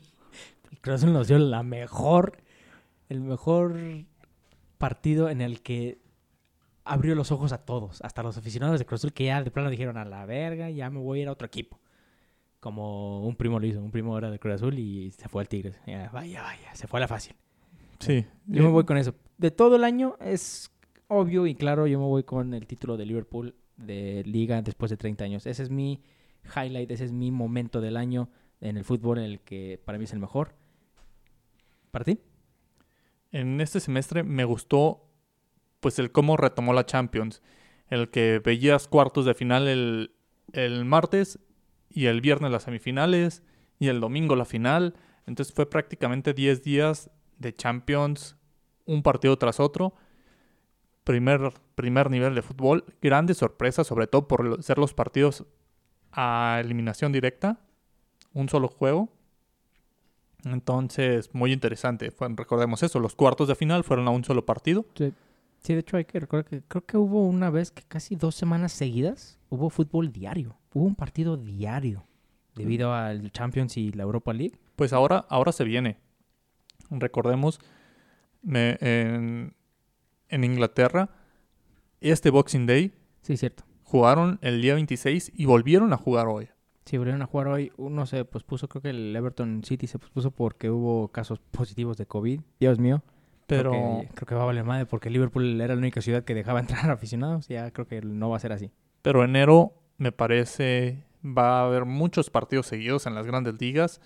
El 0.71 0.79
Cruz 0.79 0.95
Azul 0.95 1.13
nos 1.13 1.27
dio 1.27 1.37
la 1.37 1.63
mejor, 1.63 2.37
el 3.09 3.21
mejor 3.21 3.77
partido 4.77 5.29
en 5.29 5.41
el 5.41 5.61
que 5.61 5.99
abrió 6.83 7.15
los 7.15 7.31
ojos 7.31 7.53
a 7.53 7.59
todos, 7.59 8.01
hasta 8.01 8.23
los 8.23 8.37
aficionados 8.37 8.79
de 8.79 8.85
Cruz 8.85 9.01
Azul 9.01 9.13
que 9.13 9.25
ya 9.25 9.41
de 9.41 9.51
plano 9.51 9.69
dijeron 9.69 9.97
a 9.97 10.05
la 10.05 10.25
verga, 10.25 10.69
ya 10.69 10.89
me 10.89 10.99
voy 10.99 11.19
a 11.19 11.21
ir 11.23 11.27
a 11.27 11.31
otro 11.31 11.45
equipo. 11.45 11.79
Como 12.61 13.25
un 13.25 13.35
primo 13.35 13.59
lo 13.59 13.65
hizo, 13.65 13.81
un 13.81 13.89
primo 13.91 14.15
era 14.17 14.29
de 14.29 14.37
Cruz 14.37 14.53
Azul 14.53 14.77
y 14.77 15.09
se 15.11 15.27
fue 15.27 15.41
al 15.41 15.49
Tigres. 15.49 15.81
Ya, 15.87 16.11
vaya, 16.13 16.43
vaya, 16.43 16.73
se 16.75 16.87
fue 16.87 16.99
a 16.99 17.01
la 17.01 17.07
fácil. 17.07 17.35
Sí. 17.99 18.25
Yo 18.45 18.63
me 18.63 18.69
voy 18.69 18.85
con 18.85 18.97
eso. 18.97 19.15
De 19.39 19.49
todo 19.49 19.75
el 19.77 19.83
año 19.83 20.15
es 20.21 20.71
obvio 21.07 21.47
y 21.47 21.55
claro, 21.55 21.87
yo 21.87 21.99
me 21.99 22.05
voy 22.05 22.23
con 22.23 22.53
el 22.53 22.67
título 22.67 22.97
de 22.97 23.07
Liverpool 23.07 23.55
de 23.77 24.21
liga 24.27 24.61
después 24.61 24.91
de 24.91 24.97
30 24.97 25.23
años. 25.23 25.45
Ese 25.47 25.63
es 25.63 25.71
mi 25.71 26.03
highlight, 26.55 26.91
ese 26.91 27.05
es 27.05 27.11
mi 27.11 27.31
momento 27.31 27.81
del 27.81 27.97
año 27.97 28.29
en 28.59 28.77
el 28.77 28.85
fútbol 28.85 29.17
en 29.17 29.23
el 29.23 29.39
que 29.39 29.81
para 29.83 29.97
mí 29.97 30.03
es 30.03 30.13
el 30.13 30.19
mejor. 30.19 30.53
¿Para 31.89 32.05
ti? 32.05 32.19
En 33.31 33.59
este 33.59 33.79
semestre 33.79 34.21
me 34.21 34.45
gustó 34.45 35.09
pues 35.79 35.97
el 35.97 36.11
cómo 36.11 36.37
retomó 36.37 36.73
la 36.73 36.85
Champions. 36.85 37.41
El 37.87 38.11
que 38.11 38.39
veías 38.39 38.87
cuartos 38.87 39.25
de 39.25 39.33
final 39.33 39.67
el, 39.67 40.13
el 40.53 40.85
martes 40.85 41.39
y 41.93 42.07
el 42.07 42.21
viernes 42.21 42.51
las 42.51 42.63
semifinales 42.63 43.43
y 43.79 43.87
el 43.87 43.99
domingo 43.99 44.35
la 44.35 44.45
final. 44.45 44.95
Entonces 45.25 45.53
fue 45.53 45.69
prácticamente 45.69 46.33
10 46.33 46.63
días 46.63 47.09
de 47.37 47.55
Champions, 47.55 48.37
un 48.85 49.03
partido 49.03 49.37
tras 49.37 49.59
otro. 49.59 49.93
Primer, 51.03 51.53
primer 51.75 52.09
nivel 52.11 52.35
de 52.35 52.41
fútbol. 52.41 52.85
Grandes 53.01 53.37
sorpresas, 53.37 53.87
sobre 53.87 54.07
todo 54.07 54.27
por 54.27 54.63
ser 54.63 54.77
los 54.77 54.93
partidos 54.93 55.45
a 56.11 56.59
eliminación 56.61 57.11
directa. 57.11 57.59
Un 58.33 58.49
solo 58.49 58.67
juego. 58.67 59.09
Entonces, 60.43 61.33
muy 61.33 61.51
interesante. 61.51 62.11
Recordemos 62.35 62.83
eso, 62.83 62.99
los 62.99 63.15
cuartos 63.15 63.47
de 63.47 63.55
final 63.55 63.83
fueron 63.83 64.07
a 64.07 64.11
un 64.11 64.23
solo 64.23 64.45
partido. 64.45 64.85
Sí, 64.95 65.13
de 65.67 65.79
hecho 65.79 65.97
hay 65.97 66.05
que 66.05 66.19
recordar 66.19 66.45
que 66.45 66.61
creo 66.63 66.85
que 66.85 66.97
hubo 66.97 67.25
una 67.27 67.49
vez 67.49 67.71
que 67.71 67.83
casi 67.83 68.15
dos 68.15 68.35
semanas 68.35 68.71
seguidas 68.71 69.39
hubo 69.49 69.69
fútbol 69.69 70.11
diario. 70.11 70.57
Hubo 70.73 70.85
un 70.85 70.95
partido 70.95 71.37
diario 71.37 72.05
debido 72.55 72.93
al 72.93 73.31
Champions 73.31 73.77
y 73.77 73.91
la 73.91 74.03
Europa 74.03 74.33
League. 74.33 74.57
Pues 74.75 74.93
ahora, 74.93 75.25
ahora 75.29 75.51
se 75.51 75.63
viene. 75.63 75.97
Recordemos, 76.89 77.59
me- 78.41 78.77
en, 78.81 79.53
en 80.29 80.43
Inglaterra, 80.43 81.09
este 81.99 82.29
Boxing 82.29 82.65
Day 82.65 82.93
Sí, 83.21 83.37
cierto. 83.37 83.63
jugaron 83.83 84.39
el 84.41 84.61
día 84.61 84.73
26 84.73 85.31
y 85.35 85.45
volvieron 85.45 85.93
a 85.93 85.97
jugar 85.97 86.27
hoy. 86.27 86.49
Sí, 86.85 86.97
volvieron 86.97 87.21
a 87.21 87.27
jugar 87.27 87.47
hoy. 87.47 87.71
Uno 87.77 88.05
se 88.07 88.25
pospuso, 88.25 88.67
creo 88.67 88.81
que 88.81 88.89
el 88.89 89.15
Everton 89.15 89.63
City 89.63 89.85
se 89.87 89.99
pospuso 89.99 90.31
porque 90.31 90.69
hubo 90.71 91.09
casos 91.09 91.39
positivos 91.39 91.95
de 91.97 92.07
COVID. 92.07 92.41
Dios 92.59 92.79
mío. 92.79 93.03
Pero 93.57 93.71
Creo 93.71 94.01
que, 94.01 94.07
creo 94.15 94.27
que 94.27 94.35
va 94.35 94.43
a 94.43 94.45
valer 94.45 94.63
madre 94.63 94.85
porque 94.85 95.09
Liverpool 95.09 95.59
era 95.59 95.75
la 95.75 95.79
única 95.79 96.01
ciudad 96.01 96.23
que 96.23 96.33
dejaba 96.33 96.59
entrar 96.61 96.89
aficionados. 96.89 97.47
Ya 97.47 97.71
creo 97.71 97.87
que 97.87 98.01
no 98.01 98.29
va 98.29 98.37
a 98.37 98.39
ser 98.39 98.53
así. 98.53 98.71
Pero 99.01 99.23
enero 99.23 99.73
me 99.97 100.11
parece 100.11 101.03
va 101.25 101.59
a 101.59 101.65
haber 101.65 101.85
muchos 101.85 102.29
partidos 102.29 102.65
seguidos 102.67 103.05
en 103.05 103.15
las 103.15 103.27
grandes 103.27 103.59
ligas. 103.59 104.01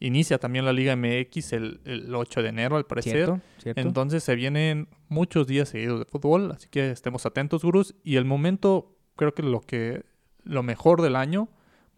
Inicia 0.00 0.38
también 0.38 0.64
la 0.64 0.72
Liga 0.72 0.94
MX 0.94 1.52
el, 1.52 1.80
el 1.84 2.14
8 2.14 2.42
de 2.42 2.48
enero, 2.48 2.76
al 2.76 2.86
parecer. 2.86 3.12
¿Cierto? 3.12 3.40
¿Cierto? 3.58 3.80
Entonces 3.80 4.22
se 4.22 4.36
vienen 4.36 4.88
muchos 5.08 5.46
días 5.46 5.68
seguidos 5.68 5.98
de 5.98 6.04
fútbol, 6.04 6.52
así 6.52 6.68
que 6.68 6.90
estemos 6.90 7.26
atentos, 7.26 7.64
gurús. 7.64 7.96
Y 8.04 8.16
el 8.16 8.24
momento, 8.24 8.96
creo 9.16 9.34
que 9.34 9.42
lo 9.42 9.60
que 9.60 10.04
lo 10.44 10.62
mejor 10.62 11.02
del 11.02 11.16
año, 11.16 11.48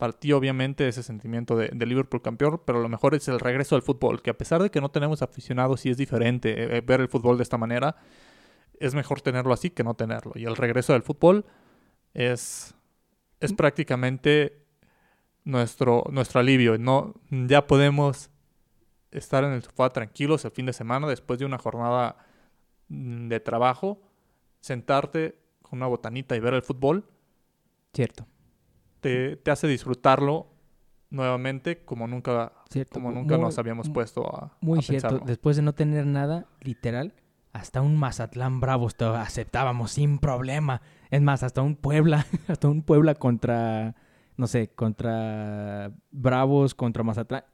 para 0.00 0.14
ti 0.14 0.32
obviamente 0.32 0.88
ese 0.88 1.02
sentimiento 1.02 1.56
de, 1.56 1.68
de 1.68 1.84
Liverpool 1.84 2.22
campeón, 2.22 2.62
pero 2.64 2.80
lo 2.80 2.88
mejor 2.88 3.14
es 3.14 3.28
el 3.28 3.38
regreso 3.38 3.76
al 3.76 3.82
fútbol, 3.82 4.22
que 4.22 4.30
a 4.30 4.38
pesar 4.38 4.62
de 4.62 4.70
que 4.70 4.80
no 4.80 4.90
tenemos 4.90 5.20
aficionados 5.20 5.84
y 5.84 5.90
es 5.90 5.98
diferente 5.98 6.50
eh, 6.50 6.78
eh, 6.78 6.80
ver 6.80 7.02
el 7.02 7.08
fútbol 7.08 7.36
de 7.36 7.42
esta 7.42 7.58
manera, 7.58 7.96
es 8.78 8.94
mejor 8.94 9.20
tenerlo 9.20 9.52
así 9.52 9.68
que 9.68 9.84
no 9.84 9.92
tenerlo. 9.92 10.32
Y 10.36 10.46
el 10.46 10.56
regreso 10.56 10.94
del 10.94 11.02
fútbol 11.02 11.44
es, 12.14 12.74
es 13.40 13.52
prácticamente 13.52 14.64
nuestro, 15.44 16.04
nuestro 16.10 16.40
alivio. 16.40 16.78
No, 16.78 17.14
ya 17.28 17.66
podemos 17.66 18.30
estar 19.10 19.44
en 19.44 19.52
el 19.52 19.62
sofá 19.62 19.90
tranquilos 19.90 20.46
el 20.46 20.50
fin 20.50 20.64
de 20.64 20.72
semana 20.72 21.08
después 21.08 21.38
de 21.38 21.44
una 21.44 21.58
jornada 21.58 22.16
mm, 22.88 23.28
de 23.28 23.38
trabajo, 23.38 24.00
sentarte 24.60 25.36
con 25.60 25.78
una 25.80 25.88
botanita 25.88 26.34
y 26.36 26.40
ver 26.40 26.54
el 26.54 26.62
fútbol, 26.62 27.04
Cierto. 27.92 28.26
Te, 29.00 29.36
te 29.36 29.50
hace 29.50 29.66
disfrutarlo 29.66 30.48
nuevamente 31.10 31.84
como 31.84 32.06
nunca, 32.06 32.52
Cierto. 32.70 32.94
como 32.94 33.10
nunca 33.10 33.36
Muy- 33.36 33.44
nos 33.46 33.58
habíamos 33.58 33.88
puesto 33.90 34.26
a, 34.34 34.56
Muy 34.60 34.78
a 34.78 34.82
cierto. 34.82 35.08
pensarlo. 35.08 35.26
Después 35.26 35.56
de 35.56 35.62
no 35.62 35.74
tener 35.74 36.06
nada, 36.06 36.46
literal, 36.60 37.14
hasta 37.52 37.80
un 37.80 37.96
Mazatlán 37.96 38.60
Bravos 38.60 38.94
te 38.94 39.04
aceptábamos 39.04 39.90
sin 39.92 40.18
problema. 40.18 40.82
Es 41.10 41.20
más, 41.20 41.42
hasta 41.42 41.62
un 41.62 41.74
Puebla, 41.74 42.26
hasta 42.48 42.68
un 42.68 42.82
Puebla 42.82 43.14
contra, 43.16 43.96
no 44.36 44.46
sé, 44.46 44.68
contra 44.68 45.90
Bravos, 46.12 46.74
contra 46.74 47.02
Mazatlán. 47.02 47.44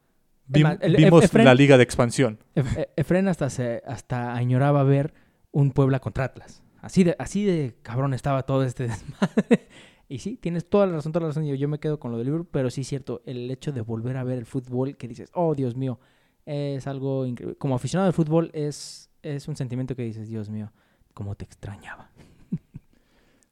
Vim- 0.49 0.63
más, 0.65 0.79
el- 0.83 0.97
vimos 0.97 1.25
Efren- 1.25 1.45
la 1.45 1.55
liga 1.55 1.77
de 1.79 1.83
expansión. 1.83 2.39
E- 2.55 2.91
Efren 2.97 3.27
hasta, 3.29 3.49
se, 3.51 3.83
hasta 3.87 4.35
añoraba 4.35 4.83
ver 4.85 5.15
un 5.51 5.71
Puebla 5.73 5.99
contra 6.01 6.25
Atlas. 6.25 6.63
Así 6.83 7.03
de, 7.03 7.17
así 7.19 7.45
de 7.45 7.75
cabrón 7.83 8.13
estaba 8.15 8.43
todo 8.45 8.63
este 8.65 8.85
desmadre. 8.89 9.69
Y 10.09 10.19
sí, 10.19 10.37
tienes 10.37 10.69
toda 10.69 10.87
la 10.87 10.95
razón, 10.95 11.13
toda 11.13 11.23
la 11.23 11.29
razón. 11.29 11.47
Yo, 11.47 11.55
yo 11.55 11.69
me 11.69 11.79
quedo 11.79 11.99
con 11.99 12.13
lo 12.13 12.19
del 12.19 12.27
libro, 12.27 12.45
pero 12.45 12.71
sí 12.71 12.83
es 12.83 12.89
cierto, 12.89 13.23
el 13.27 13.51
hecho 13.51 13.73
de 13.73 13.81
volver 13.81 14.17
a 14.17 14.25
ver 14.25 14.39
el 14.39 14.47
fútbol, 14.47 14.97
que 14.97 15.09
dices, 15.09 15.31
oh 15.35 15.55
Dios 15.55 15.77
mío, 15.77 15.99
es 16.45 16.87
algo 16.87 17.27
increíble. 17.27 17.57
Como 17.57 17.75
aficionado 17.75 18.07
al 18.07 18.13
fútbol, 18.13 18.51
es, 18.53 19.11
es 19.23 19.49
un 19.49 19.57
sentimiento 19.57 19.97
que 19.97 20.03
dices, 20.03 20.29
Dios 20.29 20.49
mío, 20.49 20.73
cómo 21.15 21.35
te 21.35 21.45
extrañaba. 21.45 22.11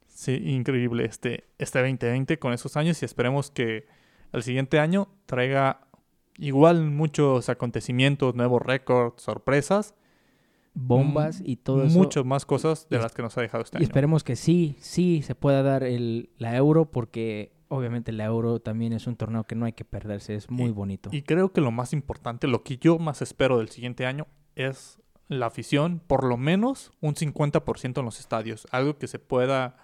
Sí, 0.07 0.31
increíble 0.45 1.03
este, 1.03 1.43
este 1.57 1.79
2020 1.79 2.39
con 2.39 2.53
esos 2.53 2.77
años 2.77 3.01
y 3.01 3.05
esperemos 3.05 3.51
que 3.51 3.85
el 4.31 4.43
siguiente 4.43 4.79
año 4.79 5.09
traiga 5.25 5.81
igual 6.37 6.89
muchos 6.89 7.49
acontecimientos, 7.49 8.33
nuevos 8.33 8.61
récords, 8.61 9.21
sorpresas, 9.21 9.93
Bombas 10.75 11.41
y 11.43 11.55
todo 11.55 11.83
eso. 11.83 11.97
muchas 11.97 12.25
más 12.25 12.45
cosas 12.45 12.87
de 12.89 12.97
las 12.99 13.13
que 13.13 13.21
nos 13.21 13.37
ha 13.37 13.41
dejado 13.41 13.63
este 13.63 13.77
Y 13.77 13.79
año. 13.79 13.83
esperemos 13.85 14.23
que 14.23 14.35
sí, 14.35 14.75
sí 14.79 15.21
se 15.23 15.33
pueda 15.33 15.63
dar 15.63 15.83
el, 15.83 16.29
la 16.37 16.55
euro, 16.55 16.91
porque 16.91 17.53
obviamente 17.69 18.11
la 18.11 18.25
euro 18.25 18.59
también 18.59 18.93
es 18.93 19.07
un 19.07 19.15
torneo 19.15 19.45
que 19.45 19.55
no 19.55 19.65
hay 19.65 19.73
que 19.73 19.85
perderse, 19.85 20.35
es 20.35 20.49
muy 20.51 20.69
Y- 20.69 20.73
bonito. 20.73 21.09
Y 21.13 21.21
creo 21.23 21.51
que 21.53 21.61
lo 21.61 21.71
más 21.71 21.93
importante, 21.93 22.47
lo 22.47 22.63
que 22.63 22.77
yo 22.77 22.99
más 22.99 23.21
espero 23.21 23.57
del 23.59 23.69
siguiente 23.69 24.05
año 24.05 24.27
es 24.55 24.99
la 25.29 25.47
afición, 25.47 26.01
por 26.05 26.23
lo 26.23 26.37
menos 26.37 26.91
un 27.01 27.15
50% 27.15 27.99
en 28.01 28.05
los 28.05 28.19
estadios, 28.19 28.67
algo 28.71 28.97
que 28.97 29.07
se 29.07 29.17
pueda 29.17 29.77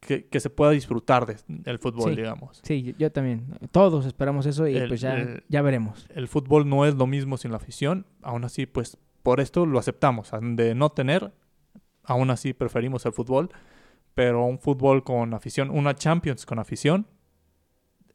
que, 0.00 0.26
que 0.26 0.38
se 0.40 0.50
pueda 0.50 0.70
disfrutar 0.70 1.26
de- 1.26 1.36
del 1.48 1.78
fútbol, 1.78 2.10
Sí. 2.10 2.16
digamos. 2.16 2.60
Sí, 2.62 2.82
yo, 2.82 2.92
yo 2.98 3.10
también. 3.10 3.46
Todos 3.72 4.06
esperamos 4.06 4.46
eso 4.46 4.68
y 4.68 4.76
El- 4.76 4.88
pues 4.88 5.00
ya, 5.00 5.14
el- 5.16 5.42
ya 5.48 5.62
veremos. 5.62 6.06
El 6.14 6.28
fútbol 6.28 6.68
no 6.68 6.84
es 6.86 6.94
lo 6.94 7.06
mismo 7.08 7.36
sin 7.38 7.50
la 7.50 7.56
afición, 7.56 8.06
aún 8.22 8.44
así 8.44 8.66
pues 8.66 8.98
por 9.26 9.40
esto 9.40 9.66
lo 9.66 9.80
aceptamos, 9.80 10.30
de 10.40 10.76
no 10.76 10.90
tener, 10.90 11.32
aún 12.04 12.30
así 12.30 12.52
preferimos 12.52 13.06
el 13.06 13.12
fútbol, 13.12 13.50
pero 14.14 14.46
un 14.46 14.60
fútbol 14.60 15.02
con 15.02 15.34
afición, 15.34 15.68
una 15.70 15.96
Champions 15.96 16.46
con 16.46 16.60
afición, 16.60 17.08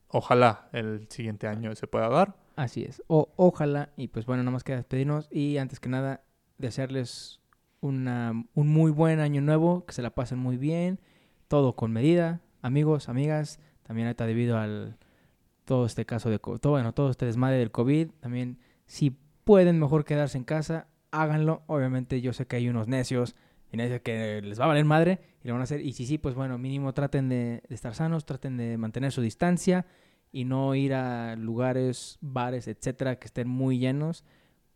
ojalá 0.08 0.70
el 0.72 1.10
siguiente 1.10 1.48
año 1.48 1.76
se 1.76 1.86
pueda 1.86 2.08
dar. 2.08 2.38
Así 2.56 2.84
es. 2.84 3.04
O, 3.08 3.34
ojalá, 3.36 3.90
y 3.98 4.08
pues 4.08 4.26
bueno, 4.26 4.42
nada 4.44 4.54
más 4.54 4.64
queda 4.64 4.78
despedirnos 4.78 5.28
y 5.30 5.58
antes 5.58 5.82
que 5.82 5.90
nada 5.90 6.24
desearles 6.58 7.42
una, 7.82 8.46
un 8.54 8.70
muy 8.70 8.90
buen 8.90 9.20
año 9.20 9.42
nuevo, 9.42 9.86
que 9.86 9.92
se 9.92 10.02
la 10.02 10.12
pasen 10.12 10.40
muy 10.40 10.56
bien, 10.56 11.02
todo 11.50 11.76
con 11.76 11.92
medida, 11.92 12.40
amigos, 12.62 13.10
amigas, 13.10 13.60
también 13.84 14.08
ahorita 14.08 14.28
debido 14.28 14.58
al 14.58 14.98
todo 15.66 15.86
este 15.88 16.06
caso 16.06 16.30
de 16.30 16.40
todo 16.40 16.72
bueno, 16.72 16.94
todo 16.94 17.10
este 17.10 17.26
desmadre 17.26 17.58
del 17.58 17.72
COVID, 17.72 18.12
también 18.22 18.60
si 18.86 19.18
pueden 19.44 19.78
mejor 19.78 20.06
quedarse 20.06 20.38
en 20.38 20.46
casa, 20.46 20.88
háganlo. 21.12 21.64
Obviamente 21.68 22.22
yo 22.22 22.34
sé 22.34 22.48
que 22.48 22.58
hay 22.58 22.70
unos 22.70 22.88
necios 22.88 23.36
y 23.72 23.78
necios 23.78 24.02
que 24.02 24.42
les 24.42 24.60
va 24.60 24.66
a 24.66 24.68
valer 24.68 24.86
madre 24.86 25.20
y 25.44 25.48
lo 25.48 25.54
van 25.54 25.62
a 25.62 25.64
hacer 25.64 25.82
y 25.82 25.94
si 25.94 26.06
sí, 26.06 26.18
pues 26.18 26.36
bueno, 26.36 26.58
mínimo 26.58 26.94
traten 26.94 27.30
de, 27.30 27.64
de 27.68 27.76
estar 27.76 27.96
sanos, 27.96 28.26
traten 28.26 28.58
de 28.58 28.78
mantener 28.78 29.12
su 29.12 29.22
distancia 29.22 29.86
y 30.32 30.46
no 30.46 30.76
ir 30.76 30.94
a 30.94 31.36
lugares, 31.36 32.18
bares, 32.22 32.68
etcétera, 32.68 33.18
que 33.20 33.28
estén 33.28 33.48
muy 33.48 33.80
llenos. 33.80 34.24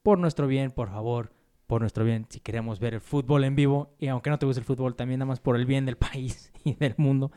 por 0.03 0.19
nuestro 0.19 0.47
bien, 0.47 0.71
por 0.71 0.89
favor, 0.89 1.31
por 1.67 1.81
nuestro 1.81 2.03
bien, 2.03 2.27
si 2.29 2.39
queremos 2.39 2.79
ver 2.79 2.93
el 2.93 3.01
fútbol 3.01 3.43
en 3.43 3.55
vivo, 3.55 3.95
y 3.97 4.07
aunque 4.07 4.29
no 4.29 4.37
te 4.37 4.45
guste 4.45 4.59
el 4.59 4.65
fútbol, 4.65 4.95
también 4.95 5.19
nada 5.19 5.27
más 5.27 5.39
por 5.39 5.55
el 5.55 5.65
bien 5.65 5.85
del 5.85 5.97
país 5.97 6.51
y 6.63 6.75
del 6.75 6.95
mundo, 6.97 7.31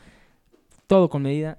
todo 0.86 1.08
con 1.08 1.22
medida. 1.22 1.58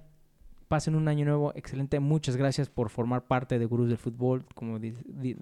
Pasen 0.70 0.94
un 0.94 1.08
año 1.08 1.26
nuevo 1.26 1.52
excelente. 1.56 2.00
Muchas 2.00 2.38
gracias 2.38 2.70
por 2.70 2.92
formar 2.92 3.26
parte 3.26 3.58
de 3.58 3.66
Gurús 3.66 3.90
del 3.90 3.98
Fútbol. 3.98 4.46
Como 4.54 4.80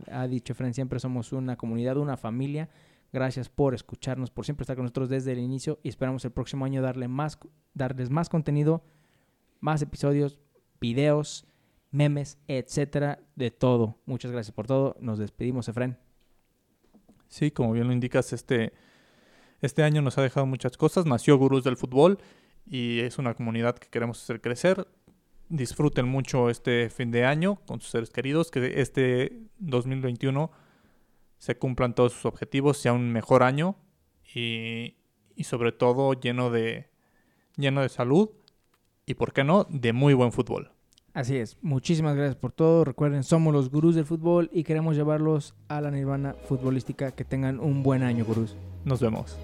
ha 0.09 0.27
dicho 0.27 0.55
Fran, 0.55 0.73
siempre 0.73 1.01
somos 1.01 1.33
una 1.33 1.57
comunidad, 1.57 1.97
una 1.97 2.15
familia. 2.15 2.69
Gracias 3.11 3.49
por 3.49 3.73
escucharnos, 3.73 4.31
por 4.31 4.45
siempre 4.45 4.63
estar 4.63 4.77
con 4.77 4.85
nosotros 4.85 5.09
desde 5.09 5.33
el 5.33 5.39
inicio 5.39 5.79
y 5.83 5.89
esperamos 5.89 6.23
el 6.23 6.31
próximo 6.31 6.63
año 6.63 6.81
darle 6.81 7.09
más, 7.09 7.37
darles 7.73 8.09
más 8.09 8.29
contenido, 8.29 8.85
más 9.59 9.81
episodios, 9.81 10.39
videos, 10.79 11.45
memes, 11.91 12.37
etcétera, 12.47 13.19
de 13.35 13.51
todo. 13.51 13.97
Muchas 14.05 14.31
gracias 14.31 14.53
por 14.55 14.65
todo. 14.65 14.95
Nos 15.01 15.19
despedimos, 15.19 15.67
Efren. 15.67 15.97
Sí, 17.27 17.51
como 17.51 17.73
bien 17.73 17.87
lo 17.87 17.91
indicas, 17.91 18.31
este, 18.31 18.71
este 19.59 19.83
año 19.83 20.01
nos 20.01 20.17
ha 20.17 20.21
dejado 20.21 20.45
muchas 20.45 20.77
cosas. 20.77 21.05
Nació 21.05 21.37
Gurús 21.37 21.65
del 21.65 21.75
Fútbol 21.75 22.17
y 22.65 23.01
es 23.01 23.17
una 23.17 23.33
comunidad 23.33 23.77
que 23.77 23.89
queremos 23.89 24.23
hacer 24.23 24.39
crecer. 24.39 24.87
Disfruten 25.49 26.07
mucho 26.07 26.49
este 26.49 26.89
fin 26.89 27.11
de 27.11 27.25
año 27.25 27.55
con 27.65 27.79
sus 27.79 27.91
seres 27.91 28.09
queridos, 28.09 28.51
que 28.51 28.81
este 28.81 29.43
2021 29.59 30.51
se 31.37 31.57
cumplan 31.57 31.95
todos 31.95 32.13
sus 32.13 32.25
objetivos, 32.25 32.77
sea 32.77 32.93
un 32.93 33.11
mejor 33.11 33.43
año 33.43 33.77
y, 34.33 34.95
y 35.35 35.43
sobre 35.45 35.71
todo 35.71 36.13
lleno 36.13 36.49
de, 36.49 36.89
lleno 37.55 37.81
de 37.81 37.89
salud 37.89 38.29
y, 39.05 39.13
por 39.13 39.31
qué 39.31 39.43
no, 39.43 39.65
de 39.69 39.93
muy 39.93 40.13
buen 40.13 40.31
fútbol. 40.31 40.71
Así 41.13 41.37
es. 41.37 41.57
Muchísimas 41.61 42.15
gracias 42.15 42.35
por 42.35 42.51
todo. 42.51 42.83
Recuerden, 42.83 43.23
somos 43.23 43.53
los 43.53 43.71
gurús 43.71 43.95
del 43.95 44.05
fútbol 44.05 44.49
y 44.53 44.63
queremos 44.63 44.95
llevarlos 44.95 45.55
a 45.67 45.81
la 45.81 45.89
nirvana 45.89 46.35
futbolística. 46.47 47.11
Que 47.11 47.23
tengan 47.23 47.59
un 47.59 47.81
buen 47.81 48.03
año, 48.03 48.23
gurús. 48.23 48.55
Nos 48.85 49.01
vemos. 49.01 49.35